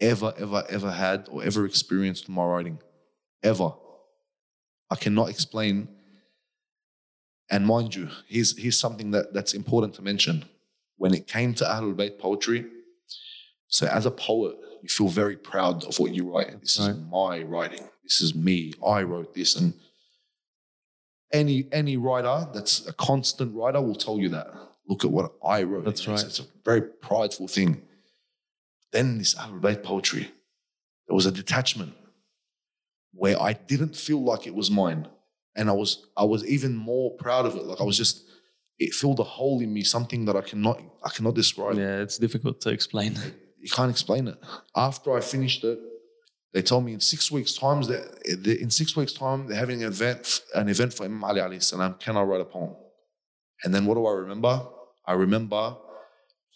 [0.00, 2.78] ever, ever, ever had or ever experienced in my writing.
[3.42, 3.72] Ever.
[4.90, 5.88] I cannot explain.
[7.50, 10.44] And mind you, here's, here's something that, that's important to mention.
[10.96, 12.66] When it came to Ahlul Bayt poetry,
[13.68, 16.60] so as a poet, you feel very proud of what you write.
[16.60, 17.88] This is my writing.
[18.04, 18.74] This is me.
[18.86, 19.56] I wrote this.
[19.56, 19.74] And
[21.32, 24.52] any any writer that's a constant writer will tell you that.
[24.88, 25.84] Look at what I wrote.
[25.84, 26.26] That's It's- right.
[26.26, 27.82] It's a very prideful thing.
[28.92, 30.30] Then this Ahlul Bayt poetry,
[31.06, 31.94] there was a detachment
[33.12, 35.08] where I didn't feel like it was mine.
[35.54, 37.64] And I was I was even more proud of it.
[37.64, 38.24] Like I was just,
[38.78, 41.76] it filled a hole in me, something that I cannot I cannot describe.
[41.76, 43.18] Yeah, it's difficult to explain.
[43.60, 44.38] You can't explain it.
[44.74, 45.78] After I finished it,
[46.54, 48.02] they told me in six weeks' time that
[48.64, 51.94] in six weeks' time they're having an event, an event for Imam Ali alayhi salam.
[52.00, 52.74] Can I write a poem?
[53.62, 54.66] And then what do I remember?
[55.06, 55.76] I remember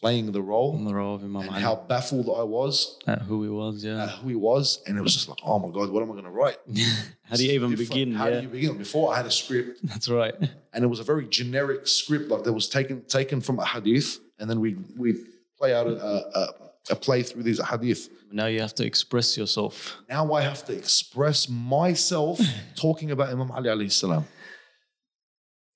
[0.01, 1.63] playing the role the role of Imam and Ali.
[1.63, 4.09] how baffled I was at who he was, at yeah.
[4.09, 6.25] who he was, and it was just like, oh my god, what am I going
[6.25, 6.59] to write?
[7.25, 7.91] How do you even Different.
[7.91, 8.15] begin?
[8.15, 8.79] How yeah, do you begin?
[8.79, 10.35] Before I had a script, that's right.
[10.73, 14.21] and it was a very generic script, like that was taken taken from a hadith,
[14.39, 15.15] and then we we
[15.59, 16.55] play out a, a,
[16.91, 18.11] a play through these hadith.
[18.31, 19.97] Now you have to express yourself.
[20.09, 22.41] Now I have to express myself
[22.77, 24.25] talking about Imam Ali alayhi salam.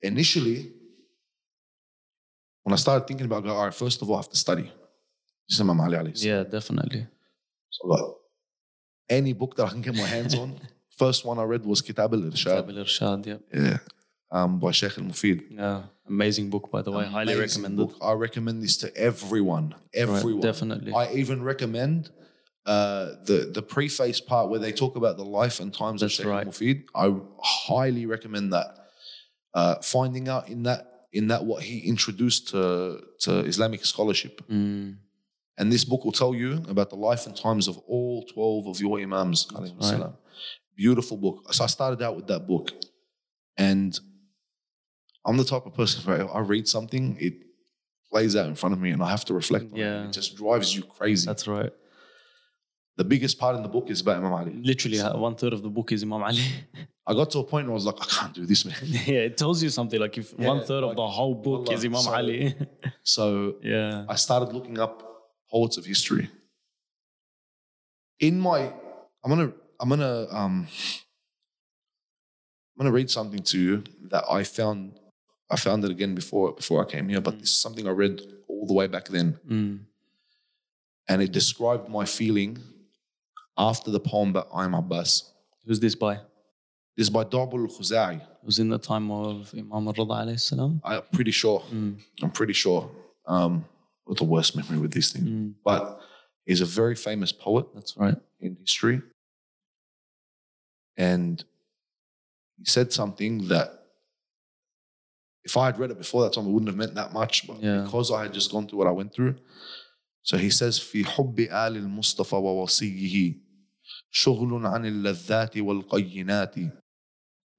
[0.03, 0.73] Initially,
[2.63, 4.65] when I started thinking about, go, all right, first of all, I have to study.
[5.49, 6.25] This is Imam Ali alayhi.
[6.25, 7.07] Yeah, definitely.
[7.71, 8.01] So like,
[9.09, 10.59] any book that I can get my hands on.
[10.97, 12.35] First one I read was Kitab al-Irshad.
[12.37, 13.37] Kitab al-Irshad, yeah.
[13.53, 13.79] Yeah.
[14.31, 15.45] Um, by Sheikh al-Mufid.
[15.51, 17.05] Yeah, amazing book, by the way.
[17.07, 17.89] Highly Amazing recommended.
[17.89, 17.97] book.
[18.01, 19.75] I recommend this to everyone.
[19.93, 20.41] Everyone.
[20.41, 20.93] definitely.
[20.93, 22.11] I even recommend
[22.67, 26.25] uh, the the preface part where they talk about the life and times That's of
[26.25, 26.47] Sheikh right.
[26.47, 26.85] Mufid.
[26.95, 27.13] I
[27.43, 28.69] highly recommend that
[29.55, 34.41] uh, finding out in that in that what he introduced to to Islamic scholarship.
[34.49, 34.97] Mm.
[35.59, 38.81] And this book will tell you about the life and times of all 12 of
[38.81, 39.47] your Imams.
[39.55, 40.13] right.
[40.75, 41.53] Beautiful book.
[41.53, 42.71] So I started out with that book.
[43.59, 43.99] And
[45.27, 47.35] I'm the type of person where I read something, it
[48.11, 49.81] plays out in front of me and I have to reflect on it.
[49.81, 50.07] Yeah.
[50.07, 51.27] It just drives you crazy.
[51.27, 51.73] That's right.
[52.97, 54.53] The biggest part in the book is about Imam Ali.
[54.63, 56.43] Literally, uh, one third of the book is Imam Ali.
[57.07, 58.77] I got to a point where I was like, I can't do this, man.
[58.85, 59.99] yeah, it tells you something.
[59.99, 62.55] Like if Yeah, one third of the whole book wallah, is Imam so- Ali.
[63.03, 64.05] So yeah.
[64.09, 65.03] I started looking up
[65.51, 66.29] poets of history.
[68.21, 68.61] In my,
[69.25, 70.67] I'm gonna, I'm gonna, um,
[72.77, 74.99] I'm gonna read something to you that I found.
[75.51, 78.21] I found it again before before I came here, but this is something I read
[78.47, 79.81] all the way back then, Mm.
[81.09, 82.59] and it described my feeling
[83.69, 85.31] after the poem by Imam Abbas.
[85.67, 86.15] Who's this by?
[86.97, 88.17] This is by Di'bil Khuza'i.
[88.17, 90.81] It was in the time of Imam al Rida alayhi salam?
[90.83, 91.61] I'm pretty sure.
[91.73, 91.99] Mm.
[92.23, 92.91] I'm pretty sure.
[93.27, 93.65] Um,
[94.07, 95.29] with the worst memory with these things.
[95.29, 95.55] Mm.
[95.63, 96.01] But
[96.47, 97.67] he's a very famous poet.
[97.75, 98.17] That's right.
[98.41, 99.03] In history.
[100.97, 101.45] And
[102.59, 103.69] he said something that
[105.45, 107.47] if I had read it before that time, it wouldn't have meant that much.
[107.47, 107.83] But yeah.
[107.85, 109.37] because I had just gone through what I went through.
[110.23, 113.50] So he says, في al Mustafa wa ووصيه
[114.11, 116.55] شغل عن اللذات والقينات.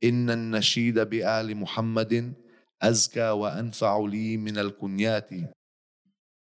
[0.03, 2.33] إن النشيد بآل محمد
[2.81, 5.29] أزكى وأنفع لي من الكنيات.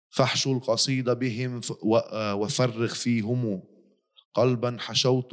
[0.10, 1.62] فاحشو القصيد بهم
[1.94, 3.64] آه، وفرغ فيهم.
[4.34, 5.32] قلبا حشوت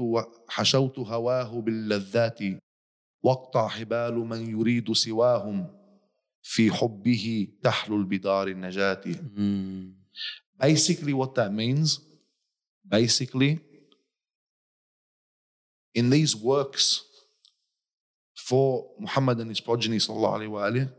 [0.48, 2.38] حشوت هواه باللذات.
[3.22, 5.66] واقطع حبال من يريد سواهم.
[6.42, 9.04] في حبه تحلو البدار النجاة.
[10.58, 12.00] basically what that means
[12.88, 13.60] basically
[15.96, 17.02] in these works
[18.36, 20.92] for Muhammad and his progeny sallallahu alaihi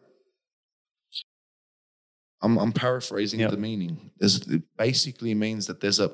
[2.41, 3.49] I'm, I'm paraphrasing Yeah.
[3.51, 6.11] the meaning there's, it basically means that there's a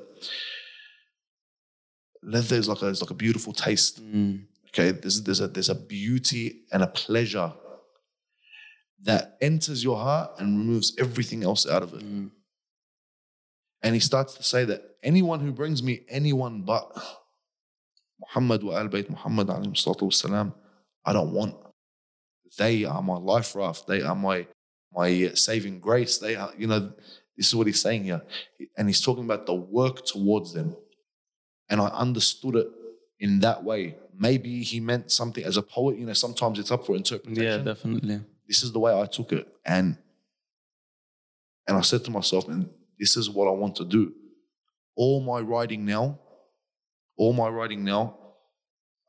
[2.22, 4.46] leather is like a, it's like a beautiful taste Mm.
[4.68, 7.52] Okay, there's there's a there's a beauty and a pleasure
[9.08, 12.00] that enters your heart and removes everything else out of it.
[12.04, 12.30] Mm.
[13.84, 16.84] And he starts to say that anyone who brings me anyone but
[18.20, 20.52] Muhammad wa al Bayt Muhammad alayhi salatu wasalam,
[21.04, 21.56] I don't want.
[22.58, 23.86] They are my life raft.
[23.86, 24.46] They are my
[24.92, 26.18] my saving grace.
[26.18, 26.92] They are, you know,
[27.36, 28.22] this is what he's saying here.
[28.78, 30.76] And he's talking about the work towards them.
[31.68, 32.68] And I understood it
[33.18, 33.96] in that way.
[34.16, 37.56] Maybe he meant something as a poet, you know, sometimes it's up for interpretation Yeah,
[37.58, 38.20] definitely.
[38.46, 39.48] this is the way I took it.
[39.66, 39.98] And
[41.66, 42.68] and I said to myself, and
[43.00, 44.12] this is what I want to do.
[44.96, 46.20] All my writing now,
[47.16, 48.16] all my writing now,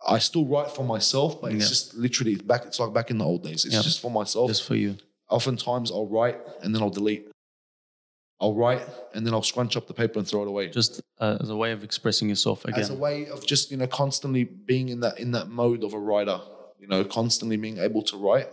[0.05, 1.69] I still write for myself, but it's Yeah.
[1.69, 2.65] just literally back.
[2.65, 3.65] It's like back in the old days.
[3.65, 3.81] It's Yeah.
[3.81, 4.49] just for myself.
[4.49, 4.97] Just for you.
[5.29, 7.27] Oftentimes I'll write and then I'll delete.
[8.39, 8.81] I'll write
[9.13, 10.69] and then I'll scrunch up the paper and throw it away.
[10.69, 12.81] Just uh, as a way of expressing yourself again.
[12.81, 15.93] As a way of just you know constantly being in that in that mode of
[15.93, 16.39] a writer,
[16.79, 18.49] you know, constantly being able to write.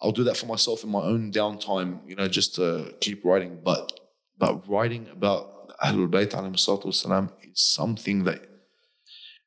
[0.00, 3.60] I'll do that for myself in my own downtime, you know, just to keep writing.
[3.64, 3.98] But
[4.38, 8.40] but writing about Ahlul Bayt alayhim salatu wasalam is something that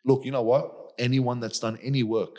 [0.06, 0.94] look, you know what?
[0.98, 2.38] Anyone that's done any work,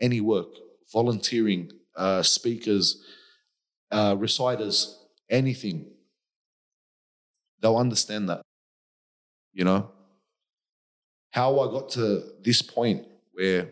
[0.00, 0.48] any work,
[0.92, 3.04] volunteering, uh, speakers,
[3.90, 5.90] uh, reciters, anything,
[7.60, 8.40] they'll understand that.
[9.52, 9.90] You know?
[11.32, 13.70] How I got to this point where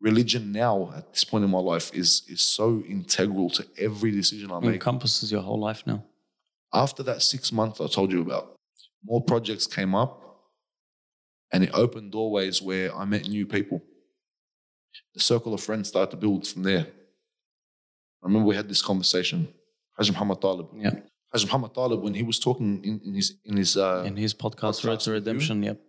[0.00, 4.50] religion now at this point in my life is is so integral to every decision
[4.50, 4.74] I It make.
[4.74, 6.04] encompasses your whole life now.
[6.72, 8.54] After that six months I told you about,
[9.04, 10.29] more projects came up
[11.52, 13.82] and it opened doorways where I met new people.
[15.14, 16.86] The circle of friends started to build from there.
[18.22, 19.48] I remember we had this conversation.
[19.96, 20.68] Hajj Muhammad Talib.
[20.76, 20.94] Yeah.
[21.32, 24.34] Hajj Muhammad Talib, when he was talking in, in his in his uh, In his
[24.34, 25.10] podcast, Road podcast to?
[25.12, 25.80] Redemption, yep.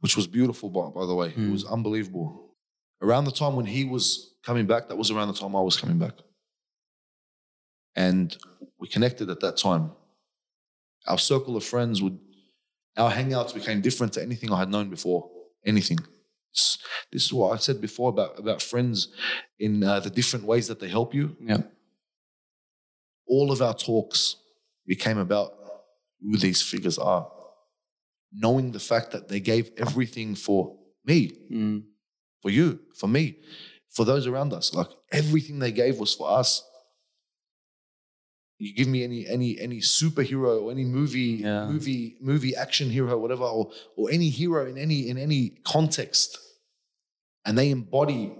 [0.00, 1.28] which was beautiful, by, by the way.
[1.28, 1.52] It Mm.
[1.52, 2.54] was unbelievable.
[3.02, 5.76] Around the time when he was coming back, that was around the time I was
[5.76, 6.14] coming back.
[7.96, 8.36] And
[8.78, 9.92] we connected at that time.
[11.06, 12.18] Our circle of friends would,
[12.98, 15.30] our hangouts became different to anything I had known before.
[15.64, 15.98] Anything.
[16.54, 16.78] This,
[17.12, 19.08] this is what I said before about, about friends
[19.58, 21.36] in uh, the different ways that they help you.
[21.40, 21.62] Yeah.
[23.26, 24.36] All of our talks
[24.86, 25.52] became about
[26.20, 27.30] who these figures are.
[28.32, 31.84] Knowing the fact that they gave everything for me, Mm.
[32.42, 33.36] for you, for me,
[33.90, 34.74] for those around us.
[34.74, 36.62] Like everything they gave was for us.
[38.58, 41.66] You give me any any any superhero or any movie Yeah.
[41.66, 46.38] movie movie action hero whatever or or any hero in any in any context,
[47.44, 48.32] and they embody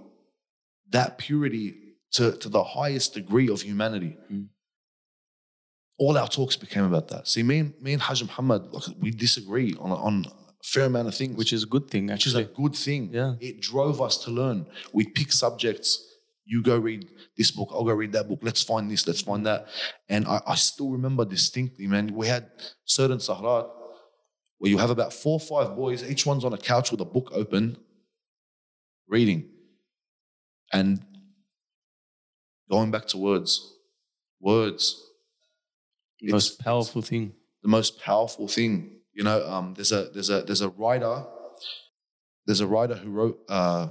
[0.91, 1.75] that purity
[2.13, 4.17] to, to the highest degree of humanity.
[4.31, 4.47] Mm.
[5.99, 7.27] All our talks became about that.
[7.27, 10.31] See, me and, me and Hajj Muhammad, like, we disagree on, on a
[10.63, 11.37] fair amount of things.
[11.37, 12.15] Which is a good thing, actually.
[12.15, 13.09] which is a good thing.
[13.13, 13.35] Yeah.
[13.39, 14.65] It drove us to learn.
[14.93, 16.03] We'd pick subjects.
[16.51, 17.07] You go read
[17.37, 18.39] this book, I'll go read that book.
[18.41, 19.67] Let's find this, let's find that.
[20.09, 22.49] And I, I still remember distinctly, man, we had
[22.85, 23.69] certain sahrat
[24.57, 27.05] where you have about four or five boys, each one's on a couch with a
[27.05, 27.77] book open,
[29.07, 29.47] reading.
[30.73, 31.05] And
[32.69, 33.75] going back to words,
[34.39, 35.01] words.
[36.19, 37.33] The most powerful thing.
[37.61, 39.01] the most powerful thing.
[39.13, 41.25] You know, um, there's a there's a there's a writer,
[42.45, 43.87] there's a writer who wrote uh,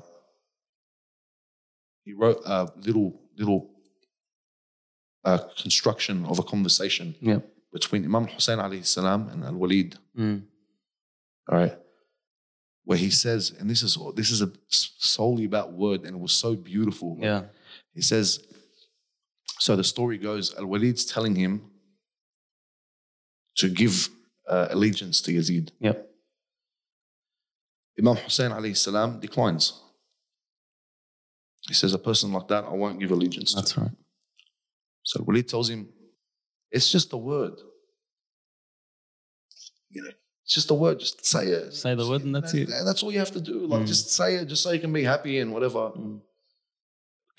[2.09, 3.09] he wrote a little
[3.41, 3.61] little
[5.29, 7.41] uh, construction of a conversation Yeah.
[7.77, 9.91] between Imam Hussein alayhi salam and Al Walid.
[10.17, 10.43] Mm.
[11.49, 11.77] All right,
[12.89, 16.33] where he says, and this is this is a, solely about word, and it was
[16.45, 17.11] so beautiful.
[17.21, 17.43] Yeah.
[17.99, 18.27] He says,
[19.65, 21.53] so the story goes, Al Walid's telling him
[23.61, 23.95] to give
[24.49, 25.67] uh, allegiance to Yazid.
[25.81, 25.97] Yep.
[28.01, 29.65] Imam Hussein alayhi salam declines.
[31.68, 33.56] He says, a person like that, I won't give allegiance to.
[33.62, 33.92] That's right.
[35.04, 35.88] So Walid tells him,
[36.72, 37.54] it's just a word.
[39.92, 40.10] You know,
[40.44, 41.74] it's just a word, just say it.
[41.74, 42.70] Say the word and that's it.
[42.70, 43.66] And That's all you have to do.
[43.68, 43.88] Like, Mm.
[43.88, 45.92] just say it, just so you can be happy and whatever.
[45.92, 46.22] Mm.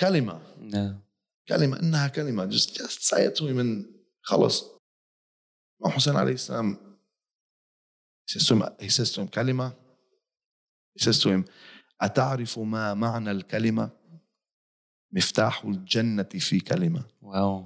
[0.00, 0.40] Kalima.
[0.60, 0.94] Yeah.
[1.48, 3.84] كلمة إنها كلمة just, just say it to him and
[4.22, 4.64] خلص
[5.84, 6.78] Imam Hussein عليه السلام
[8.26, 9.74] he says to him, he says to him كلمة
[10.94, 11.44] he says to him
[12.02, 13.90] أتعرف ما معنى الكلمة
[15.11, 17.63] مفتاح الجنة في كلمة Wow.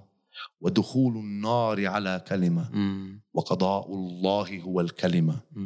[0.62, 3.22] ودخول النار على كلمة Mm.
[3.34, 5.60] وقضاء الله هو الكلمة Mm.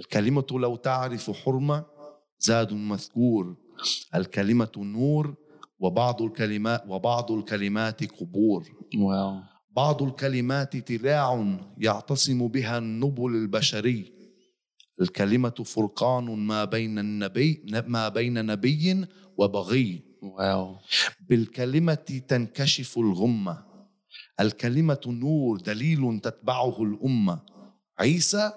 [0.00, 1.84] الكلمة لو تعرف حرمة
[2.38, 3.56] زاد مذكور
[4.14, 5.34] الكلمة نور
[5.78, 8.64] وبعض الكلمات وبعض الكلمات قبور
[8.94, 9.54] Wow.
[9.76, 14.12] بعض الكلمات تلاع يعتصم بها النبل البشري
[15.00, 19.06] الكلمة فرقان ما بين النبي ما بين نبي
[19.38, 20.80] وبغي Wow.
[21.20, 23.64] بالكلمة تنكشف الغمة.
[24.40, 27.40] الكلمة نور دليل تتبعه الأمة.
[27.98, 28.52] عيسى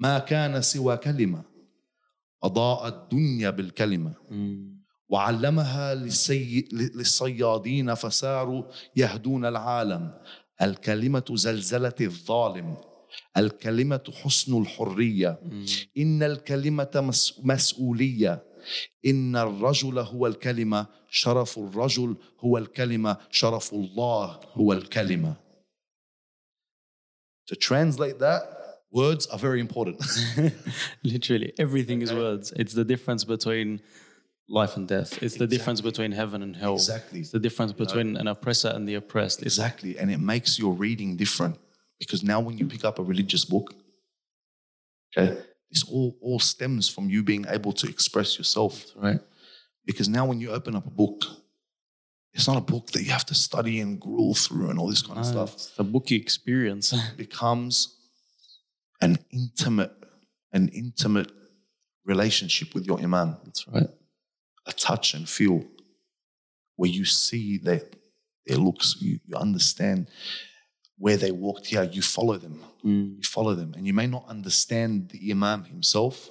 [0.00, 1.44] ما كان سوى كلمة
[2.42, 4.14] أضاء الدنيا بالكلمة.
[5.08, 6.68] وعلمها للسي...
[6.72, 8.62] للصيادين فساروا
[8.96, 10.14] يهدون العالم.
[10.62, 12.76] الكلمة زلزلة الظالم.
[13.36, 15.40] الكلمة حسن الحرية.
[15.98, 17.40] إن الكلمة مس...
[17.44, 18.45] مسؤولية.
[19.05, 25.35] إن الرجل هو الكلمة شرف الرجل هو الكلمة شرف الله هو الكلمة
[27.51, 28.41] To translate that,
[28.91, 29.99] words are very important.
[31.03, 32.19] Literally, everything is Okay.
[32.19, 32.53] words.
[32.61, 33.81] It's the difference between
[34.47, 35.11] life and death.
[35.23, 36.75] It's the difference between heaven and hell.
[36.75, 37.19] Exactly.
[37.21, 39.39] It's the difference between an oppressor and the oppressed.
[39.41, 39.97] It's Exactly.
[39.99, 41.55] And it makes your reading different
[41.99, 43.67] because now when you pick up a religious book,
[45.17, 45.29] okay,
[45.76, 48.86] this all, all stems from you being able to express yourself.
[48.96, 49.20] right.
[49.84, 51.22] Because now when you open up a book,
[52.32, 55.02] it's not a book that you have to study and gruel through and all this
[55.02, 55.54] kind of stuff.
[55.54, 56.92] it's the bookie experience.
[57.16, 57.96] Becomes
[59.00, 59.92] an intimate,
[60.52, 61.30] an intimate
[62.04, 63.88] relationship with your imam, That's right.
[64.66, 65.64] a touch and feel
[66.76, 67.82] where you see their,
[68.46, 70.08] their looks, you, you understand
[70.98, 72.62] where they walked here, you follow them.
[72.84, 73.16] Mm.
[73.16, 73.74] you follow them.
[73.76, 76.28] And you may not understand the Imam himself,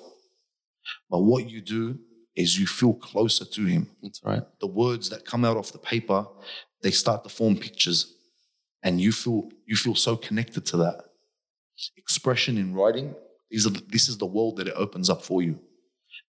[1.09, 1.99] but what you do
[2.35, 3.89] is you feel closer to him.
[4.01, 4.43] That's right.
[4.59, 6.25] The words that come out of the paper,
[6.81, 8.13] they start to form pictures,
[8.83, 11.05] and you feel you feel so connected to that.
[11.97, 13.15] Expression in writing,
[13.49, 15.59] these are, this is the world that it opens up for you.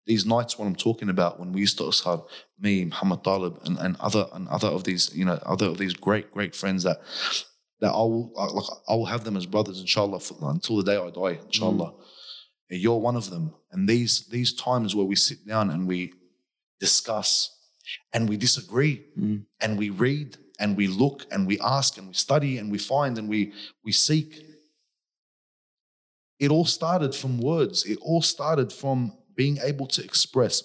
[0.07, 2.25] These nights, what I'm talking about, when we used to ashar,
[2.59, 5.95] me, Muhammad Talib, and, and other and other of these, you know, other of these
[5.95, 7.01] great, great friends that
[7.81, 10.85] that I will I- like I will have them as brothers, inshallah, for, until the
[10.85, 11.93] day I die, inshallah.
[12.70, 13.55] And You're one of them.
[13.73, 16.12] And these these times where we sit down and we
[16.81, 17.51] discuss
[18.12, 19.44] and we disagree Mm.
[19.61, 23.19] and we read and we look and we ask and we study and we find
[23.19, 23.53] and we
[23.85, 24.43] we seek.
[26.39, 27.85] It all started from words.
[27.86, 30.62] It all started from being able to express.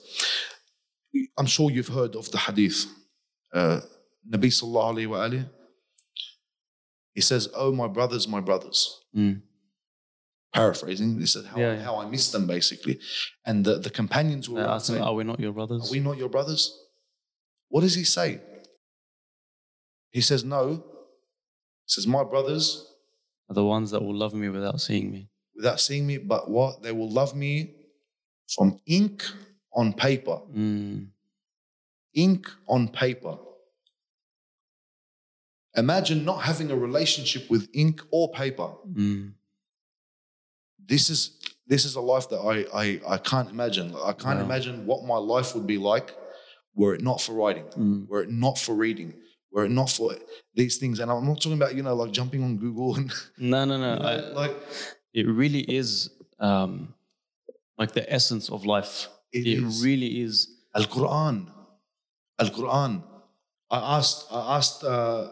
[1.38, 2.86] I'm sure you've heard of the hadith.
[3.54, 3.80] Uh,
[4.30, 5.50] Nabi sallallahu alayhi wa alayhi,
[7.14, 9.02] he says, Oh, my brothers, my brothers.
[9.16, 9.42] Mm.
[10.54, 11.84] Paraphrasing, he said, How, Yeah, yeah.
[11.84, 13.00] how I miss them, basically.
[13.46, 15.90] And the, the companions were asking, are we not your brothers?
[15.90, 16.78] Are we not your brothers?
[17.70, 18.42] What does he say?
[20.12, 20.84] He says, No.
[21.86, 22.86] He says, My brothers,
[23.50, 25.30] Are the ones that will love me without seeing me.
[25.56, 26.82] without seeing me, but what?
[26.84, 27.76] They will love me
[28.56, 29.24] from ink
[29.74, 30.40] on paper.
[30.54, 31.08] Mm.
[32.14, 33.38] ink on paper.
[35.78, 38.70] Imagine not having a relationship with ink or paper.
[38.94, 39.34] Mm.
[40.86, 41.38] This is
[41.68, 43.96] this is a life that I I, I can't imagine.
[43.96, 44.46] I can't Wow.
[44.46, 46.14] imagine what my life would be like
[46.76, 48.08] were it not for writing, Mm.
[48.10, 49.14] were it not for reading,
[49.52, 50.16] were it not for
[50.56, 51.00] these things.
[51.00, 53.94] And I'm not talking about you know like jumping on Google and No, no, no.
[53.94, 54.56] you know, I, like
[55.14, 56.94] it really is um,
[57.78, 59.08] like the essence of life.
[59.32, 59.84] It it is.
[59.84, 60.36] really is.
[60.76, 61.48] Al Quran,
[62.40, 63.04] Al Quran.
[63.70, 65.30] I asked I asked uh,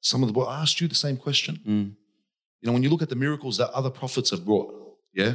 [0.00, 0.40] some of the.
[0.40, 1.60] I asked you the same question.
[1.66, 1.92] Mm.
[2.60, 4.74] You know, when you look at the miracles that other prophets have brought,
[5.14, 5.34] yeah.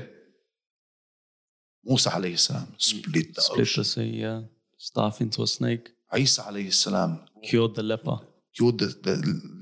[1.85, 3.81] Musa alayhi salam split the Split ocean.
[3.81, 4.41] the sea, yeah.
[4.77, 5.89] Staff into a snake.
[6.17, 8.19] Isa alayhi salam Cured the leper.
[8.55, 9.15] cured the, the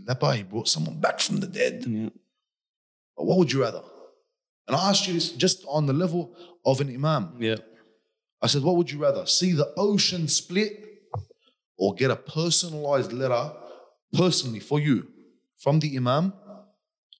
[0.08, 0.32] leper.
[0.34, 1.84] He brought someone back from the dead.
[1.88, 2.10] Yeah.
[3.18, 3.82] But what would you rather?
[4.68, 7.36] And I asked you this just on the level of an imam.
[7.40, 7.56] Yeah.
[8.42, 9.26] I said, what would you rather?
[9.26, 10.72] See the ocean split
[11.78, 13.52] or get a personalized letter
[14.14, 15.08] personally for you
[15.58, 16.34] from the imam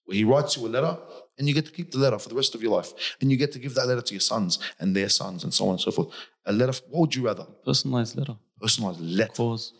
[0.04, 0.98] where he writes you a letter
[1.38, 3.36] and you get to keep the letter for the rest of your life and you
[3.36, 5.80] get to give that letter to your sons and their sons and so on and
[5.80, 6.08] so forth.
[6.46, 7.44] A letter, what would you rather?
[7.64, 8.36] Personalized letter.
[8.60, 9.32] Personalized letter.
[9.32, 9.72] Cause.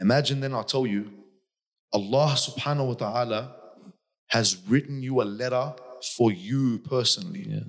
[0.00, 1.10] Imagine then I tell you,
[1.92, 3.56] Allah subhanahu wa ta'ala
[4.28, 5.74] has written you a letter
[6.16, 7.60] for you personally Yeah.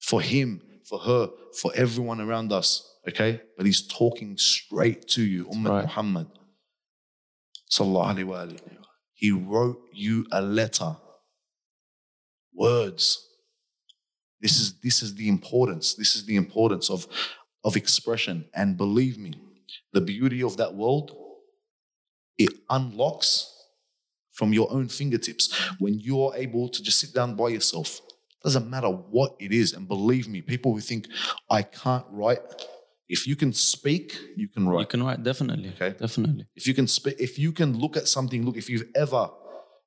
[0.00, 1.30] for him, for her,
[1.60, 2.68] for everyone around us.
[3.08, 3.40] Okay?
[3.56, 5.82] But he's talking straight to you, Ummah right.
[5.84, 6.26] Muhammad.
[6.28, 7.56] Sallallahu alayhi wa alihi.
[9.14, 10.96] He wrote you a letter.
[12.54, 13.24] Words.
[14.40, 15.94] This is this is the importance.
[15.94, 17.06] This is the importance of,
[17.64, 18.46] of expression.
[18.54, 19.34] And believe me,
[19.92, 21.16] the beauty of that world,
[22.36, 23.52] it unlocks
[24.32, 28.00] from your own fingertips when you're able to just sit down by yourself.
[28.44, 29.72] Doesn't matter what it is.
[29.72, 31.08] And believe me, people who think
[31.50, 32.38] I can't write,
[33.08, 34.80] if you can speak, you can write.
[34.80, 35.70] You can write, definitely.
[35.70, 35.96] Okay.
[35.98, 36.46] Definitely.
[36.54, 39.30] If you can speak, if you can look at something, look, if you've ever,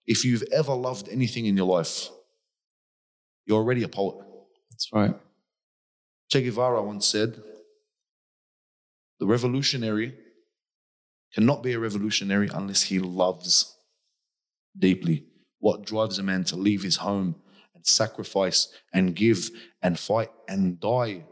[0.07, 2.09] if you've ever loved anything in your life,
[3.45, 4.25] you're already a poet.
[4.71, 5.15] That's right.
[6.31, 7.41] Che Guevara once said,
[9.19, 10.15] the revolutionary
[11.33, 13.77] cannot be a revolutionary unless he loves
[14.77, 15.25] deeply.
[15.59, 17.35] What drives a man to leave his home
[17.75, 21.25] and sacrifice and give and fight and die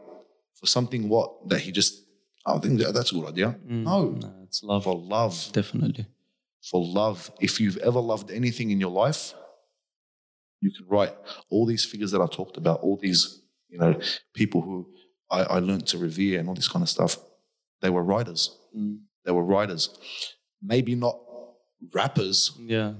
[0.60, 2.04] for something what that he just
[2.46, 3.56] I don't think that, that's a good idea.
[3.66, 3.82] Mm.
[3.84, 4.84] No, No, it's love.
[4.84, 5.50] for love.
[5.52, 6.06] Definitely.
[6.70, 7.30] for love.
[7.40, 9.34] If you've ever loved anything in your life,
[10.60, 11.14] you can write
[11.50, 13.98] all these figures that I talked about, all these, you know,
[14.34, 14.86] people who
[15.30, 17.16] I, I learned to revere and all this kind of stuff.
[17.82, 18.56] They were writers.
[18.76, 19.00] Mm.
[19.24, 19.90] They were writers.
[20.62, 21.18] Maybe not
[21.94, 22.92] rappers, Yeah.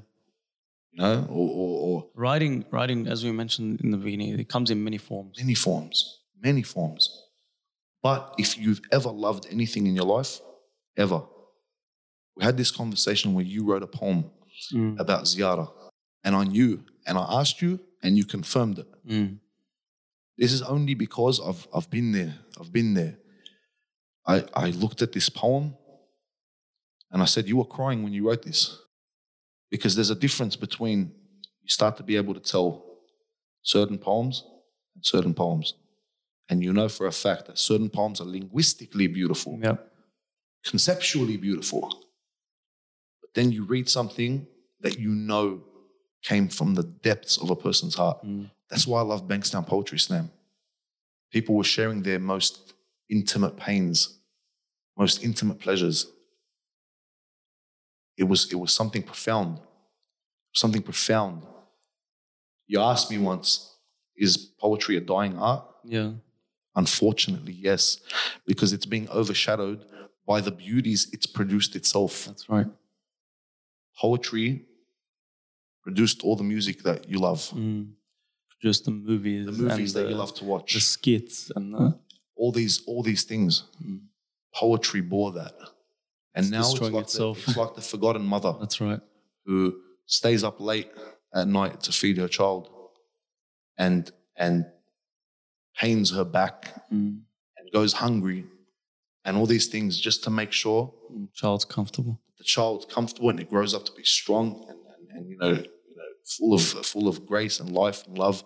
[0.92, 4.70] you know, or, or, or Writing, writing, as we mentioned in the beginning, it comes
[4.70, 5.38] in many forms.
[5.38, 7.26] many forms, many forms.
[8.02, 10.40] But if you've ever loved anything in your life,
[10.96, 11.22] ever,
[12.36, 14.30] we had this conversation where you wrote a poem
[14.72, 14.98] Mm.
[15.00, 15.72] about ziyarah,
[16.22, 18.88] and I knew, and I asked you, and you confirmed it.
[19.06, 19.38] Mm.
[20.36, 22.34] This is only because I've I've been there.
[22.60, 23.18] I've been there.
[24.26, 25.76] I I looked at this poem,
[27.10, 28.76] and I said, "You were crying when you wrote this,"
[29.70, 30.98] because there's a difference between
[31.62, 32.68] you start to be able to tell
[33.62, 34.44] certain poems
[34.94, 35.74] and certain poems,
[36.50, 39.76] and you know for a fact that certain poems are linguistically beautiful, Yeah.
[40.64, 41.88] conceptually beautiful,
[43.22, 44.46] but then you read something
[44.80, 45.64] that you know
[46.22, 48.22] came from the depths of a person's heart.
[48.24, 48.50] Mm.
[48.68, 50.30] That's why I love Bankstown Poetry Slam.
[51.32, 52.74] People were sharing their most
[53.08, 54.18] intimate pains,
[54.98, 56.06] most intimate pleasures.
[58.16, 59.60] It was, it was something profound,
[60.52, 61.42] something profound.
[62.66, 63.76] You asked me once,
[64.16, 65.64] is poetry a dying art?
[65.84, 66.12] Yeah.
[66.76, 67.98] Unfortunately, yes,
[68.46, 69.84] because it's being overshadowed
[70.26, 72.26] by the beauties it's produced itself.
[72.26, 72.66] That's right.
[73.98, 74.64] Poetry
[75.82, 77.92] produced all the music that you love, Mm.
[78.62, 79.46] Just the movies.
[79.46, 80.74] the movies that you love to watch.
[80.74, 81.98] The skits and the,
[82.36, 83.64] all these all these things.
[83.82, 84.00] Mm.
[84.54, 85.54] Poetry bore that,
[86.34, 87.38] and It's now it's like, itself.
[87.44, 89.00] The, it's like the forgotten mother that's right.
[89.46, 89.76] who
[90.06, 90.90] stays up late
[91.34, 92.68] at night to feed her child,
[93.78, 94.66] and and
[95.80, 96.58] pains her back
[96.92, 97.22] Mm.
[97.56, 98.44] and goes hungry,
[99.24, 101.28] and all these things just to make sure Mm.
[101.34, 102.14] Child's comfortable.
[102.38, 105.50] the child's comfortable and it grows up to be strong and, and, and you know
[105.50, 106.62] you know full of
[106.92, 108.44] full of grace and life and love.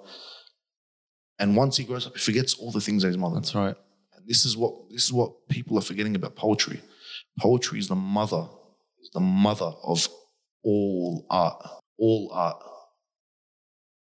[1.39, 3.77] And once he grows up, he forgets all the things that his mother That's right.
[4.15, 6.81] And this is what this is what people are forgetting about poetry.
[7.41, 8.45] Poetry is the mother,
[9.03, 10.09] is the mother of
[10.63, 11.59] all art,
[11.99, 12.61] all art.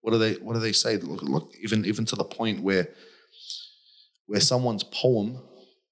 [0.02, 0.96] What do they what do they say?
[0.98, 2.88] Look, look, even even to the point where
[4.26, 5.38] where someone's poem,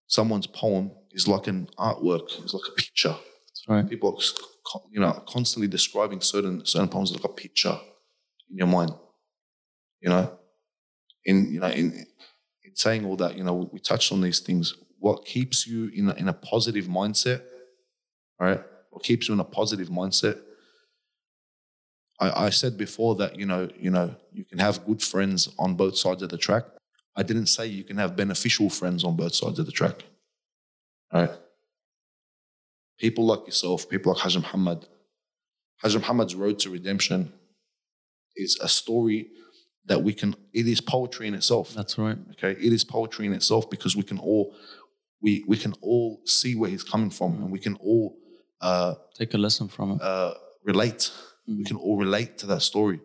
[0.07, 3.17] someone's poem is like an artwork, it's like a picture.
[3.69, 3.89] Right.
[3.89, 7.79] People are, you know, constantly describing certain certain poems like a picture
[8.51, 8.93] in your mind.
[10.01, 10.39] You know,
[11.25, 12.07] in you know, in
[12.65, 14.75] in saying all that, you know, we touched on these things.
[14.99, 17.43] What keeps you in a, in a positive mindset,
[18.39, 18.61] right?
[18.91, 20.41] What keeps you in a positive mindset?
[22.19, 25.75] I, I said before that you know, you know, you can have good friends on
[25.75, 26.65] both sides of the track.
[27.17, 30.05] I didn't say you can have beneficial friends on both sides of the track.
[31.13, 31.31] Right?
[32.99, 34.87] People like yourself, people like Hajj Muhammad.
[35.83, 37.33] Hajj Muhammad's road to redemption
[38.37, 39.29] is a story
[39.87, 41.73] that we can, it is poetry in itself.
[41.75, 42.17] That's right.
[42.33, 42.53] Okay.
[42.53, 44.55] It is poetry in itself because we can all
[45.23, 48.17] we we can all see where he's coming from and we can all
[48.63, 50.03] uh, Take a lesson from it.
[50.03, 50.33] uh,
[50.65, 51.11] relate.
[51.47, 53.01] We can all relate to that story.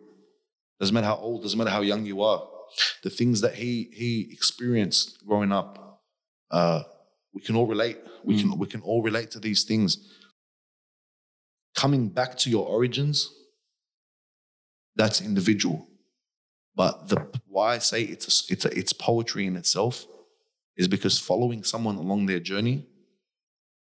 [0.80, 2.46] Doesn't matter how old, doesn't matter how young you are.
[3.02, 6.02] The things that he he experienced growing up,
[6.50, 6.82] uh,
[7.32, 7.98] we can all relate.
[8.24, 9.98] We can we can all relate to these things.
[11.74, 13.30] Coming back to your origins,
[14.96, 15.86] that's individual.
[16.74, 20.06] But the why I say it's a, it's a, it's poetry in itself
[20.76, 22.86] is because following someone along their journey,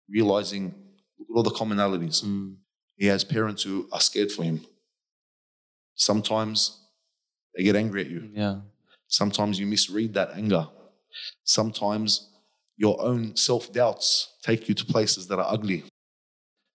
[0.10, 0.74] realizing
[1.18, 2.24] look at all the commonalities.
[2.24, 2.56] Mm.
[2.98, 4.66] He has parents who are scared for him.
[5.96, 6.80] Sometimes
[7.56, 8.30] they get angry at you.
[8.34, 8.62] Yeah.
[9.12, 10.68] Sometimes you misread that anger.
[11.44, 12.30] Sometimes
[12.78, 15.84] your own self doubts take you to places that are ugly.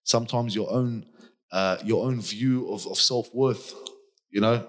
[0.03, 1.07] Sometimes your own
[1.51, 3.73] uh, your own view of, of self worth,
[4.29, 4.67] you know,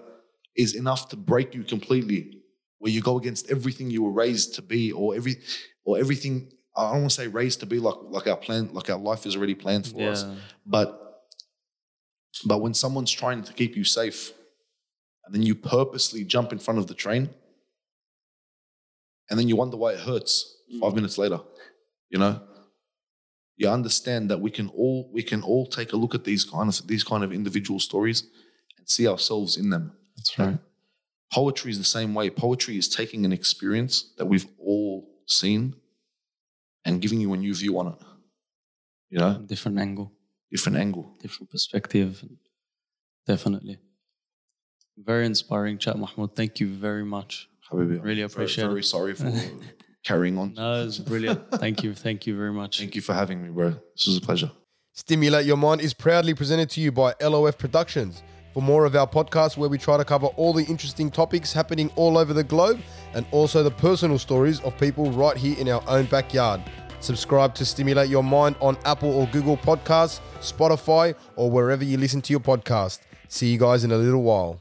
[0.56, 2.40] is enough to break you completely.
[2.78, 5.36] Where you go against everything you were raised to be, or every
[5.84, 6.52] or everything.
[6.74, 9.26] I don't want to say raised to be like like our plan, like our life
[9.26, 10.24] is already planned for us.
[10.64, 10.88] But
[12.46, 14.32] but when someone's trying to keep you safe,
[15.26, 17.28] and then you purposely jump in front of the train,
[19.30, 20.96] and then you wonder why it hurts five hmm.
[20.96, 21.40] minutes later,
[22.10, 22.40] you know,
[23.56, 26.68] you understand that we can all we can all take a look at these kind
[26.68, 28.22] of these kind of individual stories
[28.78, 29.92] and see ourselves in them.
[30.16, 30.58] That's right.
[31.32, 32.30] Poetry is the same way.
[32.30, 35.74] Poetry is taking an experience that we've all seen
[36.84, 37.98] and giving you a new view on it.
[39.10, 40.12] You know, Different angle,
[40.50, 41.16] different angle.
[41.20, 42.24] different perspective.
[43.26, 43.78] Definitely.
[44.96, 46.34] Very inspiring chat, Mahmoud.
[46.34, 47.48] Thank you very much.
[47.70, 47.90] Habibi.
[47.90, 48.84] Really Very- appreciate very, it.
[48.84, 49.32] sorry for
[50.04, 50.54] carrying on.
[50.54, 51.50] No, it's brilliant.
[51.52, 51.94] Thank you.
[51.94, 52.78] Thank you very much.
[52.78, 53.70] Thank you for having me, bro.
[53.96, 54.50] This was a pleasure.
[54.94, 58.22] Stimulate Your Mind is proudly presented to you by LOF Productions.
[58.54, 61.90] For more of our podcasts, where we try to cover all the interesting topics happening
[61.94, 62.80] all over the globe
[63.14, 66.60] and also the personal stories of people right here in our own backyard.
[67.00, 72.20] Subscribe to Stimulate Your Mind on Apple or Google Podcasts, Spotify, or wherever you listen
[72.22, 73.00] to your podcast.
[73.28, 74.60] See you guys in a little while.